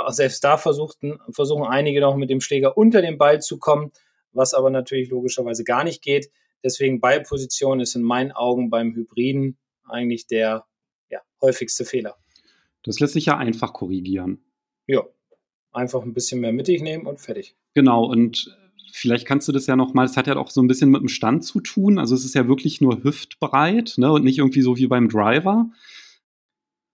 Selbst 0.08 0.42
da 0.44 0.56
versuchten, 0.56 1.18
versuchen 1.30 1.66
einige 1.66 2.00
noch 2.00 2.16
mit 2.16 2.30
dem 2.30 2.40
Schläger 2.40 2.76
unter 2.76 3.02
den 3.02 3.18
Ball 3.18 3.40
zu 3.40 3.58
kommen, 3.58 3.92
was 4.32 4.54
aber 4.54 4.70
natürlich 4.70 5.10
logischerweise 5.10 5.64
gar 5.64 5.84
nicht 5.84 6.02
geht. 6.02 6.30
Deswegen 6.64 7.00
Ballposition 7.00 7.80
ist 7.80 7.94
in 7.94 8.02
meinen 8.02 8.32
Augen 8.32 8.70
beim 8.70 8.94
Hybriden 8.94 9.58
eigentlich 9.84 10.26
der 10.26 10.64
ja, 11.10 11.20
häufigste 11.40 11.84
Fehler. 11.84 12.16
Das 12.84 13.00
lässt 13.00 13.12
sich 13.14 13.26
ja 13.26 13.36
einfach 13.36 13.72
korrigieren. 13.72 14.42
Ja, 14.86 15.04
einfach 15.72 16.02
ein 16.02 16.14
bisschen 16.14 16.40
mehr 16.40 16.52
mittig 16.52 16.80
nehmen 16.80 17.06
und 17.06 17.20
fertig. 17.20 17.56
Genau, 17.74 18.04
und 18.04 18.56
vielleicht 18.90 19.26
kannst 19.26 19.48
du 19.48 19.52
das 19.52 19.66
ja 19.66 19.76
nochmal, 19.76 20.06
es 20.06 20.16
hat 20.16 20.26
ja 20.26 20.36
auch 20.36 20.50
so 20.50 20.60
ein 20.60 20.68
bisschen 20.68 20.90
mit 20.90 21.00
dem 21.00 21.08
Stand 21.08 21.44
zu 21.44 21.60
tun. 21.60 21.98
Also 21.98 22.14
es 22.14 22.24
ist 22.24 22.34
ja 22.34 22.48
wirklich 22.48 22.80
nur 22.80 23.04
hüftbreit 23.04 23.94
ne, 23.96 24.10
und 24.12 24.24
nicht 24.24 24.38
irgendwie 24.38 24.62
so 24.62 24.76
wie 24.76 24.86
beim 24.86 25.08
Driver. 25.08 25.70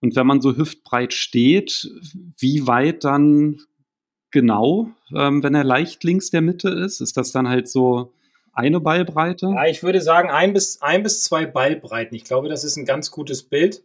Und 0.01 0.15
wenn 0.15 0.27
man 0.27 0.41
so 0.41 0.55
hüftbreit 0.55 1.13
steht, 1.13 1.91
wie 2.37 2.67
weit 2.67 3.03
dann 3.03 3.61
genau, 4.31 4.91
ähm, 5.15 5.43
wenn 5.43 5.55
er 5.55 5.63
leicht 5.63 6.03
links 6.03 6.29
der 6.29 6.41
Mitte 6.41 6.69
ist? 6.69 7.01
Ist 7.01 7.17
das 7.17 7.31
dann 7.31 7.47
halt 7.47 7.67
so 7.67 8.13
eine 8.53 8.79
Ballbreite? 8.79 9.47
Ja, 9.47 9.65
ich 9.65 9.83
würde 9.83 10.01
sagen 10.01 10.29
ein 10.29 10.53
bis, 10.53 10.81
ein 10.81 11.03
bis 11.03 11.23
zwei 11.23 11.45
Ballbreiten. 11.45 12.15
Ich 12.15 12.23
glaube, 12.23 12.49
das 12.49 12.63
ist 12.63 12.77
ein 12.77 12.85
ganz 12.85 13.11
gutes 13.11 13.43
Bild. 13.43 13.83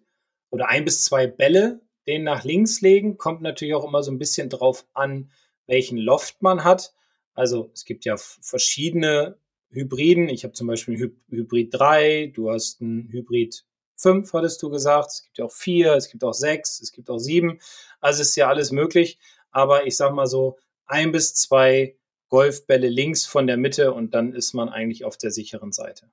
Oder 0.50 0.68
ein 0.68 0.84
bis 0.84 1.02
zwei 1.04 1.26
Bälle, 1.26 1.80
den 2.06 2.22
nach 2.22 2.44
links 2.44 2.80
legen. 2.80 3.18
Kommt 3.18 3.42
natürlich 3.42 3.74
auch 3.74 3.86
immer 3.86 4.02
so 4.02 4.12
ein 4.12 4.18
bisschen 4.18 4.48
drauf 4.48 4.86
an, 4.94 5.30
welchen 5.66 5.98
Loft 5.98 6.42
man 6.42 6.62
hat. 6.64 6.94
Also 7.34 7.70
es 7.74 7.84
gibt 7.84 8.04
ja 8.04 8.16
verschiedene 8.16 9.36
Hybriden. 9.70 10.28
Ich 10.28 10.44
habe 10.44 10.54
zum 10.54 10.68
Beispiel 10.68 10.94
einen 10.94 11.12
Hybrid 11.30 11.68
3, 11.72 12.32
du 12.34 12.50
hast 12.50 12.80
einen 12.80 13.08
Hybrid 13.10 13.64
5, 13.96 14.32
hattest 14.32 14.62
du 14.62 14.70
gesagt. 14.70 15.10
Es 15.10 15.22
gibt 15.24 15.38
ja 15.38 15.44
auch 15.44 15.52
4, 15.52 15.94
es 15.94 16.08
gibt 16.08 16.24
auch 16.24 16.32
6, 16.32 16.80
es 16.80 16.92
gibt 16.92 17.10
auch 17.10 17.18
7. 17.18 17.58
Also 18.00 18.22
ist 18.22 18.36
ja 18.36 18.48
alles 18.48 18.72
möglich. 18.72 19.18
Aber 19.50 19.86
ich 19.86 19.96
sag 19.96 20.14
mal 20.14 20.26
so, 20.26 20.58
ein 20.86 21.12
bis 21.12 21.34
zwei 21.34 21.96
Golfbälle 22.28 22.88
links 22.88 23.26
von 23.26 23.46
der 23.46 23.56
Mitte 23.56 23.92
und 23.92 24.14
dann 24.14 24.32
ist 24.32 24.54
man 24.54 24.68
eigentlich 24.68 25.04
auf 25.04 25.16
der 25.16 25.30
sicheren 25.30 25.72
Seite. 25.72 26.10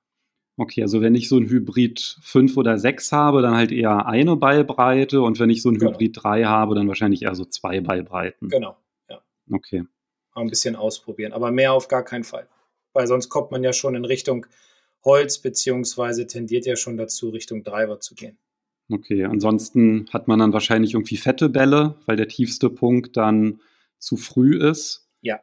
Okay, 0.56 0.82
also 0.82 1.00
wenn 1.00 1.14
ich 1.14 1.28
so 1.28 1.38
ein 1.38 1.48
Hybrid 1.48 2.18
5 2.22 2.56
oder 2.56 2.78
6 2.78 3.10
habe, 3.12 3.42
dann 3.42 3.56
halt 3.56 3.72
eher 3.72 4.06
eine 4.06 4.36
Ballbreite 4.36 5.22
und 5.22 5.40
wenn 5.40 5.50
ich 5.50 5.62
so 5.62 5.70
ein 5.70 5.78
genau. 5.78 5.92
Hybrid 5.92 6.22
3 6.22 6.44
habe, 6.44 6.74
dann 6.74 6.88
wahrscheinlich 6.88 7.22
eher 7.22 7.34
so 7.34 7.44
zwei 7.44 7.80
Ballbreiten. 7.80 8.48
Genau, 8.48 8.76
ja. 9.08 9.22
Okay. 9.50 9.84
Ein 10.34 10.48
bisschen 10.48 10.76
ausprobieren, 10.76 11.32
aber 11.32 11.50
mehr 11.50 11.72
auf 11.72 11.88
gar 11.88 12.04
keinen 12.04 12.24
Fall. 12.24 12.48
Weil 12.94 13.06
sonst 13.06 13.28
kommt 13.28 13.50
man 13.50 13.62
ja 13.62 13.72
schon 13.72 13.94
in 13.94 14.04
Richtung 14.04 14.46
Holz, 15.04 15.38
beziehungsweise 15.38 16.26
tendiert 16.26 16.64
ja 16.64 16.76
schon 16.76 16.96
dazu, 16.96 17.30
Richtung 17.30 17.64
Driver 17.64 18.00
zu 18.00 18.14
gehen. 18.14 18.38
Okay, 18.90 19.24
ansonsten 19.24 20.08
hat 20.12 20.28
man 20.28 20.38
dann 20.38 20.52
wahrscheinlich 20.52 20.94
irgendwie 20.94 21.16
fette 21.16 21.48
Bälle, 21.48 21.96
weil 22.06 22.16
der 22.16 22.28
tiefste 22.28 22.70
Punkt 22.70 23.16
dann 23.16 23.60
zu 23.98 24.16
früh 24.16 24.58
ist. 24.58 25.08
Ja. 25.20 25.40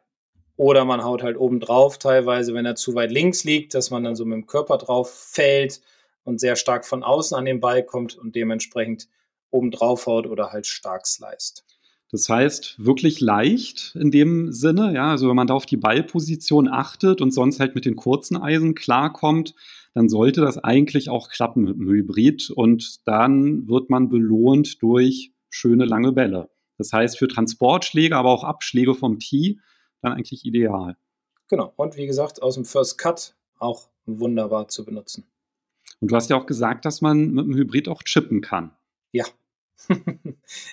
Oder 0.56 0.84
man 0.84 1.02
haut 1.02 1.22
halt 1.22 1.36
oben 1.36 1.60
drauf, 1.60 1.98
teilweise, 1.98 2.54
wenn 2.54 2.66
er 2.66 2.76
zu 2.76 2.94
weit 2.94 3.10
links 3.10 3.44
liegt, 3.44 3.74
dass 3.74 3.90
man 3.90 4.04
dann 4.04 4.14
so 4.14 4.24
mit 4.24 4.36
dem 4.36 4.46
Körper 4.46 4.78
drauf 4.78 5.10
fällt 5.10 5.80
und 6.24 6.38
sehr 6.38 6.56
stark 6.56 6.84
von 6.84 7.02
außen 7.02 7.36
an 7.36 7.44
den 7.44 7.60
Ball 7.60 7.82
kommt 7.82 8.16
und 8.16 8.36
dementsprechend 8.36 9.08
oben 9.50 9.70
drauf 9.70 10.06
haut 10.06 10.26
oder 10.26 10.52
halt 10.52 10.66
stark 10.66 11.06
sliced. 11.06 11.64
Das 12.12 12.28
heißt, 12.28 12.84
wirklich 12.84 13.20
leicht 13.20 13.94
in 13.94 14.10
dem 14.10 14.52
Sinne, 14.52 14.92
ja, 14.92 15.10
also 15.10 15.28
wenn 15.28 15.36
man 15.36 15.46
da 15.46 15.54
auf 15.54 15.66
die 15.66 15.76
Ballposition 15.76 16.68
achtet 16.68 17.20
und 17.20 17.32
sonst 17.32 17.60
halt 17.60 17.74
mit 17.74 17.84
den 17.84 17.94
kurzen 17.94 18.36
Eisen 18.36 18.74
klarkommt, 18.74 19.54
dann 19.94 20.08
sollte 20.08 20.40
das 20.40 20.58
eigentlich 20.58 21.08
auch 21.08 21.28
klappen 21.28 21.64
mit 21.64 21.76
dem 21.76 21.88
Hybrid 21.88 22.50
und 22.50 23.06
dann 23.06 23.68
wird 23.68 23.90
man 23.90 24.08
belohnt 24.08 24.82
durch 24.82 25.32
schöne 25.50 25.84
lange 25.84 26.12
Bälle. 26.12 26.50
Das 26.78 26.92
heißt, 26.92 27.18
für 27.18 27.28
Transportschläge, 27.28 28.16
aber 28.16 28.30
auch 28.30 28.44
Abschläge 28.44 28.94
vom 28.94 29.18
Tee 29.18 29.60
dann 30.00 30.12
eigentlich 30.12 30.44
ideal. 30.44 30.96
Genau. 31.48 31.72
Und 31.76 31.96
wie 31.96 32.06
gesagt, 32.06 32.42
aus 32.42 32.54
dem 32.54 32.64
First 32.64 32.98
Cut 32.98 33.34
auch 33.58 33.88
wunderbar 34.06 34.68
zu 34.68 34.84
benutzen. 34.84 35.24
Und 36.00 36.10
du 36.10 36.16
hast 36.16 36.30
ja 36.30 36.36
auch 36.36 36.46
gesagt, 36.46 36.84
dass 36.84 37.02
man 37.02 37.32
mit 37.32 37.44
dem 37.44 37.54
Hybrid 37.54 37.88
auch 37.88 38.02
chippen 38.02 38.40
kann. 38.40 38.72
Ja, 39.12 39.26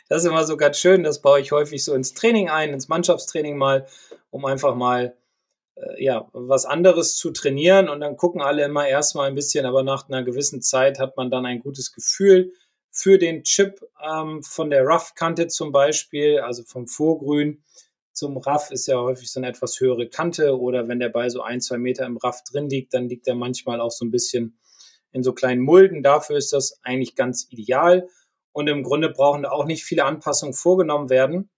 das 0.10 0.24
ist 0.24 0.30
immer 0.30 0.43
so 0.43 0.58
ganz 0.58 0.78
schön. 0.80 1.04
Das 1.04 1.22
baue 1.22 1.39
ich 1.39 1.52
häufig 1.52 1.84
so 1.84 1.93
ins 1.93 2.13
Training 2.13 2.50
ein, 2.50 2.74
ins 2.74 2.88
Mannschaftstraining 2.88 3.58
mal, 3.58 3.88
um 4.30 4.46
einfach 4.46 4.76
mal 4.76 5.15
äh, 5.76 6.04
ja, 6.04 6.30
was 6.34 6.65
anderes 6.65 7.15
zu 7.15 7.32
trainieren. 7.32 7.89
Und 7.89 8.02
dann 8.02 8.17
gucken 8.17 8.41
alle 8.41 8.65
immer 8.65 8.88
erstmal 8.88 9.28
ein 9.28 9.36
bisschen, 9.36 9.65
aber 9.65 9.84
nach 9.84 10.08
einer 10.10 10.24
gewissen 10.24 10.62
Zeit 10.62 11.00
hat 11.00 11.17
man 11.17 11.32
dann 11.32 11.46
ein 11.46 11.60
gutes 11.60 11.93
Gefühl 11.93 12.54
für 12.91 13.17
den 13.17 13.43
Chip 13.43 13.80
ähm, 14.04 14.41
von 14.43 14.70
der 14.70 14.84
Rough-Kante 14.84 15.48
zum 15.48 15.72
Beispiel, 15.72 16.39
also 16.39 16.63
vom 16.63 16.88
Vorgrün 16.88 17.63
zum 18.12 18.38
Raff 18.38 18.72
ist 18.72 18.88
ja 18.88 19.00
häufig 19.00 19.32
so 19.32 19.39
eine 19.39 19.50
etwas 19.50 19.80
höhere 19.80 20.10
Kante 20.10 20.60
oder 20.60 20.88
wenn 20.88 21.00
der 21.00 21.10
Ball 21.10 21.30
so 21.30 21.43
ein, 21.43 21.62
zwei 21.62 21.78
Meter 21.78 22.08
im 22.08 22.17
Raff 22.17 22.43
drin 22.43 22.67
liegt, 22.67 22.96
dann 22.96 23.08
liegt 23.08 23.28
er 23.28 23.36
manchmal 23.36 23.80
auch 23.80 23.91
so 23.91 24.04
ein 24.04 24.10
bisschen 24.10 24.58
in 25.12 25.22
so 25.22 25.34
kleinen 25.34 25.62
Mulden. 25.62 26.02
Dafür 26.02 26.38
ist 26.38 26.52
das 26.52 26.80
eigentlich 26.82 27.15
ganz 27.15 27.46
ideal. 27.52 28.10
Und 28.58 28.65
im 28.65 28.82
Grunde 28.82 29.10
brauchen 29.10 29.43
da 29.43 29.52
auch 29.52 29.65
nicht 29.65 29.84
viele 29.84 30.04
Anpassungen 30.04 30.56
vorgenommen 30.56 31.12
werden, 31.12 31.52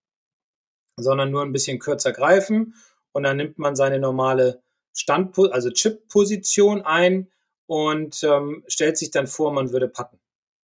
sondern 0.98 1.32
nur 1.32 1.44
ein 1.44 1.54
bisschen 1.54 1.80
kürzer 1.80 2.12
greifen. 2.12 2.76
Und 3.14 3.24
dann 3.24 3.38
nimmt 3.38 3.58
man 3.58 3.78
seine 3.78 4.00
normale 4.00 4.62
Stand, 4.92 5.40
also 5.40 5.70
Chip-Position 5.70 6.82
ein 6.82 7.32
und 7.68 8.22
ähm, 8.24 8.66
stellt 8.68 8.98
sich 8.98 9.12
dann 9.12 9.28
vor, 9.28 9.54
man 9.54 9.72
würde 9.72 9.88
patten. 9.88 10.20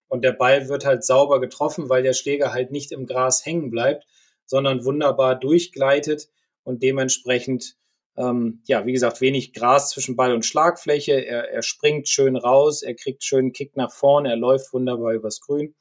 Und 0.09 0.25
der 0.25 0.33
Ball 0.33 0.67
wird 0.67 0.83
halt 0.83 1.05
sauber 1.05 1.39
getroffen, 1.39 1.87
weil 1.87 2.03
der 2.03 2.11
Schläger 2.11 2.51
halt 2.51 2.69
nicht 2.69 2.91
im 2.91 3.05
Gras 3.05 3.45
hängen 3.45 3.69
bleibt, 3.69 4.05
sondern 4.45 4.83
wunderbar 4.83 5.39
durchgleitet 5.39 6.27
und 6.63 6.83
dementsprechend, 6.83 7.77
ähm, 8.17 8.61
ja, 8.65 8.85
wie 8.85 8.91
gesagt, 8.91 9.21
wenig 9.21 9.53
Gras 9.53 9.91
zwischen 9.91 10.17
Ball 10.17 10.33
und 10.33 10.45
Schlagfläche. 10.45 11.13
Er, 11.13 11.49
er 11.49 11.61
springt 11.61 12.09
schön 12.09 12.35
raus, 12.35 12.83
er 12.83 12.95
kriegt 12.95 13.23
schönen 13.23 13.53
Kick 13.53 13.77
nach 13.77 13.93
vorne, 13.93 14.31
er 14.31 14.37
läuft 14.37 14.73
wunderbar 14.73 15.13
übers 15.13 15.39
Grün 15.39 15.73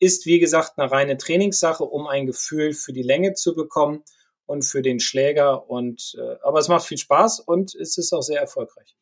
ist, 0.00 0.26
wie 0.26 0.40
gesagt, 0.40 0.72
eine 0.76 0.90
reine 0.90 1.16
Trainingssache, 1.16 1.84
um 1.84 2.06
ein 2.08 2.26
Gefühl 2.26 2.72
für 2.72 2.92
die 2.92 3.02
Länge 3.02 3.34
zu 3.34 3.54
bekommen 3.54 4.02
und 4.46 4.64
für 4.64 4.82
den 4.82 4.98
Schläger. 4.98 5.70
Und 5.70 6.16
äh, 6.18 6.36
aber 6.42 6.58
es 6.58 6.68
macht 6.68 6.84
viel 6.84 6.98
Spaß 6.98 7.40
und 7.40 7.74
es 7.74 7.96
ist 7.96 8.12
auch 8.12 8.22
sehr 8.22 8.40
erfolgreich. 8.40 8.96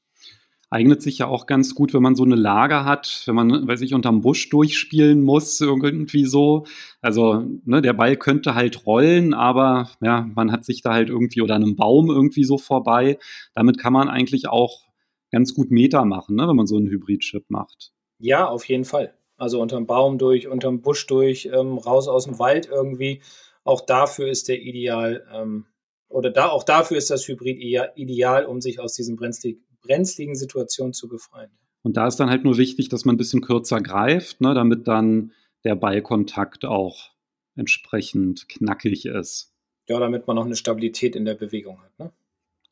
Eignet 0.71 1.01
sich 1.01 1.17
ja 1.19 1.29
auch 1.29 1.47
ganz 1.47 1.75
gut, 1.75 1.95
wenn 1.95 2.03
man 2.03 2.15
so 2.15 2.25
eine 2.25 2.35
Lage 2.35 2.85
hat, 2.85 3.23
wenn 3.25 3.35
man, 3.35 3.67
weiß 3.67 3.81
ich, 3.81 3.95
unterm 3.95 4.21
Busch 4.21 4.51
durchspielen 4.51 5.23
muss, 5.23 5.59
irgendwie 5.63 6.27
so. 6.27 6.67
Also, 7.01 7.43
ne, 7.65 7.81
der 7.81 7.95
Ball 7.95 8.17
könnte 8.17 8.55
halt 8.55 8.85
rollen, 8.85 9.33
aber 9.33 9.91
ja, 10.03 10.29
man 10.35 10.53
hat 10.53 10.67
sich 10.67 10.83
da 10.83 10.93
halt 10.93 11.09
irgendwie 11.09 11.41
oder 11.41 11.55
einem 11.55 11.75
Baum 11.75 12.11
irgendwie 12.11 12.45
so 12.45 12.59
vorbei. 12.59 13.19
Damit 13.55 13.79
kann 13.79 13.95
man 13.95 14.11
eigentlich 14.11 14.49
auch 14.49 14.83
ganz 15.31 15.55
gut 15.55 15.71
Meter 15.71 16.05
machen, 16.05 16.37
ne, 16.37 16.47
wenn 16.47 16.57
man 16.57 16.67
so 16.67 16.77
einen 16.77 16.91
Hybrid-Chip 16.91 17.47
macht. 17.49 17.93
Ja, 18.19 18.47
auf 18.47 18.65
jeden 18.69 18.85
Fall. 18.85 19.15
Also 19.39 19.63
unterm 19.63 19.87
Baum 19.87 20.19
durch, 20.19 20.49
unterm 20.49 20.83
Busch 20.83 21.07
durch, 21.07 21.47
ähm, 21.47 21.79
raus 21.79 22.09
aus 22.09 22.25
dem 22.25 22.39
Wald 22.39 22.69
irgendwie. 22.71 23.23
Auch 23.65 23.81
dafür 23.81 24.29
ist 24.29 24.49
der 24.49 24.61
ideal, 24.61 25.27
ähm, 25.33 25.67
oder 26.09 26.31
da, 26.31 26.49
auch 26.49 26.65
dafür 26.65 26.97
ist 26.97 27.11
das 27.11 27.27
Hybrid 27.27 27.59
ideal, 27.97 28.45
um 28.45 28.61
sich 28.61 28.81
aus 28.81 28.95
diesen 28.95 29.17
brenzlig, 29.17 29.59
brenzligen 29.81 30.35
Situationen 30.35 30.93
zu 30.93 31.09
befreien. 31.09 31.51
Und 31.83 31.97
da 31.97 32.07
ist 32.07 32.17
dann 32.17 32.31
halt 32.31 32.45
nur 32.45 32.59
wichtig, 32.59 32.89
dass 32.89 33.05
man 33.05 33.15
ein 33.15 33.19
bisschen 33.19 33.41
kürzer 33.41 33.81
greift, 33.81 34.41
ne, 34.41 34.55
damit 34.55 34.89
dann 34.89 35.33
der 35.65 35.77
Ballkontakt 35.77 36.65
auch 36.65 37.11
entsprechend 37.55 38.49
knackig 38.49 39.07
ist. 39.07 39.55
Ja, 39.89 39.99
damit 39.99 40.27
man 40.27 40.37
noch 40.37 40.45
eine 40.45 40.57
Stabilität 40.57 41.17
in 41.17 41.25
der 41.25 41.35
Bewegung 41.35 41.81
hat. 41.81 41.99
Ne? 41.99 42.13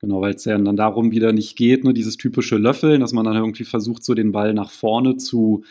Genau, 0.00 0.20
weil 0.20 0.34
es 0.34 0.44
ja 0.44 0.58
dann 0.58 0.76
darum 0.76 1.10
wieder 1.10 1.32
nicht 1.32 1.56
geht, 1.56 1.84
nur 1.84 1.94
dieses 1.94 2.16
typische 2.16 2.56
Löffeln, 2.56 3.00
dass 3.00 3.12
man 3.12 3.24
dann 3.24 3.36
irgendwie 3.36 3.64
versucht, 3.64 4.04
so 4.04 4.14
den 4.14 4.32
Ball 4.32 4.52
nach 4.52 4.70
vorne 4.70 5.16
zu 5.16 5.64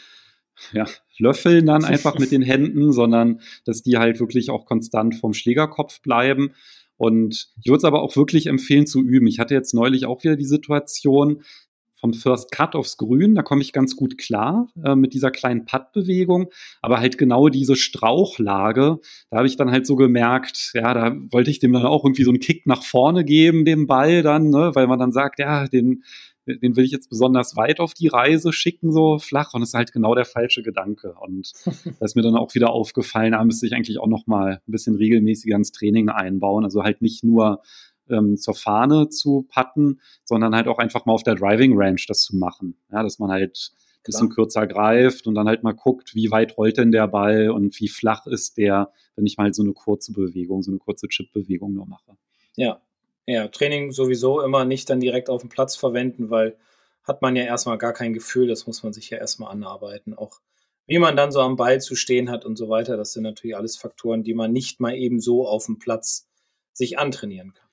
ja, 0.73 0.85
löffeln 1.17 1.65
dann 1.65 1.85
einfach 1.85 2.17
mit 2.19 2.31
den 2.31 2.41
Händen, 2.41 2.91
sondern 2.91 3.41
dass 3.65 3.81
die 3.83 3.97
halt 3.97 4.19
wirklich 4.19 4.49
auch 4.49 4.65
konstant 4.65 5.15
vom 5.15 5.33
Schlägerkopf 5.33 6.01
bleiben. 6.01 6.51
Und 6.97 7.49
ich 7.61 7.67
würde 7.67 7.79
es 7.79 7.83
aber 7.83 8.01
auch 8.01 8.15
wirklich 8.15 8.47
empfehlen 8.47 8.87
zu 8.87 9.01
üben. 9.01 9.27
Ich 9.27 9.39
hatte 9.39 9.53
jetzt 9.53 9.73
neulich 9.73 10.05
auch 10.05 10.23
wieder 10.23 10.37
die 10.37 10.45
Situation 10.45 11.43
vom 12.05 12.13
First 12.13 12.51
Cut 12.51 12.75
aufs 12.75 12.97
Grün, 12.97 13.35
da 13.35 13.41
komme 13.41 13.61
ich 13.61 13.73
ganz 13.73 13.95
gut 13.95 14.17
klar 14.17 14.67
äh, 14.83 14.95
mit 14.95 15.13
dieser 15.13 15.31
kleinen 15.31 15.65
Putt-Bewegung, 15.65 16.51
aber 16.81 16.99
halt 16.99 17.17
genau 17.17 17.49
diese 17.49 17.75
Strauchlage, 17.75 18.99
da 19.31 19.37
habe 19.37 19.47
ich 19.47 19.55
dann 19.55 19.71
halt 19.71 19.87
so 19.87 19.95
gemerkt, 19.95 20.71
ja, 20.75 20.93
da 20.93 21.15
wollte 21.31 21.49
ich 21.49 21.59
dem 21.59 21.73
dann 21.73 21.85
auch 21.85 22.03
irgendwie 22.03 22.23
so 22.23 22.31
einen 22.31 22.39
Kick 22.39 22.67
nach 22.67 22.83
vorne 22.83 23.23
geben, 23.23 23.65
dem 23.65 23.87
Ball 23.87 24.21
dann, 24.21 24.49
ne, 24.49 24.71
weil 24.75 24.87
man 24.87 24.99
dann 24.99 25.11
sagt, 25.11 25.39
ja, 25.39 25.67
den 25.67 26.03
den 26.45 26.75
will 26.75 26.86
ich 26.86 26.91
jetzt 26.91 27.10
besonders 27.10 27.55
weit 27.55 27.79
auf 27.79 27.93
die 27.93 28.08
Reise 28.08 28.53
schicken, 28.53 28.91
so 28.91 29.19
flach. 29.19 29.53
Und 29.53 29.62
das 29.62 29.69
ist 29.69 29.75
halt 29.75 29.91
genau 29.91 30.15
der 30.15 30.25
falsche 30.25 30.62
Gedanke. 30.62 31.15
Und 31.19 31.53
da 31.99 32.05
ist 32.05 32.15
mir 32.15 32.21
dann 32.21 32.36
auch 32.36 32.53
wieder 32.55 32.71
aufgefallen, 32.71 33.31
da 33.31 33.43
müsste 33.43 33.65
ich 33.65 33.73
eigentlich 33.73 33.99
auch 33.99 34.08
noch 34.08 34.27
mal 34.27 34.62
ein 34.67 34.71
bisschen 34.71 34.95
regelmäßiger 34.95 35.55
ins 35.55 35.71
Training 35.71 36.10
einbauen. 36.10 36.63
Also 36.63 36.84
halt 36.84 37.01
nicht 37.01 37.23
nur 37.23 37.62
ähm, 38.10 38.38
zur 38.38 38.53
Fahne 38.53 39.10
zu 39.10 39.47
patten, 39.49 39.99
sondern 40.23 40.55
halt 40.55 40.67
auch 40.67 40.77
einfach 40.77 41.05
mal 41.05 41.13
auf 41.13 41.23
der 41.23 41.36
Driving 41.36 41.73
Range 41.75 42.01
das 42.08 42.21
zu 42.21 42.36
machen. 42.36 42.75
Ja, 42.91 43.01
dass 43.03 43.19
man 43.19 43.31
halt 43.31 43.71
ein 43.73 44.03
bisschen 44.03 44.29
kürzer 44.29 44.67
greift 44.67 45.25
und 45.25 45.34
dann 45.34 45.47
halt 45.47 45.63
mal 45.63 45.73
guckt, 45.73 46.13
wie 46.13 46.29
weit 46.29 46.58
rollt 46.58 46.77
denn 46.77 46.91
der 46.91 47.08
Ball 47.08 47.49
und 47.49 47.79
wie 47.79 47.88
flach 47.88 48.27
ist 48.27 48.58
der, 48.58 48.91
wenn 49.15 49.25
ich 49.25 49.38
mal 49.38 49.45
halt 49.45 49.55
so 49.55 49.63
eine 49.63 49.73
kurze 49.73 50.13
Bewegung, 50.13 50.62
so 50.62 50.69
eine 50.69 50.77
kurze 50.77 51.08
Chip-Bewegung 51.08 51.73
nur 51.73 51.88
mache. 51.88 52.15
Ja, 52.55 52.81
ja, 53.25 53.47
Training 53.47 53.91
sowieso 53.91 54.41
immer 54.41 54.65
nicht 54.65 54.89
dann 54.89 54.99
direkt 54.99 55.29
auf 55.29 55.41
dem 55.41 55.49
Platz 55.49 55.75
verwenden, 55.75 56.29
weil 56.29 56.55
hat 57.03 57.21
man 57.21 57.35
ja 57.35 57.43
erstmal 57.43 57.77
gar 57.77 57.93
kein 57.93 58.13
Gefühl, 58.13 58.47
das 58.47 58.67
muss 58.67 58.83
man 58.83 58.93
sich 58.93 59.09
ja 59.09 59.17
erstmal 59.17 59.51
anarbeiten. 59.51 60.15
Auch 60.15 60.39
wie 60.88 60.99
man 60.99 61.15
dann 61.15 61.31
so 61.31 61.41
am 61.41 61.55
Ball 61.55 61.81
zu 61.81 61.95
stehen 61.95 62.29
hat 62.29 62.45
und 62.45 62.57
so 62.57 62.69
weiter, 62.69 62.97
das 62.97 63.13
sind 63.13 63.23
natürlich 63.23 63.55
alles 63.55 63.77
Faktoren, 63.77 64.23
die 64.23 64.33
man 64.33 64.51
nicht 64.51 64.79
mal 64.79 64.95
eben 64.95 65.19
so 65.19 65.47
auf 65.47 65.65
dem 65.65 65.79
Platz 65.79 66.27
sich 66.73 66.99
antrainieren 66.99 67.53
kann. 67.53 67.65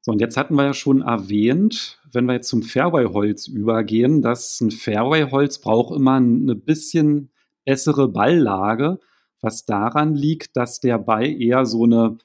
So, 0.00 0.10
und 0.10 0.20
jetzt 0.20 0.36
hatten 0.36 0.56
wir 0.56 0.64
ja 0.64 0.74
schon 0.74 1.02
erwähnt, 1.02 2.00
wenn 2.10 2.24
wir 2.24 2.34
jetzt 2.34 2.48
zum 2.48 2.62
Fairway-Holz 2.62 3.46
übergehen, 3.46 4.20
dass 4.20 4.60
ein 4.60 4.72
Fairway-Holz 4.72 5.60
braucht 5.60 5.94
immer 5.94 6.16
eine 6.16 6.56
bisschen 6.56 7.30
bessere 7.64 8.08
Balllage, 8.08 8.98
was 9.40 9.64
daran 9.64 10.14
liegt, 10.14 10.56
dass 10.56 10.80
der 10.80 10.98
Ball 10.98 11.26
eher 11.40 11.66
so 11.66 11.84
eine 11.84 12.18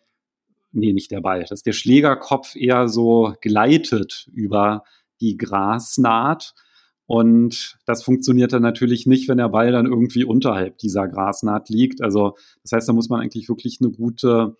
nee, 0.71 0.93
nicht 0.93 1.11
der 1.11 1.21
Ball, 1.21 1.43
dass 1.43 1.63
der 1.63 1.73
Schlägerkopf 1.73 2.55
eher 2.55 2.87
so 2.87 3.33
gleitet 3.41 4.29
über 4.33 4.83
die 5.21 5.37
Grasnaht. 5.37 6.53
Und 7.05 7.77
das 7.85 8.03
funktioniert 8.03 8.51
dann 8.51 8.61
natürlich 8.61 9.05
nicht, 9.07 9.29
wenn 9.29 9.37
der 9.37 9.49
Ball 9.49 9.71
dann 9.71 9.85
irgendwie 9.85 10.25
unterhalb 10.25 10.77
dieser 10.77 11.07
Grasnaht 11.07 11.69
liegt. 11.69 12.01
Also 12.01 12.35
das 12.63 12.73
heißt, 12.73 12.89
da 12.89 12.93
muss 12.93 13.09
man 13.09 13.21
eigentlich 13.21 13.47
wirklich 13.47 13.77
eine 13.79 13.91
gute 13.91 14.57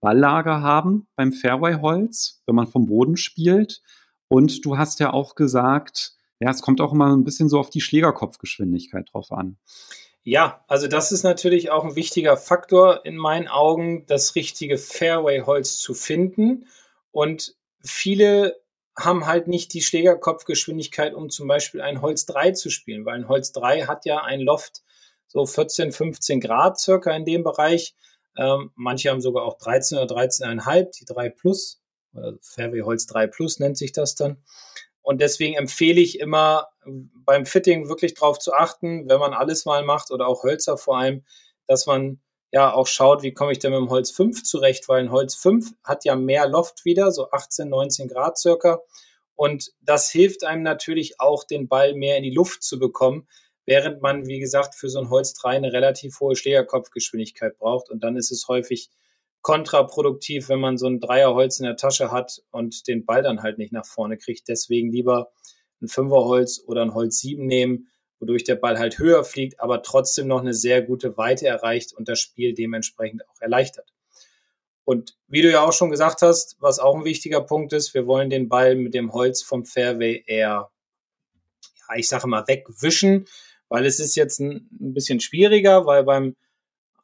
Balllage 0.00 0.62
haben 0.62 1.06
beim 1.16 1.32
Fairway-Holz, 1.32 2.42
wenn 2.46 2.54
man 2.54 2.66
vom 2.66 2.86
Boden 2.86 3.16
spielt. 3.16 3.82
Und 4.28 4.64
du 4.64 4.78
hast 4.78 5.00
ja 5.00 5.12
auch 5.12 5.34
gesagt, 5.34 6.14
ja, 6.40 6.50
es 6.50 6.62
kommt 6.62 6.80
auch 6.80 6.92
immer 6.92 7.14
ein 7.14 7.24
bisschen 7.24 7.48
so 7.48 7.60
auf 7.60 7.70
die 7.70 7.80
Schlägerkopfgeschwindigkeit 7.80 9.10
drauf 9.12 9.30
an. 9.30 9.58
Ja, 10.24 10.64
also 10.68 10.86
das 10.86 11.10
ist 11.10 11.24
natürlich 11.24 11.70
auch 11.70 11.84
ein 11.84 11.96
wichtiger 11.96 12.36
Faktor 12.36 13.04
in 13.04 13.16
meinen 13.16 13.48
Augen, 13.48 14.06
das 14.06 14.36
richtige 14.36 14.78
Fairway-Holz 14.78 15.78
zu 15.78 15.94
finden. 15.94 16.66
Und 17.10 17.56
viele 17.82 18.60
haben 18.96 19.26
halt 19.26 19.48
nicht 19.48 19.72
die 19.72 19.82
Schlägerkopfgeschwindigkeit, 19.82 21.14
um 21.14 21.28
zum 21.28 21.48
Beispiel 21.48 21.80
ein 21.80 22.02
Holz 22.02 22.26
3 22.26 22.52
zu 22.52 22.70
spielen, 22.70 23.04
weil 23.04 23.16
ein 23.16 23.28
Holz 23.28 23.52
3 23.52 23.82
hat 23.82 24.04
ja 24.04 24.22
ein 24.22 24.40
Loft 24.40 24.82
so 25.26 25.46
14, 25.46 25.92
15 25.92 26.40
Grad 26.40 26.78
circa 26.78 27.10
in 27.16 27.24
dem 27.24 27.42
Bereich. 27.42 27.96
Ähm, 28.36 28.70
manche 28.76 29.10
haben 29.10 29.20
sogar 29.20 29.44
auch 29.44 29.58
13 29.58 29.98
oder 29.98 30.14
13,5, 30.14 30.98
die 30.98 31.04
3 31.06 31.30
Plus, 31.30 31.80
oder 32.14 32.34
Fairway 32.42 32.80
Holz 32.80 33.06
3 33.06 33.26
Plus 33.26 33.58
nennt 33.58 33.78
sich 33.78 33.92
das 33.92 34.14
dann. 34.14 34.42
Und 35.02 35.20
deswegen 35.20 35.54
empfehle 35.54 36.00
ich 36.00 36.20
immer 36.20 36.68
beim 36.86 37.44
Fitting 37.44 37.88
wirklich 37.88 38.14
darauf 38.14 38.38
zu 38.38 38.52
achten, 38.52 39.08
wenn 39.08 39.18
man 39.18 39.34
alles 39.34 39.64
mal 39.64 39.84
macht 39.84 40.10
oder 40.10 40.28
auch 40.28 40.44
Hölzer 40.44 40.78
vor 40.78 40.98
allem, 40.98 41.24
dass 41.66 41.86
man 41.86 42.20
ja 42.52 42.72
auch 42.72 42.86
schaut, 42.86 43.22
wie 43.22 43.32
komme 43.32 43.52
ich 43.52 43.58
denn 43.58 43.72
mit 43.72 43.80
dem 43.80 43.90
Holz 43.90 44.10
5 44.10 44.42
zurecht, 44.44 44.88
weil 44.88 45.00
ein 45.00 45.10
Holz 45.10 45.34
5 45.34 45.72
hat 45.82 46.04
ja 46.04 46.14
mehr 46.14 46.46
Loft 46.48 46.84
wieder, 46.84 47.10
so 47.10 47.30
18, 47.30 47.68
19 47.68 48.08
Grad 48.08 48.38
circa. 48.38 48.80
Und 49.34 49.72
das 49.80 50.10
hilft 50.10 50.44
einem 50.44 50.62
natürlich 50.62 51.18
auch, 51.18 51.44
den 51.44 51.66
Ball 51.66 51.94
mehr 51.94 52.16
in 52.18 52.22
die 52.22 52.34
Luft 52.34 52.62
zu 52.62 52.78
bekommen, 52.78 53.26
während 53.64 54.02
man, 54.02 54.26
wie 54.26 54.38
gesagt, 54.38 54.74
für 54.74 54.88
so 54.88 55.00
ein 55.00 55.10
Holz 55.10 55.32
3 55.34 55.50
eine 55.50 55.72
relativ 55.72 56.20
hohe 56.20 56.36
Schlägerkopfgeschwindigkeit 56.36 57.56
braucht. 57.58 57.90
Und 57.90 58.04
dann 58.04 58.16
ist 58.16 58.30
es 58.30 58.46
häufig 58.48 58.90
kontraproduktiv, 59.42 60.48
wenn 60.48 60.60
man 60.60 60.78
so 60.78 60.86
ein 60.86 61.00
Dreierholz 61.00 61.58
in 61.58 61.66
der 61.66 61.76
Tasche 61.76 62.10
hat 62.10 62.42
und 62.50 62.86
den 62.86 63.04
Ball 63.04 63.22
dann 63.22 63.42
halt 63.42 63.58
nicht 63.58 63.72
nach 63.72 63.86
vorne 63.86 64.16
kriegt. 64.16 64.48
Deswegen 64.48 64.90
lieber 64.90 65.32
ein 65.80 65.88
Fünferholz 65.88 66.62
oder 66.66 66.82
ein 66.82 66.94
Holz 66.94 67.18
7 67.18 67.44
nehmen, 67.44 67.88
wodurch 68.20 68.44
der 68.44 68.54
Ball 68.54 68.78
halt 68.78 68.98
höher 68.98 69.24
fliegt, 69.24 69.60
aber 69.60 69.82
trotzdem 69.82 70.28
noch 70.28 70.40
eine 70.40 70.54
sehr 70.54 70.80
gute 70.80 71.16
Weite 71.16 71.48
erreicht 71.48 71.92
und 71.92 72.08
das 72.08 72.20
Spiel 72.20 72.54
dementsprechend 72.54 73.28
auch 73.28 73.40
erleichtert. 73.40 73.92
Und 74.84 75.16
wie 75.26 75.42
du 75.42 75.50
ja 75.50 75.62
auch 75.62 75.72
schon 75.72 75.90
gesagt 75.90 76.22
hast, 76.22 76.56
was 76.60 76.78
auch 76.78 76.96
ein 76.96 77.04
wichtiger 77.04 77.40
Punkt 77.40 77.72
ist, 77.72 77.94
wir 77.94 78.06
wollen 78.06 78.30
den 78.30 78.48
Ball 78.48 78.76
mit 78.76 78.94
dem 78.94 79.12
Holz 79.12 79.42
vom 79.42 79.64
Fairway 79.64 80.22
eher, 80.26 80.70
ja, 81.88 81.96
ich 81.96 82.08
sage 82.08 82.28
mal, 82.28 82.46
wegwischen, 82.46 83.26
weil 83.68 83.86
es 83.86 84.00
ist 84.00 84.16
jetzt 84.16 84.40
ein, 84.40 84.68
ein 84.80 84.94
bisschen 84.94 85.20
schwieriger, 85.20 85.86
weil 85.86 86.04
beim 86.04 86.36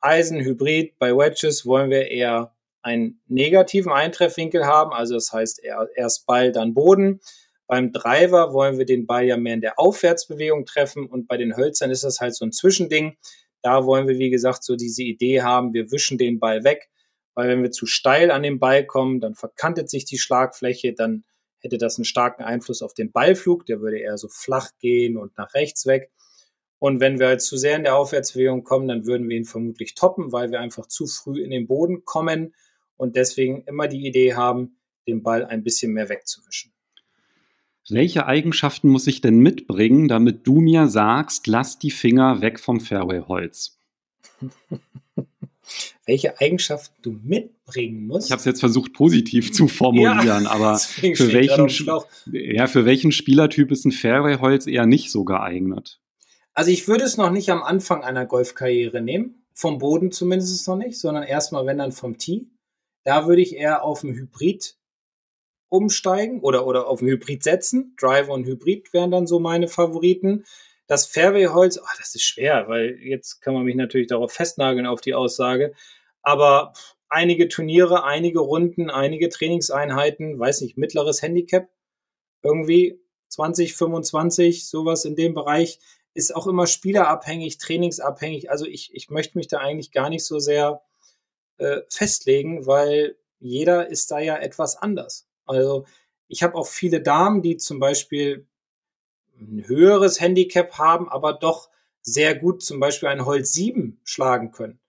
Eisenhybrid 0.00 0.98
bei 0.98 1.16
Wedges 1.16 1.66
wollen 1.66 1.90
wir 1.90 2.08
eher 2.08 2.54
einen 2.82 3.20
negativen 3.26 3.92
Eintreffwinkel 3.92 4.64
haben, 4.64 4.92
also 4.92 5.14
das 5.14 5.32
heißt 5.32 5.62
erst 5.94 6.26
Ball, 6.26 6.52
dann 6.52 6.74
Boden. 6.74 7.20
Beim 7.66 7.92
Driver 7.92 8.54
wollen 8.54 8.78
wir 8.78 8.86
den 8.86 9.06
Ball 9.06 9.24
ja 9.24 9.36
mehr 9.36 9.54
in 9.54 9.60
der 9.60 9.78
Aufwärtsbewegung 9.78 10.64
treffen 10.64 11.06
und 11.06 11.28
bei 11.28 11.36
den 11.36 11.56
Hölzern 11.56 11.90
ist 11.90 12.04
das 12.04 12.20
halt 12.20 12.34
so 12.34 12.46
ein 12.46 12.52
Zwischending. 12.52 13.18
Da 13.62 13.84
wollen 13.84 14.08
wir, 14.08 14.18
wie 14.18 14.30
gesagt, 14.30 14.64
so 14.64 14.76
diese 14.76 15.02
Idee 15.02 15.42
haben, 15.42 15.74
wir 15.74 15.90
wischen 15.90 16.16
den 16.16 16.38
Ball 16.38 16.64
weg, 16.64 16.88
weil 17.34 17.48
wenn 17.48 17.62
wir 17.62 17.70
zu 17.70 17.86
steil 17.86 18.30
an 18.30 18.42
den 18.42 18.58
Ball 18.58 18.86
kommen, 18.86 19.20
dann 19.20 19.34
verkantet 19.34 19.90
sich 19.90 20.04
die 20.04 20.18
Schlagfläche, 20.18 20.94
dann 20.94 21.24
hätte 21.60 21.76
das 21.76 21.98
einen 21.98 22.04
starken 22.04 22.42
Einfluss 22.42 22.82
auf 22.82 22.94
den 22.94 23.12
Ballflug, 23.12 23.66
der 23.66 23.80
würde 23.80 23.98
eher 23.98 24.16
so 24.16 24.28
flach 24.28 24.70
gehen 24.78 25.16
und 25.16 25.36
nach 25.36 25.52
rechts 25.54 25.86
weg. 25.86 26.10
Und 26.78 27.00
wenn 27.00 27.18
wir 27.18 27.26
halt 27.26 27.42
zu 27.42 27.56
sehr 27.56 27.76
in 27.76 27.82
der 27.82 27.96
Aufwärtsbewegung 27.96 28.62
kommen, 28.62 28.86
dann 28.86 29.06
würden 29.06 29.28
wir 29.28 29.36
ihn 29.36 29.44
vermutlich 29.44 29.94
toppen, 29.94 30.32
weil 30.32 30.50
wir 30.50 30.60
einfach 30.60 30.86
zu 30.86 31.06
früh 31.06 31.42
in 31.42 31.50
den 31.50 31.66
Boden 31.66 32.04
kommen 32.04 32.54
und 32.96 33.16
deswegen 33.16 33.62
immer 33.64 33.88
die 33.88 34.06
Idee 34.06 34.34
haben, 34.34 34.76
den 35.06 35.22
Ball 35.22 35.44
ein 35.44 35.64
bisschen 35.64 35.92
mehr 35.92 36.08
wegzuwischen. 36.08 36.72
Welche 37.88 38.26
Eigenschaften 38.26 38.88
muss 38.88 39.06
ich 39.06 39.22
denn 39.22 39.38
mitbringen, 39.38 40.08
damit 40.08 40.46
du 40.46 40.60
mir 40.60 40.88
sagst, 40.88 41.46
lass 41.46 41.78
die 41.78 41.90
Finger 41.90 42.42
weg 42.42 42.60
vom 42.60 42.80
Fairway-Holz? 42.80 43.80
Welche 46.06 46.38
Eigenschaften 46.40 46.96
du 47.02 47.18
mitbringen 47.22 48.06
musst? 48.06 48.28
Ich 48.28 48.32
habe 48.32 48.40
es 48.40 48.44
jetzt 48.44 48.60
versucht, 48.60 48.92
positiv 48.92 49.52
zu 49.52 49.68
formulieren, 49.68 50.44
ja, 50.44 50.50
aber 50.50 50.76
für 50.78 51.32
welchen, 51.32 51.68
ja, 52.32 52.66
für 52.66 52.84
welchen 52.84 53.12
Spielertyp 53.12 53.70
ist 53.70 53.84
ein 53.84 53.92
Fairway-Holz 53.92 54.66
eher 54.66 54.86
nicht 54.86 55.10
so 55.10 55.24
geeignet? 55.24 56.00
Also 56.58 56.72
ich 56.72 56.88
würde 56.88 57.04
es 57.04 57.16
noch 57.16 57.30
nicht 57.30 57.50
am 57.50 57.62
Anfang 57.62 58.02
einer 58.02 58.26
Golfkarriere 58.26 59.00
nehmen, 59.00 59.46
vom 59.54 59.78
Boden 59.78 60.10
zumindest 60.10 60.66
noch 60.66 60.74
nicht, 60.74 60.98
sondern 60.98 61.22
erstmal, 61.22 61.66
wenn 61.66 61.78
dann 61.78 61.92
vom 61.92 62.18
Tee. 62.18 62.48
Da 63.04 63.28
würde 63.28 63.42
ich 63.42 63.54
eher 63.54 63.84
auf 63.84 64.02
ein 64.02 64.12
Hybrid 64.12 64.76
umsteigen 65.68 66.40
oder, 66.40 66.66
oder 66.66 66.88
auf 66.88 67.00
ein 67.00 67.06
Hybrid 67.06 67.44
setzen. 67.44 67.94
Driver 67.96 68.32
und 68.32 68.44
Hybrid 68.44 68.92
wären 68.92 69.12
dann 69.12 69.28
so 69.28 69.38
meine 69.38 69.68
Favoriten. 69.68 70.46
Das 70.88 71.06
Fairway-Holz, 71.06 71.78
oh, 71.78 71.96
das 71.96 72.16
ist 72.16 72.24
schwer, 72.24 72.64
weil 72.66 72.98
jetzt 73.02 73.40
kann 73.40 73.54
man 73.54 73.62
mich 73.62 73.76
natürlich 73.76 74.08
darauf 74.08 74.32
festnageln 74.32 74.88
auf 74.88 75.00
die 75.00 75.14
Aussage. 75.14 75.74
Aber 76.22 76.72
einige 77.08 77.46
Turniere, 77.46 78.02
einige 78.02 78.40
Runden, 78.40 78.90
einige 78.90 79.28
Trainingseinheiten, 79.28 80.40
weiß 80.40 80.62
nicht, 80.62 80.76
mittleres 80.76 81.22
Handicap, 81.22 81.68
irgendwie 82.42 83.00
20, 83.28 83.76
25, 83.76 84.66
sowas 84.66 85.04
in 85.04 85.14
dem 85.14 85.34
Bereich, 85.34 85.78
ist 86.18 86.34
auch 86.34 86.48
immer 86.48 86.66
spielerabhängig, 86.66 87.58
trainingsabhängig. 87.58 88.50
Also 88.50 88.66
ich, 88.66 88.92
ich 88.92 89.08
möchte 89.08 89.38
mich 89.38 89.46
da 89.46 89.58
eigentlich 89.58 89.92
gar 89.92 90.10
nicht 90.10 90.24
so 90.24 90.40
sehr 90.40 90.82
äh, 91.58 91.82
festlegen, 91.88 92.66
weil 92.66 93.16
jeder 93.38 93.88
ist 93.88 94.10
da 94.10 94.18
ja 94.18 94.36
etwas 94.36 94.76
anders. 94.76 95.28
Also 95.46 95.86
ich 96.26 96.42
habe 96.42 96.56
auch 96.56 96.66
viele 96.66 97.00
Damen, 97.00 97.40
die 97.40 97.56
zum 97.56 97.78
Beispiel 97.78 98.48
ein 99.40 99.62
höheres 99.68 100.20
Handicap 100.20 100.72
haben, 100.72 101.08
aber 101.08 101.34
doch 101.34 101.70
sehr 102.02 102.34
gut 102.34 102.62
zum 102.62 102.80
Beispiel 102.80 103.10
ein 103.10 103.24
Holz 103.24 103.52
7 103.52 104.00
schlagen 104.02 104.50
können, 104.50 104.80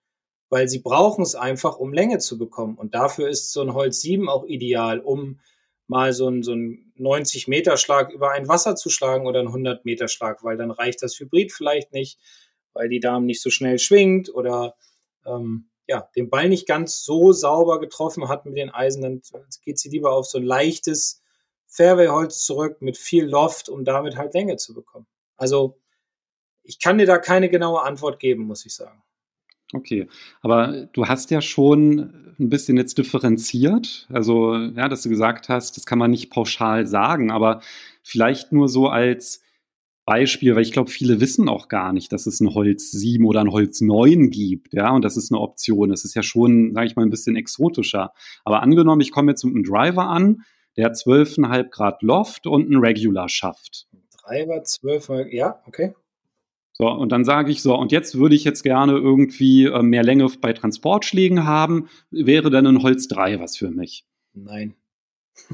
weil 0.48 0.68
sie 0.68 0.80
brauchen 0.80 1.22
es 1.22 1.36
einfach, 1.36 1.78
um 1.78 1.92
Länge 1.92 2.18
zu 2.18 2.38
bekommen. 2.38 2.76
Und 2.76 2.96
dafür 2.96 3.28
ist 3.28 3.52
so 3.52 3.62
ein 3.62 3.72
Holz 3.72 4.00
7 4.00 4.28
auch 4.28 4.44
ideal, 4.46 4.98
um 4.98 5.38
mal 5.90 6.12
so 6.12 6.28
ein, 6.28 6.44
so 6.44 6.52
ein 6.52 6.92
90-Meter-Schlag 6.98 8.12
über 8.12 8.30
ein 8.30 8.46
Wasser 8.46 8.76
zu 8.76 8.90
schlagen 8.90 9.26
oder 9.26 9.40
ein 9.40 9.48
100-Meter-Schlag, 9.48 10.44
weil 10.44 10.56
dann 10.56 10.70
reicht 10.70 11.02
das 11.02 11.18
Hybrid 11.18 11.52
vielleicht 11.52 11.92
nicht, 11.92 12.20
weil 12.72 12.88
die 12.88 13.00
Dame 13.00 13.26
nicht 13.26 13.42
so 13.42 13.50
schnell 13.50 13.80
schwingt 13.80 14.32
oder 14.32 14.76
ähm, 15.26 15.68
ja, 15.88 16.08
den 16.14 16.30
Ball 16.30 16.48
nicht 16.48 16.68
ganz 16.68 17.02
so 17.02 17.32
sauber 17.32 17.80
getroffen 17.80 18.28
hat 18.28 18.46
mit 18.46 18.56
den 18.56 18.70
Eisen, 18.70 19.02
dann 19.02 19.20
geht 19.64 19.80
sie 19.80 19.88
lieber 19.88 20.12
auf 20.12 20.26
so 20.26 20.38
ein 20.38 20.44
leichtes 20.44 21.24
Fairway-Holz 21.66 22.44
zurück 22.44 22.80
mit 22.80 22.96
viel 22.96 23.24
Loft, 23.24 23.68
um 23.68 23.84
damit 23.84 24.16
halt 24.16 24.32
Länge 24.32 24.56
zu 24.58 24.74
bekommen. 24.74 25.08
Also 25.36 25.76
ich 26.62 26.78
kann 26.78 26.98
dir 26.98 27.06
da 27.06 27.18
keine 27.18 27.48
genaue 27.48 27.82
Antwort 27.82 28.20
geben, 28.20 28.44
muss 28.44 28.64
ich 28.64 28.74
sagen. 28.74 29.02
Okay, 29.72 30.08
aber 30.40 30.88
du 30.92 31.06
hast 31.06 31.30
ja 31.30 31.40
schon 31.40 32.34
ein 32.40 32.48
bisschen 32.48 32.76
jetzt 32.76 32.98
differenziert. 32.98 34.08
Also, 34.10 34.56
ja, 34.56 34.88
dass 34.88 35.02
du 35.02 35.08
gesagt 35.08 35.48
hast, 35.48 35.76
das 35.76 35.86
kann 35.86 35.98
man 35.98 36.10
nicht 36.10 36.30
pauschal 36.30 36.86
sagen, 36.86 37.30
aber 37.30 37.60
vielleicht 38.02 38.52
nur 38.52 38.68
so 38.68 38.88
als 38.88 39.42
Beispiel, 40.06 40.56
weil 40.56 40.62
ich 40.62 40.72
glaube, 40.72 40.90
viele 40.90 41.20
wissen 41.20 41.48
auch 41.48 41.68
gar 41.68 41.92
nicht, 41.92 42.12
dass 42.12 42.26
es 42.26 42.40
ein 42.40 42.52
Holz 42.52 42.90
7 42.90 43.24
oder 43.24 43.40
ein 43.42 43.52
Holz 43.52 43.80
9 43.80 44.30
gibt, 44.30 44.72
ja, 44.72 44.90
und 44.90 45.04
das 45.04 45.16
ist 45.16 45.30
eine 45.30 45.40
Option. 45.40 45.90
Das 45.90 46.04
ist 46.04 46.14
ja 46.14 46.24
schon, 46.24 46.74
sage 46.74 46.86
ich 46.88 46.96
mal, 46.96 47.02
ein 47.02 47.10
bisschen 47.10 47.36
exotischer. 47.36 48.12
Aber 48.44 48.62
angenommen, 48.62 49.02
ich 49.02 49.12
komme 49.12 49.30
jetzt 49.30 49.44
mit 49.44 49.54
einem 49.54 49.62
Driver 49.62 50.08
an, 50.08 50.42
der 50.76 50.86
hat 50.86 50.94
12,5 50.94 51.68
Grad 51.70 52.02
Loft 52.02 52.46
und 52.46 52.66
einen 52.66 52.80
Regular 52.80 53.28
schafft. 53.28 53.86
Driver 54.24 54.62
12, 54.64 55.32
ja, 55.32 55.60
okay. 55.66 55.94
So, 56.80 56.88
und 56.88 57.12
dann 57.12 57.26
sage 57.26 57.52
ich 57.52 57.60
so, 57.60 57.76
und 57.76 57.92
jetzt 57.92 58.16
würde 58.16 58.34
ich 58.34 58.42
jetzt 58.42 58.62
gerne 58.62 58.92
irgendwie 58.92 59.66
äh, 59.66 59.82
mehr 59.82 60.02
Länge 60.02 60.26
bei 60.40 60.54
Transportschlägen 60.54 61.44
haben. 61.44 61.90
Wäre 62.10 62.48
dann 62.48 62.66
ein 62.66 62.82
Holz 62.82 63.06
3 63.06 63.38
was 63.38 63.58
für 63.58 63.70
mich? 63.70 64.06
Nein. 64.32 64.74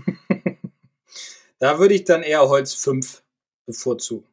da 1.59 1.81
würde 1.81 1.95
ich 1.95 2.05
dann 2.05 2.23
eher 2.23 2.49
Holz 2.49 2.75
5 2.75 3.25
bevorzugen. 3.67 4.29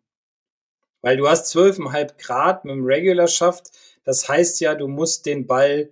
Weil 1.01 1.17
du 1.17 1.27
hast 1.27 1.51
12,5 1.55 2.13
Grad 2.19 2.63
mit 2.63 2.75
dem 2.75 2.85
Regular 2.85 3.27
Shaft. 3.27 3.71
Das 4.03 4.29
heißt 4.29 4.61
ja, 4.61 4.75
du 4.75 4.87
musst 4.87 5.25
den 5.25 5.47
Ball, 5.47 5.89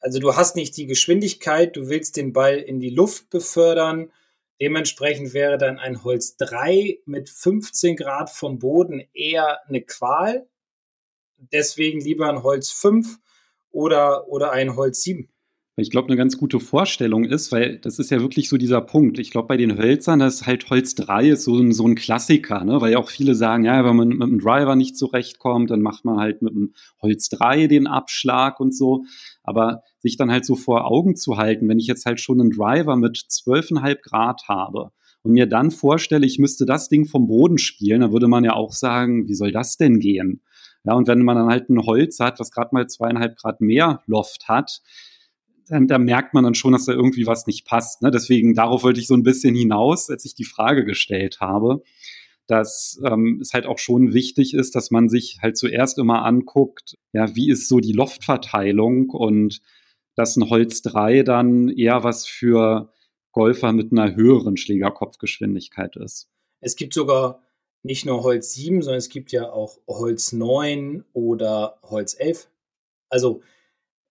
also 0.00 0.18
du 0.18 0.36
hast 0.36 0.56
nicht 0.56 0.76
die 0.76 0.86
Geschwindigkeit, 0.86 1.74
du 1.74 1.88
willst 1.88 2.18
den 2.18 2.34
Ball 2.34 2.58
in 2.58 2.80
die 2.80 2.90
Luft 2.90 3.30
befördern. 3.30 4.12
Dementsprechend 4.60 5.34
wäre 5.34 5.58
dann 5.58 5.78
ein 5.78 6.02
Holz 6.02 6.36
3 6.36 7.00
mit 7.04 7.28
15 7.28 7.96
Grad 7.96 8.30
vom 8.30 8.58
Boden 8.58 9.06
eher 9.12 9.60
eine 9.68 9.82
Qual. 9.82 10.48
Deswegen 11.36 12.00
lieber 12.00 12.28
ein 12.28 12.42
Holz 12.42 12.70
5 12.70 13.18
oder, 13.70 14.28
oder 14.28 14.52
ein 14.52 14.76
Holz 14.76 15.02
7 15.02 15.28
ich 15.78 15.90
glaube, 15.90 16.08
eine 16.08 16.16
ganz 16.16 16.38
gute 16.38 16.58
Vorstellung 16.58 17.24
ist, 17.24 17.52
weil 17.52 17.78
das 17.78 17.98
ist 17.98 18.10
ja 18.10 18.20
wirklich 18.20 18.48
so 18.48 18.56
dieser 18.56 18.80
Punkt. 18.80 19.18
Ich 19.18 19.30
glaube, 19.30 19.48
bei 19.48 19.58
den 19.58 19.76
Hölzern, 19.76 20.20
das 20.20 20.36
ist 20.36 20.46
halt 20.46 20.70
Holz 20.70 20.94
3 20.94 21.28
ist 21.28 21.44
so 21.44 21.58
ein, 21.58 21.72
so 21.72 21.86
ein 21.86 21.94
Klassiker, 21.94 22.64
ne? 22.64 22.80
weil 22.80 22.92
ja 22.92 22.98
auch 22.98 23.10
viele 23.10 23.34
sagen, 23.34 23.64
ja, 23.64 23.84
wenn 23.84 23.94
man 23.94 24.08
mit 24.08 24.22
dem 24.22 24.38
Driver 24.40 24.74
nicht 24.74 24.96
zurechtkommt, 24.96 25.70
dann 25.70 25.82
macht 25.82 26.06
man 26.06 26.18
halt 26.18 26.40
mit 26.40 26.54
dem 26.54 26.72
Holz 27.02 27.28
3 27.28 27.66
den 27.66 27.86
Abschlag 27.86 28.58
und 28.58 28.74
so. 28.74 29.04
Aber 29.42 29.82
sich 29.98 30.16
dann 30.16 30.30
halt 30.30 30.46
so 30.46 30.56
vor 30.56 30.86
Augen 30.90 31.14
zu 31.14 31.36
halten, 31.36 31.68
wenn 31.68 31.78
ich 31.78 31.86
jetzt 31.86 32.06
halt 32.06 32.20
schon 32.20 32.40
einen 32.40 32.50
Driver 32.50 32.96
mit 32.96 33.18
12,5 33.18 33.98
Grad 34.02 34.48
habe 34.48 34.92
und 35.22 35.32
mir 35.32 35.46
dann 35.46 35.70
vorstelle, 35.70 36.24
ich 36.24 36.38
müsste 36.38 36.64
das 36.64 36.88
Ding 36.88 37.04
vom 37.04 37.26
Boden 37.26 37.58
spielen, 37.58 38.00
dann 38.00 38.12
würde 38.12 38.28
man 38.28 38.44
ja 38.44 38.54
auch 38.54 38.72
sagen, 38.72 39.28
wie 39.28 39.34
soll 39.34 39.52
das 39.52 39.76
denn 39.76 40.00
gehen? 40.00 40.40
Ja, 40.84 40.94
und 40.94 41.06
wenn 41.06 41.22
man 41.22 41.36
dann 41.36 41.48
halt 41.48 41.68
ein 41.68 41.84
Holz 41.84 42.18
hat, 42.20 42.40
was 42.40 42.50
gerade 42.50 42.70
mal 42.72 42.86
zweieinhalb 42.86 43.36
Grad 43.36 43.60
mehr 43.60 44.00
Loft 44.06 44.48
hat, 44.48 44.80
dann, 45.68 45.88
da 45.88 45.98
merkt 45.98 46.34
man 46.34 46.44
dann 46.44 46.54
schon, 46.54 46.72
dass 46.72 46.84
da 46.86 46.92
irgendwie 46.92 47.26
was 47.26 47.46
nicht 47.46 47.66
passt. 47.66 48.02
Ne? 48.02 48.10
Deswegen, 48.10 48.54
darauf 48.54 48.82
wollte 48.82 49.00
ich 49.00 49.06
so 49.06 49.14
ein 49.14 49.22
bisschen 49.22 49.54
hinaus, 49.54 50.10
als 50.10 50.24
ich 50.24 50.34
die 50.34 50.44
Frage 50.44 50.84
gestellt 50.84 51.40
habe, 51.40 51.82
dass 52.46 53.00
ähm, 53.04 53.40
es 53.40 53.52
halt 53.52 53.66
auch 53.66 53.78
schon 53.78 54.14
wichtig 54.14 54.54
ist, 54.54 54.74
dass 54.76 54.90
man 54.90 55.08
sich 55.08 55.38
halt 55.42 55.56
zuerst 55.56 55.98
immer 55.98 56.24
anguckt, 56.24 56.96
ja, 57.12 57.34
wie 57.34 57.50
ist 57.50 57.68
so 57.68 57.80
die 57.80 57.92
Loftverteilung 57.92 59.10
und 59.10 59.60
dass 60.14 60.36
ein 60.36 60.48
Holz 60.48 60.82
3 60.82 61.22
dann 61.22 61.68
eher 61.68 62.04
was 62.04 62.26
für 62.26 62.92
Golfer 63.32 63.72
mit 63.72 63.92
einer 63.92 64.14
höheren 64.14 64.56
Schlägerkopfgeschwindigkeit 64.56 65.96
ist. 65.96 66.28
Es 66.60 66.76
gibt 66.76 66.94
sogar 66.94 67.42
nicht 67.82 68.06
nur 68.06 68.22
Holz 68.22 68.54
7, 68.54 68.80
sondern 68.82 68.98
es 68.98 69.08
gibt 69.08 69.32
ja 69.32 69.50
auch 69.50 69.78
Holz 69.86 70.32
9 70.32 71.04
oder 71.12 71.78
Holz 71.82 72.14
11. 72.18 72.48
Also, 73.10 73.42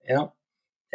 ja, 0.07 0.35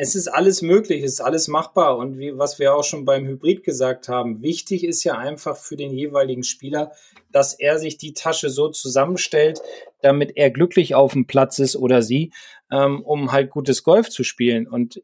es 0.00 0.14
ist 0.14 0.28
alles 0.28 0.62
möglich, 0.62 1.02
es 1.02 1.12
ist 1.12 1.20
alles 1.20 1.46
machbar. 1.46 1.98
Und 1.98 2.18
wie, 2.18 2.38
was 2.38 2.58
wir 2.58 2.74
auch 2.74 2.84
schon 2.84 3.04
beim 3.04 3.26
Hybrid 3.26 3.64
gesagt 3.64 4.08
haben, 4.08 4.42
wichtig 4.42 4.82
ist 4.82 5.04
ja 5.04 5.18
einfach 5.18 5.58
für 5.58 5.76
den 5.76 5.92
jeweiligen 5.92 6.42
Spieler, 6.42 6.92
dass 7.30 7.52
er 7.52 7.78
sich 7.78 7.98
die 7.98 8.14
Tasche 8.14 8.48
so 8.48 8.70
zusammenstellt, 8.70 9.60
damit 10.00 10.38
er 10.38 10.50
glücklich 10.50 10.94
auf 10.94 11.12
dem 11.12 11.26
Platz 11.26 11.58
ist 11.58 11.76
oder 11.76 12.00
sie, 12.00 12.32
ähm, 12.72 13.02
um 13.02 13.30
halt 13.30 13.50
gutes 13.50 13.82
Golf 13.82 14.08
zu 14.08 14.24
spielen. 14.24 14.66
Und 14.66 15.02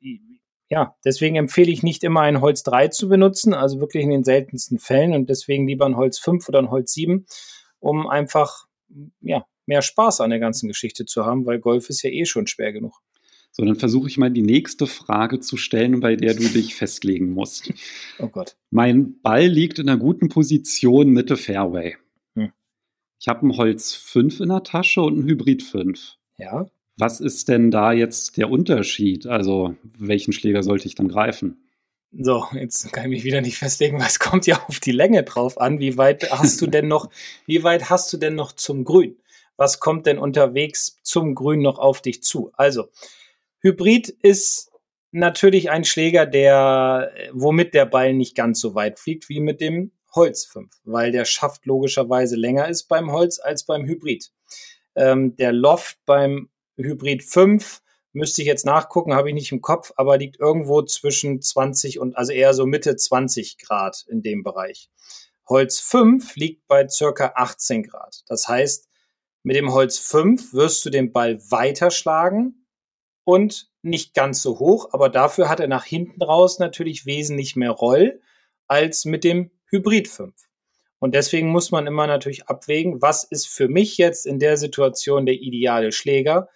ja, 0.71 0.97
deswegen 1.05 1.37
empfehle 1.37 1.71
ich 1.71 1.83
nicht 1.83 2.03
immer 2.03 2.23
ein 2.23 2.41
Holz 2.41 2.63
3 2.63 2.89
zu 2.89 3.11
benutzen, 3.11 3.53
also 3.53 3.81
wirklich 3.81 4.03
in 4.03 4.11
den 4.11 4.25
seltensten 4.25 4.79
Fällen 4.79 5.13
und 5.13 5.29
deswegen 5.29 5.69
lieber 5.69 5.85
ein 5.85 5.99
Holz 5.99 6.19
5 6.19 6.49
oder 6.49 6.61
ein 6.61 6.71
Holz 6.71 6.95
7, 6.95 7.27
um 7.81 8.09
einfach 8.09 8.65
ja, 9.21 9.45
mehr 9.67 9.83
Spaß 9.83 10.23
an 10.23 10.31
der 10.31 10.39
ganzen 10.39 10.69
Geschichte 10.69 11.05
zu 11.05 11.27
haben, 11.27 11.45
weil 11.45 11.59
Golf 11.59 11.91
ist 11.91 12.01
ja 12.01 12.09
eh 12.09 12.25
schon 12.25 12.47
schwer 12.47 12.73
genug. 12.73 13.03
So, 13.57 13.65
dann 13.65 13.77
versuche 13.77 14.07
ich 14.07 14.19
mal 14.19 14.31
die 14.31 14.43
nächste 14.43 14.87
Frage 14.87 15.41
zu 15.41 15.57
stellen, 15.57 16.01
bei 16.01 16.15
der 16.15 16.35
du 16.35 16.47
dich 16.47 16.75
festlegen 16.75 17.33
musst. 17.33 17.73
Oh 18.19 18.29
Gott. 18.29 18.55
Mein 18.71 19.19
Ball 19.23 19.47
liegt 19.47 19.79
in 19.79 19.89
einer 19.89 19.99
guten 19.99 20.29
Position 20.29 21.09
Mitte 21.09 21.39
Fairway. 21.39 21.97
Hm. 22.35 22.53
Ich 23.19 23.29
habe 23.29 23.47
ein 23.47 23.57
Holz 23.57 23.95
5 23.95 24.41
in 24.41 24.51
der 24.51 24.63
Tasche 24.63 25.01
und 25.01 25.21
ein 25.21 25.25
Hybrid 25.25 25.63
5. 25.63 26.19
Ja. 26.37 26.67
Was 26.99 27.21
ist 27.21 27.49
denn 27.49 27.71
da 27.71 27.95
jetzt 27.95 28.37
der 28.37 28.51
Unterschied? 28.51 29.27
Also, 29.27 29.75
welchen 29.85 30.35
Schläger 30.35 30.63
sollte 30.63 30.87
ich 30.87 30.95
dann 30.95 31.09
greifen? 31.09 31.57
So, 32.13 32.45
jetzt 32.53 32.93
kann 32.93 33.05
ich 33.05 33.11
mich 33.11 33.25
wieder 33.25 33.41
nicht 33.41 33.57
festlegen, 33.57 33.99
weil 33.99 34.09
es 34.09 34.19
kommt 34.19 34.47
ja 34.47 34.63
auf 34.69 34.81
die 34.81 34.93
Länge 34.93 35.23
drauf 35.23 35.59
an. 35.59 35.81
Wie 35.81 35.97
weit 35.97 36.31
hast 36.31 36.61
du 36.61 36.67
denn 36.67 36.89
noch, 36.89 37.09
wie 37.47 37.63
weit 37.63 37.89
hast 37.89 38.13
du 38.13 38.19
denn 38.19 38.35
noch 38.35 38.53
zum 38.53 38.85
Grün? 38.85 39.17
Was 39.57 39.81
kommt 39.81 40.05
denn 40.05 40.19
unterwegs 40.19 40.99
zum 41.03 41.35
Grün 41.35 41.63
noch 41.63 41.79
auf 41.79 42.03
dich 42.03 42.23
zu? 42.23 42.51
Also, 42.53 42.91
Hybrid 43.61 44.09
ist 44.09 44.71
natürlich 45.13 45.71
ein 45.71 45.85
Schläger, 45.85 46.27
der, 46.27 47.13
womit 47.33 47.75
der 47.75 47.87
Ball 47.87 48.13
nicht 48.15 48.35
ganz 48.35 48.61
so 48.61 48.75
weit 48.75 48.99
fliegt 48.99 49.29
wie 49.29 49.41
mit 49.41 49.61
dem 49.61 49.93
Holz 50.15 50.45
5, 50.47 50.73
weil 50.85 51.13
der 51.13 51.25
Schaft 51.25 51.67
logischerweise 51.67 52.37
länger 52.37 52.69
ist 52.69 52.85
beim 52.85 53.13
Holz 53.13 53.39
als 53.39 53.65
beim 53.65 53.87
Hybrid. 53.87 54.31
Ähm, 54.95 55.37
der 55.37 55.53
Loft 55.53 55.99
beim 56.07 56.49
Hybrid 56.77 57.23
5 57.23 57.83
müsste 58.13 58.41
ich 58.41 58.49
jetzt 58.49 58.65
nachgucken, 58.65 59.15
habe 59.15 59.29
ich 59.29 59.35
nicht 59.35 59.53
im 59.53 59.61
Kopf, 59.61 59.93
aber 59.97 60.17
liegt 60.17 60.41
irgendwo 60.41 60.83
zwischen 60.83 61.43
20 61.43 61.99
und 61.99 62.17
also 62.17 62.33
eher 62.33 62.55
so 62.55 62.67
Mitte 62.67 62.97
20 62.97 63.59
Grad 63.59 64.07
in 64.09 64.23
dem 64.23 64.43
Bereich. 64.43 64.91
Holz 65.49 65.79
5 65.81 66.35
liegt 66.37 66.67
bei 66.67 66.89
circa 66.89 67.33
18 67.37 67.85
Grad. 67.85 68.23
Das 68.27 68.49
heißt, 68.49 68.89
mit 69.43 69.57
dem 69.57 69.73
Holz 69.73 69.99
5 69.99 70.55
wirst 70.55 70.85
du 70.85 70.91
den 70.91 71.13
Ball 71.13 71.39
weiter 71.51 71.91
schlagen, 71.91 72.66
und 73.27 73.69
nicht 73.83 74.15
ganz 74.15 74.41
so 74.41 74.61
hoch, 74.61 74.91
aber 74.93 75.09
dafür 75.09 75.49
hat 75.49 75.59
er 75.59 75.67
nach 75.67 75.85
hinten 75.85 76.23
raus 76.23 76.61
natürlich 76.61 77.07
wesentlich 77.07 77.57
mehr 77.57 77.73
Roll 77.73 78.21
als 78.69 79.05
mit 79.05 79.25
dem 79.25 79.51
Hybrid 79.69 80.07
5. 80.07 80.33
Und 81.01 81.15
deswegen 81.15 81.49
muss 81.49 81.73
man 81.73 81.89
immer 81.89 82.07
natürlich 82.07 82.47
abwägen, 82.47 83.03
was 83.03 83.25
ist 83.25 83.49
für 83.49 83.69
mich 83.69 83.99
jetzt 83.99 84.27
in 84.27 84.39
der 84.39 84.57
Situation 84.57 85.27
der 85.27 85.35
ideale 85.35 85.91
Schläger 85.91 86.49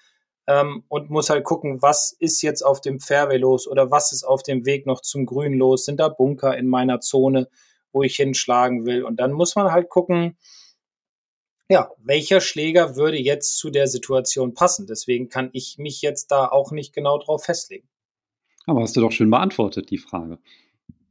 ähm, 0.46 0.84
und 0.86 1.10
muss 1.10 1.28
halt 1.28 1.42
gucken, 1.42 1.82
was 1.82 2.12
ist 2.18 2.40
jetzt 2.40 2.62
auf 2.62 2.80
dem 2.80 3.00
Fairway 3.00 3.36
los 3.36 3.66
oder 3.66 3.90
was 3.90 4.12
ist 4.12 4.22
auf 4.22 4.44
dem 4.44 4.64
Weg 4.64 4.86
noch 4.86 5.00
zum 5.02 5.26
Grün 5.26 5.54
los, 5.54 5.84
sind 5.84 5.98
da 5.98 6.08
Bunker 6.08 6.56
in 6.56 6.68
meiner 6.68 7.00
Zone, 7.00 7.48
wo 7.92 8.04
ich 8.04 8.14
hinschlagen 8.14 8.86
will. 8.86 9.02
Und 9.02 9.18
dann 9.18 9.32
muss 9.32 9.56
man 9.56 9.72
halt 9.72 9.88
gucken, 9.88 10.38
ja, 11.70 11.88
welcher 12.02 12.40
Schläger 12.40 12.96
würde 12.96 13.16
jetzt 13.16 13.56
zu 13.56 13.70
der 13.70 13.86
Situation 13.86 14.54
passen? 14.54 14.88
Deswegen 14.88 15.28
kann 15.28 15.50
ich 15.52 15.78
mich 15.78 16.02
jetzt 16.02 16.32
da 16.32 16.48
auch 16.48 16.72
nicht 16.72 16.92
genau 16.92 17.18
drauf 17.18 17.44
festlegen. 17.44 17.88
Aber 18.66 18.82
hast 18.82 18.96
du 18.96 19.00
doch 19.00 19.12
schön 19.12 19.30
beantwortet, 19.30 19.88
die 19.88 19.98
Frage. 19.98 20.40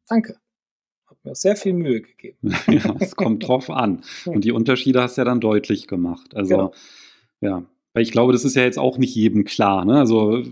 Danke. 0.10 0.38
Hat 1.06 1.18
mir 1.24 1.34
sehr 1.34 1.56
viel 1.56 1.74
Mühe 1.74 2.02
gegeben. 2.02 2.54
ja, 2.68 2.94
es 3.00 3.16
kommt 3.16 3.48
drauf 3.48 3.70
an. 3.70 4.04
Und 4.26 4.44
die 4.44 4.52
Unterschiede 4.52 5.02
hast 5.02 5.16
du 5.16 5.22
ja 5.22 5.26
dann 5.26 5.40
deutlich 5.40 5.88
gemacht. 5.88 6.36
Also, 6.36 6.50
genau. 6.50 6.74
ja, 7.40 7.64
weil 7.94 8.04
ich 8.04 8.12
glaube, 8.12 8.34
das 8.34 8.44
ist 8.44 8.58
ja 8.58 8.64
jetzt 8.64 8.78
auch 8.78 8.98
nicht 8.98 9.16
jedem 9.16 9.46
klar. 9.46 9.86
Ne? 9.86 9.98
Also, 9.98 10.44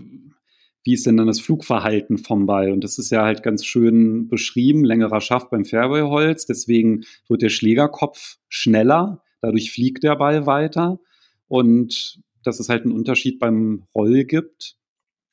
wie 0.84 0.94
ist 0.94 1.04
denn 1.04 1.18
dann 1.18 1.26
das 1.26 1.40
Flugverhalten 1.40 2.16
vom 2.16 2.46
Ball? 2.46 2.72
Und 2.72 2.82
das 2.82 2.96
ist 2.96 3.10
ja 3.10 3.24
halt 3.24 3.42
ganz 3.42 3.62
schön 3.62 4.28
beschrieben, 4.28 4.86
längerer 4.86 5.20
Schaft 5.20 5.50
beim 5.50 5.66
Fairwayholz. 5.66 6.46
Deswegen 6.46 7.04
wird 7.28 7.42
der 7.42 7.50
Schlägerkopf 7.50 8.38
schneller 8.48 9.22
Dadurch 9.40 9.70
fliegt 9.70 10.02
der 10.02 10.16
Ball 10.16 10.46
weiter 10.46 10.98
und 11.46 12.20
dass 12.42 12.60
es 12.60 12.68
halt 12.68 12.84
einen 12.84 12.92
Unterschied 12.92 13.38
beim 13.38 13.84
Roll 13.94 14.24
gibt. 14.24 14.76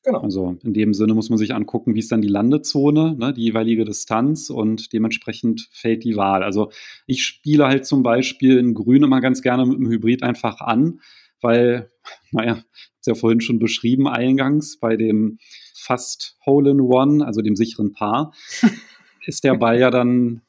Genau. 0.02 0.20
Also 0.20 0.56
in 0.62 0.72
dem 0.72 0.94
Sinne 0.94 1.14
muss 1.14 1.30
man 1.30 1.38
sich 1.38 1.52
angucken, 1.52 1.94
wie 1.94 1.98
ist 1.98 2.12
dann 2.12 2.22
die 2.22 2.28
Landezone, 2.28 3.16
ne, 3.16 3.32
die 3.32 3.42
jeweilige 3.42 3.84
Distanz 3.84 4.50
und 4.50 4.92
dementsprechend 4.92 5.68
fällt 5.72 6.04
die 6.04 6.16
Wahl. 6.16 6.44
Also 6.44 6.70
ich 7.06 7.24
spiele 7.24 7.66
halt 7.66 7.86
zum 7.86 8.04
Beispiel 8.04 8.56
in 8.58 8.74
Grün 8.74 9.02
immer 9.02 9.20
ganz 9.20 9.42
gerne 9.42 9.66
mit 9.66 9.78
dem 9.78 9.88
Hybrid 9.88 10.22
einfach 10.22 10.60
an, 10.60 11.00
weil, 11.40 11.90
naja, 12.30 12.62
ist 13.00 13.06
ja 13.06 13.14
vorhin 13.14 13.40
schon 13.40 13.58
beschrieben 13.58 14.06
eingangs 14.06 14.78
bei 14.78 14.96
dem 14.96 15.38
fast 15.74 16.36
Hole 16.46 16.70
in 16.70 16.80
One, 16.80 17.26
also 17.26 17.42
dem 17.42 17.56
sicheren 17.56 17.92
Paar, 17.92 18.32
ist 19.26 19.42
der 19.42 19.56
Ball 19.56 19.80
ja 19.80 19.90
dann 19.90 20.42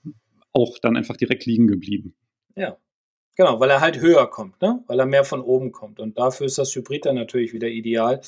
auch 0.53 0.77
dann 0.77 0.95
einfach 0.95 1.17
direkt 1.17 1.45
liegen 1.47 1.67
geblieben. 1.67 2.13
Ja. 2.55 2.77
Genau, 3.37 3.59
weil 3.59 3.69
er 3.69 3.81
halt 3.81 4.01
höher 4.01 4.27
kommt, 4.27 4.59
ne? 4.63 4.83
weil 4.87 4.99
er 4.99 5.05
mehr 5.05 5.23
von 5.23 5.41
oben 5.41 5.71
kommt. 5.71 5.99
Und 5.99 6.17
dafür 6.17 6.47
ist 6.47 6.57
das 6.57 6.75
Hybrid 6.75 7.05
dann 7.05 7.15
natürlich 7.15 7.53
wieder 7.53 7.67
ideal. 7.67 8.19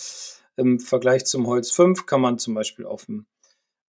Im 0.55 0.79
Vergleich 0.79 1.25
zum 1.25 1.47
Holz 1.47 1.71
5 1.71 2.05
kann 2.05 2.21
man 2.21 2.37
zum 2.37 2.53
Beispiel 2.53 2.85
auf 2.85 3.07
dem 3.07 3.25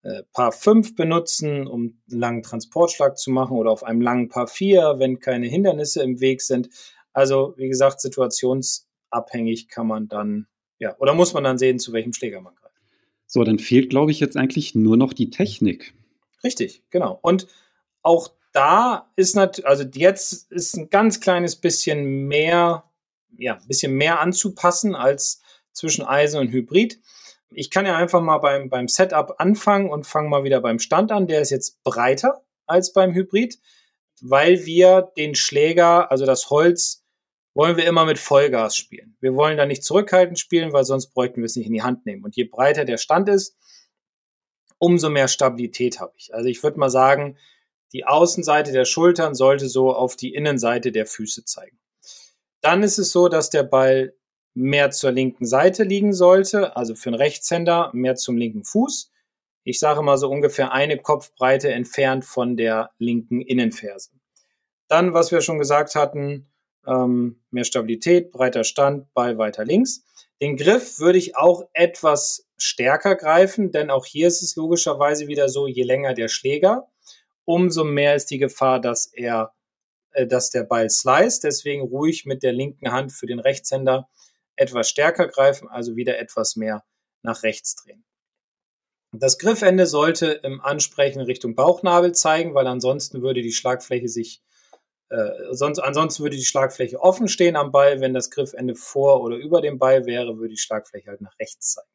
äh, 0.01 0.23
Paar 0.33 0.51
5 0.51 0.95
benutzen, 0.95 1.67
um 1.67 1.99
einen 2.09 2.19
langen 2.19 2.41
Transportschlag 2.41 3.19
zu 3.19 3.29
machen 3.29 3.55
oder 3.55 3.69
auf 3.69 3.83
einem 3.83 4.01
langen 4.01 4.29
Paar 4.29 4.47
4, 4.47 4.95
wenn 4.97 5.19
keine 5.19 5.45
Hindernisse 5.45 6.01
im 6.01 6.19
Weg 6.21 6.41
sind. 6.41 6.69
Also, 7.13 7.53
wie 7.55 7.67
gesagt, 7.67 8.01
situationsabhängig 8.01 9.67
kann 9.67 9.85
man 9.85 10.07
dann, 10.07 10.47
ja, 10.79 10.97
oder 10.97 11.13
muss 11.13 11.35
man 11.35 11.43
dann 11.43 11.59
sehen, 11.59 11.77
zu 11.77 11.93
welchem 11.93 12.13
Schläger 12.13 12.41
man 12.41 12.55
greift. 12.55 12.81
So, 13.27 13.43
dann 13.43 13.59
fehlt, 13.59 13.91
glaube 13.91 14.09
ich, 14.09 14.19
jetzt 14.19 14.37
eigentlich 14.37 14.73
nur 14.73 14.97
noch 14.97 15.13
die 15.13 15.29
Technik. 15.29 15.93
Richtig, 16.43 16.81
genau. 16.89 17.19
Und 17.21 17.45
auch 18.01 18.31
da 18.51 19.11
ist 19.15 19.35
natürlich, 19.35 19.67
also 19.67 19.83
jetzt 19.93 20.51
ist 20.51 20.75
ein 20.75 20.89
ganz 20.89 21.19
kleines 21.19 21.55
bisschen 21.55 22.27
mehr, 22.27 22.83
ja, 23.37 23.55
ein 23.55 23.67
bisschen 23.67 23.93
mehr 23.93 24.19
anzupassen 24.19 24.95
als 24.95 25.41
zwischen 25.73 26.05
Eisen 26.05 26.39
und 26.39 26.51
Hybrid. 26.51 26.99
Ich 27.53 27.69
kann 27.69 27.85
ja 27.85 27.95
einfach 27.95 28.21
mal 28.21 28.39
beim, 28.39 28.69
beim 28.69 28.87
Setup 28.87 29.35
anfangen 29.37 29.89
und 29.89 30.05
fange 30.05 30.29
mal 30.29 30.43
wieder 30.43 30.61
beim 30.61 30.79
Stand 30.79 31.11
an. 31.11 31.27
Der 31.27 31.41
ist 31.41 31.49
jetzt 31.49 31.83
breiter 31.83 32.43
als 32.65 32.93
beim 32.93 33.13
Hybrid, 33.13 33.59
weil 34.21 34.65
wir 34.65 35.11
den 35.17 35.35
Schläger, 35.35 36.11
also 36.11 36.25
das 36.25 36.49
Holz, 36.49 37.03
wollen 37.53 37.75
wir 37.75 37.85
immer 37.85 38.05
mit 38.05 38.17
Vollgas 38.17 38.77
spielen. 38.77 39.17
Wir 39.19 39.35
wollen 39.35 39.57
da 39.57 39.65
nicht 39.65 39.83
zurückhaltend 39.83 40.39
spielen, 40.39 40.71
weil 40.71 40.85
sonst 40.85 41.07
bräuchten 41.07 41.41
wir 41.41 41.45
es 41.45 41.55
nicht 41.55 41.67
in 41.67 41.73
die 41.73 41.81
Hand 41.81 42.05
nehmen. 42.05 42.23
Und 42.23 42.35
je 42.35 42.45
breiter 42.45 42.85
der 42.85 42.97
Stand 42.97 43.27
ist, 43.27 43.57
umso 44.77 45.09
mehr 45.09 45.27
Stabilität 45.27 45.99
habe 45.99 46.13
ich. 46.15 46.33
Also 46.33 46.47
ich 46.47 46.63
würde 46.63 46.79
mal 46.79 46.89
sagen, 46.89 47.37
die 47.93 48.05
Außenseite 48.05 48.71
der 48.71 48.85
Schultern 48.85 49.35
sollte 49.35 49.67
so 49.67 49.93
auf 49.93 50.15
die 50.15 50.33
Innenseite 50.33 50.91
der 50.91 51.05
Füße 51.05 51.45
zeigen. 51.45 51.77
Dann 52.61 52.83
ist 52.83 52.97
es 52.97 53.11
so, 53.11 53.27
dass 53.27 53.49
der 53.49 53.63
Ball 53.63 54.13
mehr 54.53 54.91
zur 54.91 55.11
linken 55.11 55.45
Seite 55.45 55.83
liegen 55.83 56.13
sollte, 56.13 56.75
also 56.75 56.95
für 56.95 57.09
einen 57.09 57.15
Rechtshänder 57.15 57.89
mehr 57.93 58.15
zum 58.15 58.37
linken 58.37 58.63
Fuß. 58.63 59.11
Ich 59.63 59.79
sage 59.79 60.01
mal 60.01 60.17
so 60.17 60.29
ungefähr 60.29 60.71
eine 60.71 60.97
Kopfbreite 60.97 61.71
entfernt 61.71 62.25
von 62.25 62.57
der 62.57 62.91
linken 62.97 63.41
Innenferse. 63.41 64.11
Dann, 64.87 65.13
was 65.13 65.31
wir 65.31 65.41
schon 65.41 65.59
gesagt 65.59 65.95
hatten, 65.95 66.51
ähm, 66.85 67.41
mehr 67.51 67.63
Stabilität, 67.63 68.31
breiter 68.31 68.63
Stand, 68.63 69.13
Ball 69.13 69.37
weiter 69.37 69.63
links. 69.63 70.03
Den 70.41 70.57
Griff 70.57 70.99
würde 70.99 71.19
ich 71.19 71.37
auch 71.37 71.63
etwas 71.73 72.47
stärker 72.57 73.15
greifen, 73.15 73.71
denn 73.71 73.89
auch 73.89 74.05
hier 74.05 74.27
ist 74.27 74.41
es 74.41 74.55
logischerweise 74.55 75.27
wieder 75.27 75.47
so, 75.47 75.67
je 75.67 75.83
länger 75.83 76.13
der 76.13 76.27
Schläger, 76.27 76.90
umso 77.45 77.83
mehr 77.83 78.15
ist 78.15 78.31
die 78.31 78.37
Gefahr, 78.37 78.79
dass 78.79 79.07
er, 79.07 79.53
äh, 80.11 80.27
dass 80.27 80.49
der 80.49 80.63
Ball 80.63 80.89
slice. 80.89 81.39
Deswegen 81.41 81.83
ruhig 81.83 82.25
mit 82.25 82.43
der 82.43 82.53
linken 82.53 82.91
Hand 82.91 83.11
für 83.11 83.25
den 83.25 83.39
Rechtshänder 83.39 84.09
etwas 84.55 84.89
stärker 84.89 85.27
greifen, 85.27 85.67
also 85.69 85.95
wieder 85.95 86.19
etwas 86.19 86.55
mehr 86.55 86.83
nach 87.23 87.43
rechts 87.43 87.75
drehen. 87.75 88.03
Das 89.13 89.37
Griffende 89.37 89.87
sollte 89.87 90.27
im 90.43 90.61
Ansprechen 90.61 91.21
Richtung 91.21 91.55
Bauchnabel 91.55 92.13
zeigen, 92.13 92.53
weil 92.53 92.67
ansonsten 92.67 93.21
würde 93.21 93.41
die 93.41 93.51
Schlagfläche 93.51 94.07
sich, 94.07 94.41
äh, 95.09 95.29
sonst, 95.51 95.79
ansonsten 95.79 96.23
würde 96.23 96.37
die 96.37 96.45
Schlagfläche 96.45 97.01
offen 97.01 97.27
stehen 97.27 97.57
am 97.57 97.73
Ball. 97.73 97.99
Wenn 97.99 98.13
das 98.13 98.29
Griffende 98.29 98.75
vor 98.75 99.21
oder 99.21 99.35
über 99.35 99.61
dem 99.61 99.79
Ball 99.79 100.05
wäre, 100.05 100.37
würde 100.37 100.53
die 100.53 100.57
Schlagfläche 100.57 101.09
halt 101.09 101.21
nach 101.21 101.37
rechts 101.39 101.73
zeigen. 101.73 101.89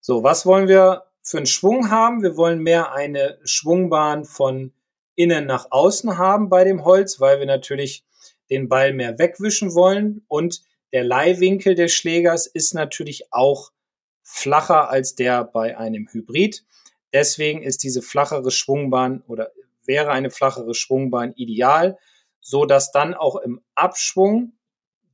So, 0.00 0.22
was 0.22 0.46
wollen 0.46 0.68
wir 0.68 1.04
für 1.26 1.38
einen 1.38 1.46
Schwung 1.46 1.90
haben? 1.90 2.22
Wir 2.22 2.36
wollen 2.36 2.62
mehr 2.62 2.92
eine 2.92 3.38
Schwungbahn 3.44 4.24
von 4.24 4.72
innen 5.16 5.44
nach 5.46 5.66
außen 5.70 6.18
haben 6.18 6.48
bei 6.48 6.62
dem 6.62 6.84
Holz, 6.84 7.20
weil 7.20 7.40
wir 7.40 7.46
natürlich 7.46 8.04
den 8.48 8.68
Ball 8.68 8.92
mehr 8.92 9.18
wegwischen 9.18 9.74
wollen 9.74 10.24
und 10.28 10.62
der 10.92 11.02
Leihwinkel 11.02 11.74
des 11.74 11.92
Schlägers 11.92 12.46
ist 12.46 12.74
natürlich 12.74 13.32
auch 13.32 13.72
flacher 14.22 14.88
als 14.88 15.16
der 15.16 15.42
bei 15.42 15.76
einem 15.76 16.08
Hybrid. 16.08 16.64
Deswegen 17.12 17.62
ist 17.62 17.82
diese 17.82 18.02
flachere 18.02 18.52
Schwungbahn 18.52 19.22
oder 19.26 19.50
wäre 19.84 20.12
eine 20.12 20.30
flachere 20.30 20.74
Schwungbahn 20.74 21.32
ideal, 21.34 21.98
so 22.40 22.66
dass 22.66 22.92
dann 22.92 23.14
auch 23.14 23.36
im 23.36 23.60
Abschwung 23.74 24.52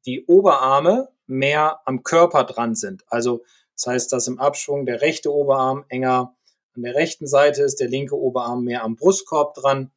die 0.05 0.27
Oberarme 0.27 1.09
mehr 1.27 1.81
am 1.87 2.03
Körper 2.03 2.45
dran 2.45 2.75
sind. 2.75 3.05
Also 3.09 3.45
das 3.75 3.87
heißt, 3.87 4.12
dass 4.12 4.29
im 4.29 4.39
Abschwung 4.39 4.87
der 4.87 5.01
rechte 5.01 5.33
Oberarm 5.33 5.85
enger 5.89 6.35
an 6.75 6.83
der 6.83 6.95
rechten 6.95 7.27
Seite 7.27 7.62
ist, 7.62 7.81
der 7.81 7.89
linke 7.89 8.16
Oberarm 8.16 8.64
mehr 8.64 8.83
am 8.83 8.97
Brustkorb 8.97 9.55
dran, 9.55 9.91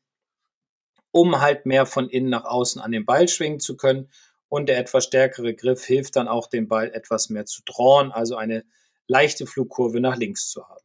um 1.11 1.39
halt 1.39 1.65
mehr 1.65 1.86
von 1.86 2.09
innen 2.09 2.30
nach 2.30 2.45
außen 2.45 2.82
an 2.82 2.91
den 2.91 3.05
Ball 3.05 3.28
schwingen 3.28 3.59
zu 3.59 3.78
können. 3.78 4.09
Und 4.49 4.69
der 4.69 4.78
etwas 4.78 5.05
stärkere 5.05 5.53
Griff 5.53 5.84
hilft 5.84 6.15
dann 6.15 6.28
auch, 6.28 6.47
den 6.47 6.67
Ball 6.67 6.91
etwas 6.93 7.30
mehr 7.30 7.45
zu 7.45 7.61
drawn, 7.65 8.11
also 8.11 8.36
eine 8.36 8.63
leichte 9.07 9.45
Flugkurve 9.47 9.99
nach 9.99 10.17
links 10.17 10.49
zu 10.49 10.67
haben. 10.67 10.84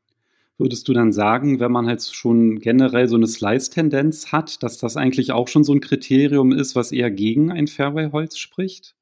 Würdest 0.59 0.87
du 0.89 0.93
dann 0.93 1.13
sagen, 1.13 1.59
wenn 1.59 1.73
man 1.73 1.87
halt 1.87 2.03
schon 2.03 2.59
generell 2.59 3.09
so 3.09 3.17
eine 3.17 3.27
Slice-Tendenz 3.27 4.31
hat, 4.31 4.63
dass 4.63 4.77
das 4.77 4.97
eigentlich 4.97 5.33
auch 5.33 5.49
schon 5.49 5.65
so 5.65 5.73
ein 5.73 5.81
Kriterium 5.81 6.53
ist, 6.53 6.77
was 6.77 6.93
eher 6.93 7.11
gegen 7.11 7.51
ein 7.51 7.67
Fairway-Holz 7.67 8.37
spricht? 8.37 8.95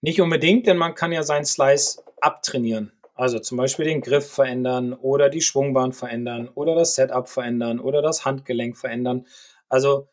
Nicht 0.00 0.20
unbedingt, 0.20 0.66
denn 0.66 0.76
man 0.76 0.94
kann 0.94 1.12
ja 1.12 1.22
seinen 1.22 1.44
Slice 1.44 2.02
abtrainieren. 2.20 2.92
Also 3.18 3.40
zum 3.40 3.58
Beispiel 3.58 3.86
den 3.86 4.00
Griff 4.00 4.30
verändern 4.30 4.92
oder 4.92 5.28
die 5.28 5.40
Schwungbahn 5.40 5.92
verändern 5.92 6.48
oder 6.54 6.76
das 6.76 6.94
Setup 6.94 7.28
verändern 7.28 7.80
oder 7.80 8.00
das 8.00 8.24
Handgelenk 8.24 8.78
verändern. 8.78 9.26
Also 9.68 10.06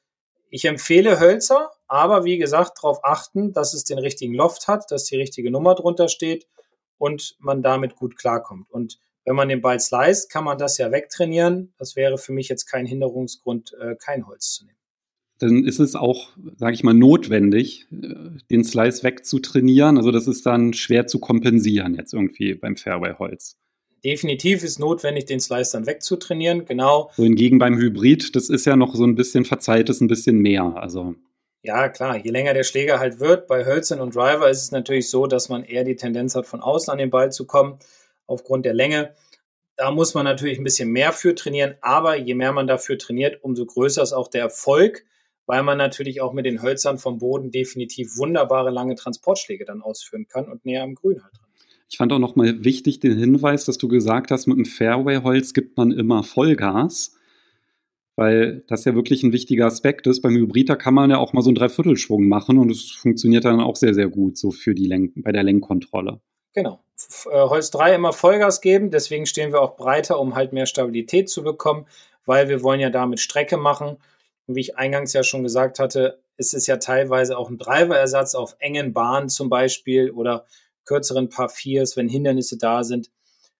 ich 0.50 0.66
empfehle 0.66 1.20
Hölzer, 1.20 1.70
aber 1.88 2.24
wie 2.24 2.40
gesagt, 2.40 2.80
darauf 2.80 3.06
achten, 3.06 3.54
dass 3.54 3.76
es 3.76 3.84
den 3.84 4.00
richtigen 4.00 4.34
Loft 4.34 4.68
hat, 4.68 4.90
dass 4.90 5.04
die 5.04 5.18
richtige 5.18 5.52
Nummer 5.52 5.76
drunter 5.76 6.08
steht 6.08 6.48
und 6.98 7.36
man 7.38 7.62
damit 7.62 7.96
gut 7.96 8.18
klarkommt. 8.18 8.72
Und 8.72 8.98
wenn 9.24 9.36
man 9.36 9.50
den 9.50 9.62
Ball 9.62 9.80
sliced, 9.80 10.32
kann 10.32 10.44
man 10.44 10.58
das 10.58 10.80
ja 10.80 10.92
wegtrainieren. 10.92 11.76
Das 11.78 11.96
wäre 11.96 12.18
für 12.18 12.32
mich 12.32 12.50
jetzt 12.50 12.66
kein 12.66 12.88
Hinderungsgrund, 12.88 13.74
äh, 13.80 13.96
kein 14.04 14.26
Holz 14.26 14.54
zu 14.54 14.66
nehmen. 14.66 14.80
Dann 15.40 15.66
ist 15.66 15.80
es 15.80 15.96
auch, 15.96 16.30
sage 16.56 16.76
ich 16.76 16.84
mal, 16.84 16.94
notwendig, 16.94 17.88
äh, 17.92 18.40
den 18.50 18.64
Slice 18.64 19.04
wegzutrainieren. 19.04 19.98
Also 19.98 20.12
das 20.12 20.28
ist 20.28 20.46
dann 20.46 20.74
schwer 20.74 21.08
zu 21.08 21.20
kompensieren 21.20 21.96
jetzt 21.96 22.14
irgendwie 22.14 22.54
beim 22.54 22.78
Fairway-Holz. 22.78 23.58
Definitiv 24.04 24.64
ist 24.64 24.80
notwendig, 24.80 25.26
den 25.26 25.40
Slice 25.40 25.72
dann 25.74 25.88
wegzutrainieren, 25.88 26.66
genau. 26.66 27.10
Wohingegen 27.18 27.58
beim 27.58 27.76
Hybrid, 27.76 28.36
das 28.36 28.50
ist 28.50 28.66
ja 28.66 28.76
noch 28.76 28.96
so 28.96 29.04
ein 29.04 29.16
bisschen 29.16 29.46
verzeiht, 29.46 29.90
ein 29.90 30.08
bisschen 30.08 30.38
mehr. 30.40 30.76
Also 30.78 31.16
ja, 31.66 31.90
klar, 31.90 32.16
je 32.18 32.30
länger 32.30 32.54
der 32.54 32.64
Schläger 32.64 33.00
halt 33.00 33.20
wird, 33.20 33.48
bei 33.48 33.66
Hölzern 33.66 34.00
und 34.00 34.16
Driver 34.16 34.48
ist 34.52 34.62
es 34.62 34.72
natürlich 34.72 35.10
so, 35.10 35.26
dass 35.26 35.50
man 35.50 35.64
eher 35.64 35.84
die 35.84 35.96
Tendenz 35.96 36.36
hat, 36.36 36.46
von 36.46 36.62
außen 36.62 36.92
an 36.92 37.00
den 37.00 37.10
Ball 37.10 37.32
zu 37.32 37.48
kommen, 37.48 37.80
aufgrund 38.28 38.66
der 38.66 38.76
Länge. 38.76 39.16
Da 39.76 39.90
muss 39.90 40.14
man 40.14 40.26
natürlich 40.26 40.60
ein 40.60 40.64
bisschen 40.64 40.92
mehr 40.92 41.12
für 41.12 41.34
trainieren, 41.34 41.76
aber 41.82 42.16
je 42.18 42.36
mehr 42.36 42.54
man 42.54 42.68
dafür 42.68 43.00
trainiert, 43.00 43.44
umso 43.44 43.66
größer 43.66 44.04
ist 44.04 44.14
auch 44.14 44.28
der 44.28 44.42
Erfolg, 44.42 45.06
weil 45.46 45.64
man 45.64 45.78
natürlich 45.78 46.22
auch 46.22 46.34
mit 46.34 46.46
den 46.46 46.62
Hölzern 46.62 46.98
vom 46.98 47.20
Boden 47.20 47.52
definitiv 47.52 48.18
wunderbare 48.18 48.72
lange 48.72 48.96
Transportschläge 48.96 49.66
dann 49.66 49.82
ausführen 49.82 50.28
kann 50.28 50.50
und 50.50 50.66
näher 50.66 50.84
am 50.84 50.96
Grün 50.96 51.24
halt 51.24 51.34
dran. 51.34 51.48
Ich 51.90 51.98
fand 51.98 52.12
auch 52.12 52.20
nochmal 52.20 52.64
wichtig 52.64 53.00
den 53.00 53.18
Hinweis, 53.18 53.66
dass 53.66 53.78
du 53.78 53.88
gesagt 53.88 54.32
hast, 54.32 54.48
mit 54.48 54.58
dem 54.58 54.66
Fairway-Holz 54.66 55.54
gibt 55.54 55.78
man 55.78 55.92
immer 55.92 56.24
Vollgas 56.24 57.16
weil 58.16 58.64
das 58.68 58.86
ja 58.86 58.96
wirklich 58.96 59.24
ein 59.24 59.34
wichtiger 59.34 59.66
Aspekt 59.66 60.08
ist. 60.08 60.22
Beim 60.22 60.36
Hybrider 60.36 60.76
kann 60.76 60.94
man 60.94 61.10
ja 61.10 61.18
auch 61.18 61.34
mal 61.34 61.42
so 61.42 61.50
einen 61.50 61.56
Dreiviertelschwung 61.56 62.28
machen 62.28 62.58
und 62.58 62.72
es 62.72 62.92
funktioniert 62.92 63.46
dann 63.46 63.60
auch 63.60 63.76
sehr, 63.76 63.94
sehr 63.94 64.08
gut 64.08 64.38
so 64.38 64.52
für 64.52 64.74
die 64.74 64.88
Lenk 64.88 65.14
bei 65.18 65.32
der 65.32 65.44
Lenkkontrolle. 65.44 66.22
Genau. 66.54 66.80
Äh, 67.30 67.42
Holz 67.42 67.72
3 67.72 67.96
immer 67.96 68.14
Vollgas 68.14 68.62
geben, 68.62 68.90
deswegen 68.90 69.26
stehen 69.26 69.52
wir 69.52 69.62
auch 69.62 69.76
breiter, 69.76 70.20
um 70.20 70.36
halt 70.36 70.54
mehr 70.54 70.66
Stabilität 70.66 71.30
zu 71.30 71.44
bekommen, 71.44 71.86
weil 72.26 72.48
wir 72.48 72.64
wollen 72.64 72.80
ja 72.80 72.90
damit 72.90 73.20
Strecke 73.20 73.58
machen. 73.58 73.98
Und 74.48 74.56
wie 74.56 74.62
ich 74.62 74.78
eingangs 74.78 75.14
ja 75.14 75.24
schon 75.24 75.44
gesagt 75.44 75.80
hatte, 75.80 76.20
ist 76.38 76.54
es 76.54 76.68
ja 76.68 76.78
teilweise 76.78 77.38
auch 77.38 77.50
ein 77.50 77.58
Driverersatz 77.58 78.36
auf 78.36 78.56
engen 78.60 78.94
Bahnen 78.94 79.30
zum 79.30 79.50
Beispiel 79.50 80.12
oder 80.12 80.46
kürzeren 80.86 81.30
Paar 81.30 81.50
Viers, 81.50 81.98
wenn 81.98 82.08
Hindernisse 82.08 82.58
da 82.58 82.84
sind, 82.84 83.10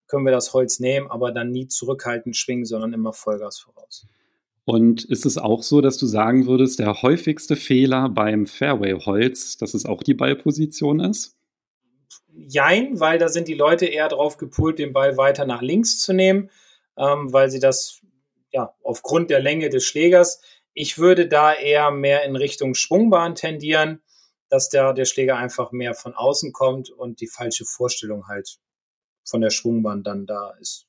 können 0.08 0.26
wir 0.26 0.32
das 0.32 0.54
Holz 0.54 0.80
nehmen, 0.80 1.10
aber 1.10 1.32
dann 1.32 1.52
nie 1.52 1.68
zurückhaltend 1.68 2.36
schwingen, 2.38 2.66
sondern 2.66 2.94
immer 2.94 3.14
Vollgas 3.14 3.60
voraus. 3.60 4.08
Und 4.66 5.04
ist 5.06 5.26
es 5.26 5.38
auch 5.38 5.62
so, 5.62 5.82
dass 5.82 5.98
du 5.98 6.08
sagen 6.08 6.48
würdest, 6.48 6.80
der 6.80 7.02
häufigste 7.02 7.56
Fehler 7.56 8.10
beim 8.10 8.48
Fairway-Holz, 8.48 9.58
dass 9.58 9.76
es 9.76 9.86
auch 9.86 10.02
die 10.02 10.16
Ballposition 10.16 11.00
ist? 11.00 11.38
Jein, 12.34 13.00
weil 13.00 13.20
da 13.20 13.30
sind 13.30 13.48
die 13.48 13.54
Leute 13.54 13.86
eher 13.86 14.10
drauf 14.10 14.38
gepult, 14.38 14.80
den 14.80 14.92
Ball 14.92 15.18
weiter 15.18 15.46
nach 15.46 15.62
links 15.62 16.00
zu 16.00 16.14
nehmen, 16.14 16.50
ähm, 16.98 17.32
weil 17.32 17.50
sie 17.50 17.60
das 17.60 18.02
ja 18.52 18.74
aufgrund 18.84 19.30
der 19.30 19.40
Länge 19.40 19.70
des 19.70 19.86
Schlägers. 19.86 20.42
Ich 20.76 20.98
würde 20.98 21.28
da 21.28 21.54
eher 21.54 21.90
mehr 21.90 22.24
in 22.26 22.36
Richtung 22.36 22.76
Schwungbahn 22.76 23.34
tendieren, 23.34 24.02
dass 24.50 24.70
der, 24.70 24.94
der 24.94 25.06
Schläger 25.06 25.38
einfach 25.38 25.72
mehr 25.72 25.96
von 25.96 26.14
außen 26.14 26.52
kommt 26.52 26.90
und 26.90 27.22
die 27.22 27.28
falsche 27.28 27.66
Vorstellung 27.66 28.28
halt 28.28 28.58
von 29.24 29.42
der 29.42 29.50
Schwungbahn 29.50 30.04
dann 30.04 30.26
da 30.26 30.52
ist. 30.60 30.86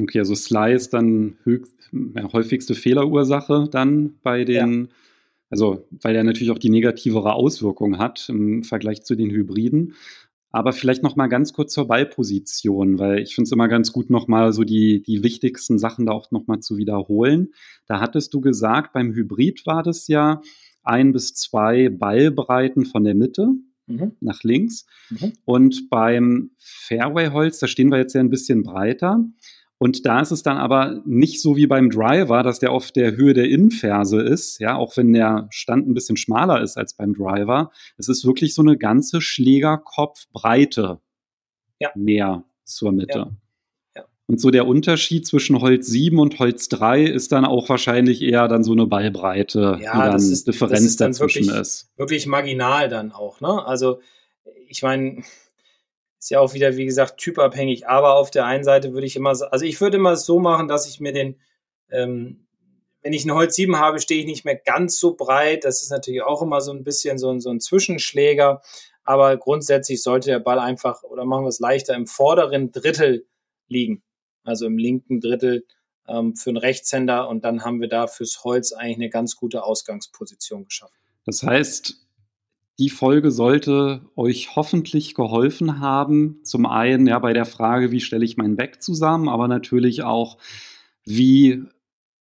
Okay, 0.00 0.18
also 0.18 0.34
Slice 0.34 0.90
dann 0.90 1.38
höchst, 1.44 1.90
ja, 1.92 2.32
häufigste 2.32 2.74
Fehlerursache 2.74 3.68
dann 3.70 4.18
bei 4.22 4.44
den, 4.44 4.84
ja. 4.84 4.94
also 5.50 5.86
weil 5.90 6.16
er 6.16 6.24
natürlich 6.24 6.50
auch 6.50 6.58
die 6.58 6.70
negativere 6.70 7.34
Auswirkung 7.34 7.98
hat 7.98 8.28
im 8.28 8.62
Vergleich 8.64 9.04
zu 9.04 9.14
den 9.14 9.30
Hybriden. 9.30 9.94
Aber 10.50 10.72
vielleicht 10.72 11.02
noch 11.02 11.16
mal 11.16 11.26
ganz 11.26 11.52
kurz 11.52 11.72
zur 11.72 11.88
Ballposition, 11.88 12.98
weil 12.98 13.20
ich 13.20 13.34
finde 13.34 13.46
es 13.48 13.52
immer 13.52 13.68
ganz 13.68 13.92
gut, 13.92 14.10
noch 14.10 14.28
mal 14.28 14.52
so 14.52 14.64
die, 14.64 15.02
die 15.02 15.22
wichtigsten 15.22 15.78
Sachen 15.78 16.06
da 16.06 16.12
auch 16.12 16.30
noch 16.30 16.46
mal 16.46 16.60
zu 16.60 16.76
wiederholen. 16.76 17.48
Da 17.86 18.00
hattest 18.00 18.32
du 18.32 18.40
gesagt, 18.40 18.92
beim 18.92 19.12
Hybrid 19.12 19.66
war 19.66 19.82
das 19.82 20.08
ja 20.08 20.40
ein 20.82 21.12
bis 21.12 21.34
zwei 21.34 21.88
Ballbreiten 21.88 22.86
von 22.86 23.04
der 23.04 23.14
Mitte 23.14 23.54
mhm. 23.86 24.12
nach 24.20 24.42
links. 24.42 24.86
Mhm. 25.10 25.32
Und 25.44 25.90
beim 25.90 26.50
Fairway-Holz, 26.58 27.58
da 27.58 27.66
stehen 27.66 27.90
wir 27.90 27.98
jetzt 27.98 28.14
ja 28.14 28.20
ein 28.20 28.30
bisschen 28.30 28.62
breiter. 28.62 29.24
Und 29.78 30.06
da 30.06 30.20
ist 30.20 30.30
es 30.30 30.42
dann 30.42 30.56
aber 30.56 31.02
nicht 31.04 31.42
so 31.42 31.56
wie 31.56 31.66
beim 31.66 31.90
Driver, 31.90 32.42
dass 32.42 32.60
der 32.60 32.72
auf 32.72 32.92
der 32.92 33.16
Höhe 33.16 33.34
der 33.34 33.48
Innenferse 33.50 34.22
ist, 34.22 34.58
ja, 34.58 34.76
auch 34.76 34.96
wenn 34.96 35.12
der 35.12 35.48
Stand 35.50 35.86
ein 35.86 35.94
bisschen 35.94 36.16
schmaler 36.16 36.62
ist 36.62 36.78
als 36.78 36.94
beim 36.94 37.12
Driver. 37.12 37.70
Es 37.98 38.08
ist 38.08 38.24
wirklich 38.24 38.54
so 38.54 38.62
eine 38.62 38.78
ganze 38.78 39.20
Schlägerkopfbreite 39.20 41.00
ja. 41.78 41.90
mehr 41.94 42.44
zur 42.64 42.92
Mitte. 42.92 43.18
Ja. 43.18 43.30
Ja. 43.96 44.04
Und 44.26 44.40
so 44.40 44.50
der 44.50 44.66
Unterschied 44.66 45.26
zwischen 45.26 45.60
Holz 45.60 45.88
7 45.88 46.18
und 46.18 46.38
Holz 46.38 46.70
3 46.70 47.04
ist 47.04 47.32
dann 47.32 47.44
auch 47.44 47.68
wahrscheinlich 47.68 48.22
eher 48.22 48.48
dann 48.48 48.64
so 48.64 48.72
eine 48.72 48.86
Ballbreite, 48.86 49.78
ja, 49.82 49.92
die 49.92 49.98
dann 49.98 50.12
das 50.12 50.30
ist, 50.30 50.48
Differenz 50.48 50.72
das 50.72 50.84
ist 50.84 51.00
dann 51.02 51.12
dazwischen 51.12 51.46
wirklich, 51.46 51.60
ist. 51.60 51.92
Wirklich 51.98 52.26
marginal 52.26 52.88
dann 52.88 53.12
auch, 53.12 53.42
ne? 53.42 53.66
Also 53.66 54.00
ich 54.68 54.82
meine, 54.82 55.22
ist 56.18 56.30
ja 56.30 56.40
auch 56.40 56.54
wieder, 56.54 56.76
wie 56.76 56.86
gesagt, 56.86 57.18
typabhängig. 57.18 57.88
Aber 57.88 58.16
auf 58.16 58.30
der 58.30 58.46
einen 58.46 58.64
Seite 58.64 58.92
würde 58.92 59.06
ich 59.06 59.16
immer, 59.16 59.30
also 59.30 59.64
ich 59.64 59.80
würde 59.80 59.96
immer 59.96 60.16
so 60.16 60.38
machen, 60.38 60.68
dass 60.68 60.88
ich 60.88 61.00
mir 61.00 61.12
den, 61.12 61.38
ähm, 61.90 62.46
wenn 63.02 63.12
ich 63.12 63.22
einen 63.24 63.36
Holz 63.36 63.54
7 63.54 63.78
habe, 63.78 64.00
stehe 64.00 64.20
ich 64.20 64.26
nicht 64.26 64.44
mehr 64.44 64.56
ganz 64.56 64.98
so 64.98 65.14
breit. 65.14 65.64
Das 65.64 65.82
ist 65.82 65.90
natürlich 65.90 66.22
auch 66.22 66.42
immer 66.42 66.60
so 66.60 66.72
ein 66.72 66.84
bisschen 66.84 67.18
so 67.18 67.30
ein, 67.30 67.40
so 67.40 67.50
ein 67.50 67.60
Zwischenschläger. 67.60 68.62
Aber 69.04 69.36
grundsätzlich 69.36 70.02
sollte 70.02 70.30
der 70.30 70.40
Ball 70.40 70.58
einfach, 70.58 71.04
oder 71.04 71.24
machen 71.24 71.44
wir 71.44 71.48
es 71.48 71.60
leichter, 71.60 71.94
im 71.94 72.06
vorderen 72.06 72.72
Drittel 72.72 73.26
liegen. 73.68 74.02
Also 74.42 74.66
im 74.66 74.78
linken 74.78 75.20
Drittel 75.20 75.64
ähm, 76.08 76.34
für 76.34 76.50
einen 76.50 76.56
Rechtshänder. 76.56 77.28
Und 77.28 77.44
dann 77.44 77.64
haben 77.64 77.80
wir 77.80 77.88
da 77.88 78.08
fürs 78.08 78.42
Holz 78.42 78.72
eigentlich 78.72 78.96
eine 78.96 79.10
ganz 79.10 79.36
gute 79.36 79.62
Ausgangsposition 79.62 80.64
geschaffen. 80.64 80.96
Das 81.24 81.42
heißt, 81.42 82.05
die 82.78 82.90
Folge 82.90 83.30
sollte 83.30 84.02
euch 84.16 84.54
hoffentlich 84.54 85.14
geholfen 85.14 85.80
haben. 85.80 86.40
Zum 86.42 86.66
einen 86.66 87.06
ja 87.06 87.18
bei 87.18 87.32
der 87.32 87.46
Frage, 87.46 87.90
wie 87.90 88.00
stelle 88.00 88.24
ich 88.24 88.36
mein 88.36 88.56
Back 88.56 88.82
zusammen, 88.82 89.28
aber 89.28 89.48
natürlich 89.48 90.02
auch, 90.02 90.36
wie 91.04 91.62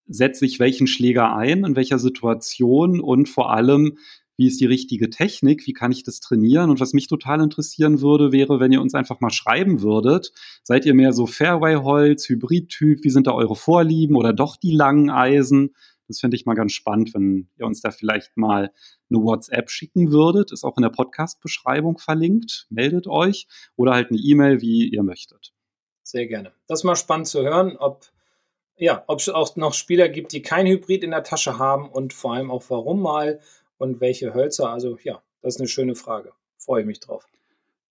setze 0.07 0.45
ich 0.45 0.59
welchen 0.59 0.87
Schläger 0.87 1.35
ein, 1.35 1.65
in 1.65 1.75
welcher 1.75 1.99
Situation 1.99 3.01
und 3.01 3.27
vor 3.27 3.51
allem, 3.51 3.97
wie 4.37 4.47
ist 4.47 4.59
die 4.59 4.65
richtige 4.65 5.09
Technik, 5.09 5.65
wie 5.65 5.73
kann 5.73 5.91
ich 5.91 6.03
das 6.03 6.19
trainieren? 6.19 6.69
Und 6.69 6.79
was 6.79 6.93
mich 6.93 7.07
total 7.07 7.41
interessieren 7.41 8.01
würde, 8.01 8.31
wäre, 8.31 8.59
wenn 8.59 8.71
ihr 8.71 8.81
uns 8.81 8.93
einfach 8.93 9.21
mal 9.21 9.31
schreiben 9.31 9.81
würdet, 9.81 10.31
seid 10.63 10.85
ihr 10.85 10.93
mehr 10.93 11.13
so 11.13 11.25
Fairway-Holz, 11.25 12.29
Hybrid-Typ, 12.29 13.03
wie 13.03 13.09
sind 13.09 13.27
da 13.27 13.31
eure 13.31 13.55
Vorlieben 13.55 14.15
oder 14.15 14.33
doch 14.33 14.57
die 14.57 14.75
langen 14.75 15.09
Eisen? 15.09 15.73
Das 16.07 16.19
fände 16.19 16.35
ich 16.35 16.45
mal 16.45 16.53
ganz 16.53 16.73
spannend, 16.73 17.13
wenn 17.13 17.49
ihr 17.57 17.65
uns 17.65 17.81
da 17.81 17.91
vielleicht 17.91 18.37
mal 18.37 18.71
eine 19.09 19.19
WhatsApp 19.21 19.69
schicken 19.69 20.11
würdet. 20.11 20.51
Ist 20.51 20.63
auch 20.63 20.77
in 20.77 20.83
der 20.83 20.89
Podcast-Beschreibung 20.89 21.97
verlinkt. 21.97 22.67
Meldet 22.69 23.07
euch 23.07 23.47
oder 23.75 23.93
halt 23.93 24.09
eine 24.09 24.19
E-Mail, 24.19 24.61
wie 24.61 24.87
ihr 24.89 25.03
möchtet. 25.03 25.53
Sehr 26.03 26.27
gerne. 26.27 26.53
Das 26.67 26.81
ist 26.81 26.83
mal 26.83 26.95
spannend 26.95 27.27
zu 27.27 27.41
hören, 27.41 27.77
ob 27.77 28.05
ja, 28.77 29.03
ob 29.07 29.19
es 29.19 29.29
auch 29.29 29.55
noch 29.55 29.73
Spieler 29.73 30.09
gibt, 30.09 30.33
die 30.33 30.41
kein 30.41 30.67
Hybrid 30.67 31.03
in 31.03 31.11
der 31.11 31.23
Tasche 31.23 31.57
haben 31.57 31.89
und 31.89 32.13
vor 32.13 32.33
allem 32.33 32.51
auch 32.51 32.63
warum 32.69 33.01
mal 33.01 33.39
und 33.77 34.01
welche 34.01 34.33
Hölzer. 34.33 34.69
Also 34.69 34.97
ja, 35.01 35.23
das 35.41 35.55
ist 35.55 35.61
eine 35.61 35.69
schöne 35.69 35.95
Frage. 35.95 36.33
Freue 36.57 36.81
ich 36.81 36.87
mich 36.87 36.99
drauf. 36.99 37.25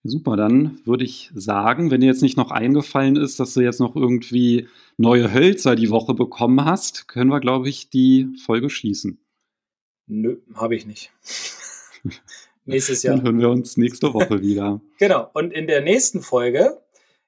Super, 0.07 0.37
dann 0.37 0.81
würde 0.85 1.03
ich 1.03 1.31
sagen, 1.35 1.91
wenn 1.91 2.03
dir 2.03 2.09
jetzt 2.09 2.21
nicht 2.21 2.37
noch 2.37 2.51
eingefallen 2.51 3.17
ist, 3.17 3.41
dass 3.41 3.55
du 3.55 3.63
jetzt 3.63 3.81
noch 3.81 3.97
irgendwie 3.97 4.69
neue 4.99 5.33
Hölzer 5.33 5.77
die 5.77 5.89
Woche 5.89 6.13
bekommen 6.13 6.63
hast, 6.67 7.09
können 7.09 7.31
wir, 7.31 7.41
glaube 7.41 7.71
ich, 7.71 7.89
die 7.89 8.29
Folge 8.45 8.69
schließen. 8.69 9.19
Nö, 10.07 10.43
habe 10.55 10.77
ich 10.77 10.85
nicht. 10.85 11.11
Nächstes 12.67 13.03
Jahr. 13.03 13.17
Dann 13.17 13.25
hören 13.25 13.41
wir 13.41 13.49
uns 13.49 13.79
nächste 13.79 14.13
Woche 14.13 14.43
wieder. 14.43 14.83
genau, 14.99 15.31
und 15.33 15.55
in 15.55 15.67
der 15.67 15.81
nächsten 15.81 16.21
Folge 16.21 16.83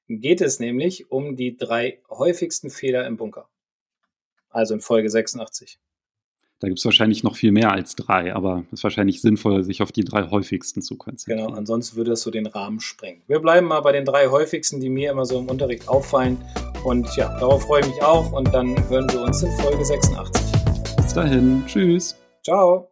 geht 0.08 0.42
es 0.42 0.60
nämlich 0.60 1.10
um 1.10 1.34
die 1.34 1.56
drei 1.56 2.02
häufigsten 2.10 2.68
Fehler 2.68 3.06
im 3.06 3.16
Bunker. 3.16 3.48
Also 4.50 4.74
in 4.74 4.82
Folge 4.82 5.08
86. 5.08 5.78
Da 6.60 6.68
gibt 6.68 6.78
es 6.78 6.84
wahrscheinlich 6.86 7.22
noch 7.22 7.36
viel 7.36 7.52
mehr 7.52 7.72
als 7.72 7.96
drei, 7.96 8.34
aber 8.34 8.64
es 8.68 8.78
ist 8.78 8.84
wahrscheinlich 8.84 9.20
sinnvoll, 9.20 9.62
sich 9.62 9.82
auf 9.82 9.92
die 9.92 10.04
drei 10.04 10.30
häufigsten 10.30 10.80
zu 10.80 10.96
konzentrieren. 10.96 11.48
Genau, 11.48 11.58
ansonsten 11.58 11.96
würde 11.96 12.10
das 12.10 12.22
so 12.22 12.30
den 12.30 12.46
Rahmen 12.46 12.80
sprengen. 12.80 13.20
Wir 13.26 13.40
bleiben 13.40 13.66
mal 13.66 13.80
bei 13.80 13.92
den 13.92 14.06
drei 14.06 14.28
häufigsten, 14.28 14.80
die 14.80 14.88
mir 14.88 15.10
immer 15.10 15.26
so 15.26 15.38
im 15.38 15.48
Unterricht 15.48 15.86
auffallen. 15.86 16.38
Und 16.82 17.14
ja, 17.16 17.28
darauf 17.38 17.64
freue 17.64 17.82
ich 17.82 17.88
mich 17.88 18.02
auch. 18.02 18.32
Und 18.32 18.54
dann 18.54 18.74
hören 18.88 19.06
wir 19.10 19.20
uns 19.20 19.42
in 19.42 19.52
Folge 19.52 19.84
86. 19.84 20.96
Bis 20.96 21.12
dahin. 21.12 21.62
Tschüss. 21.66 22.16
Ciao. 22.42 22.88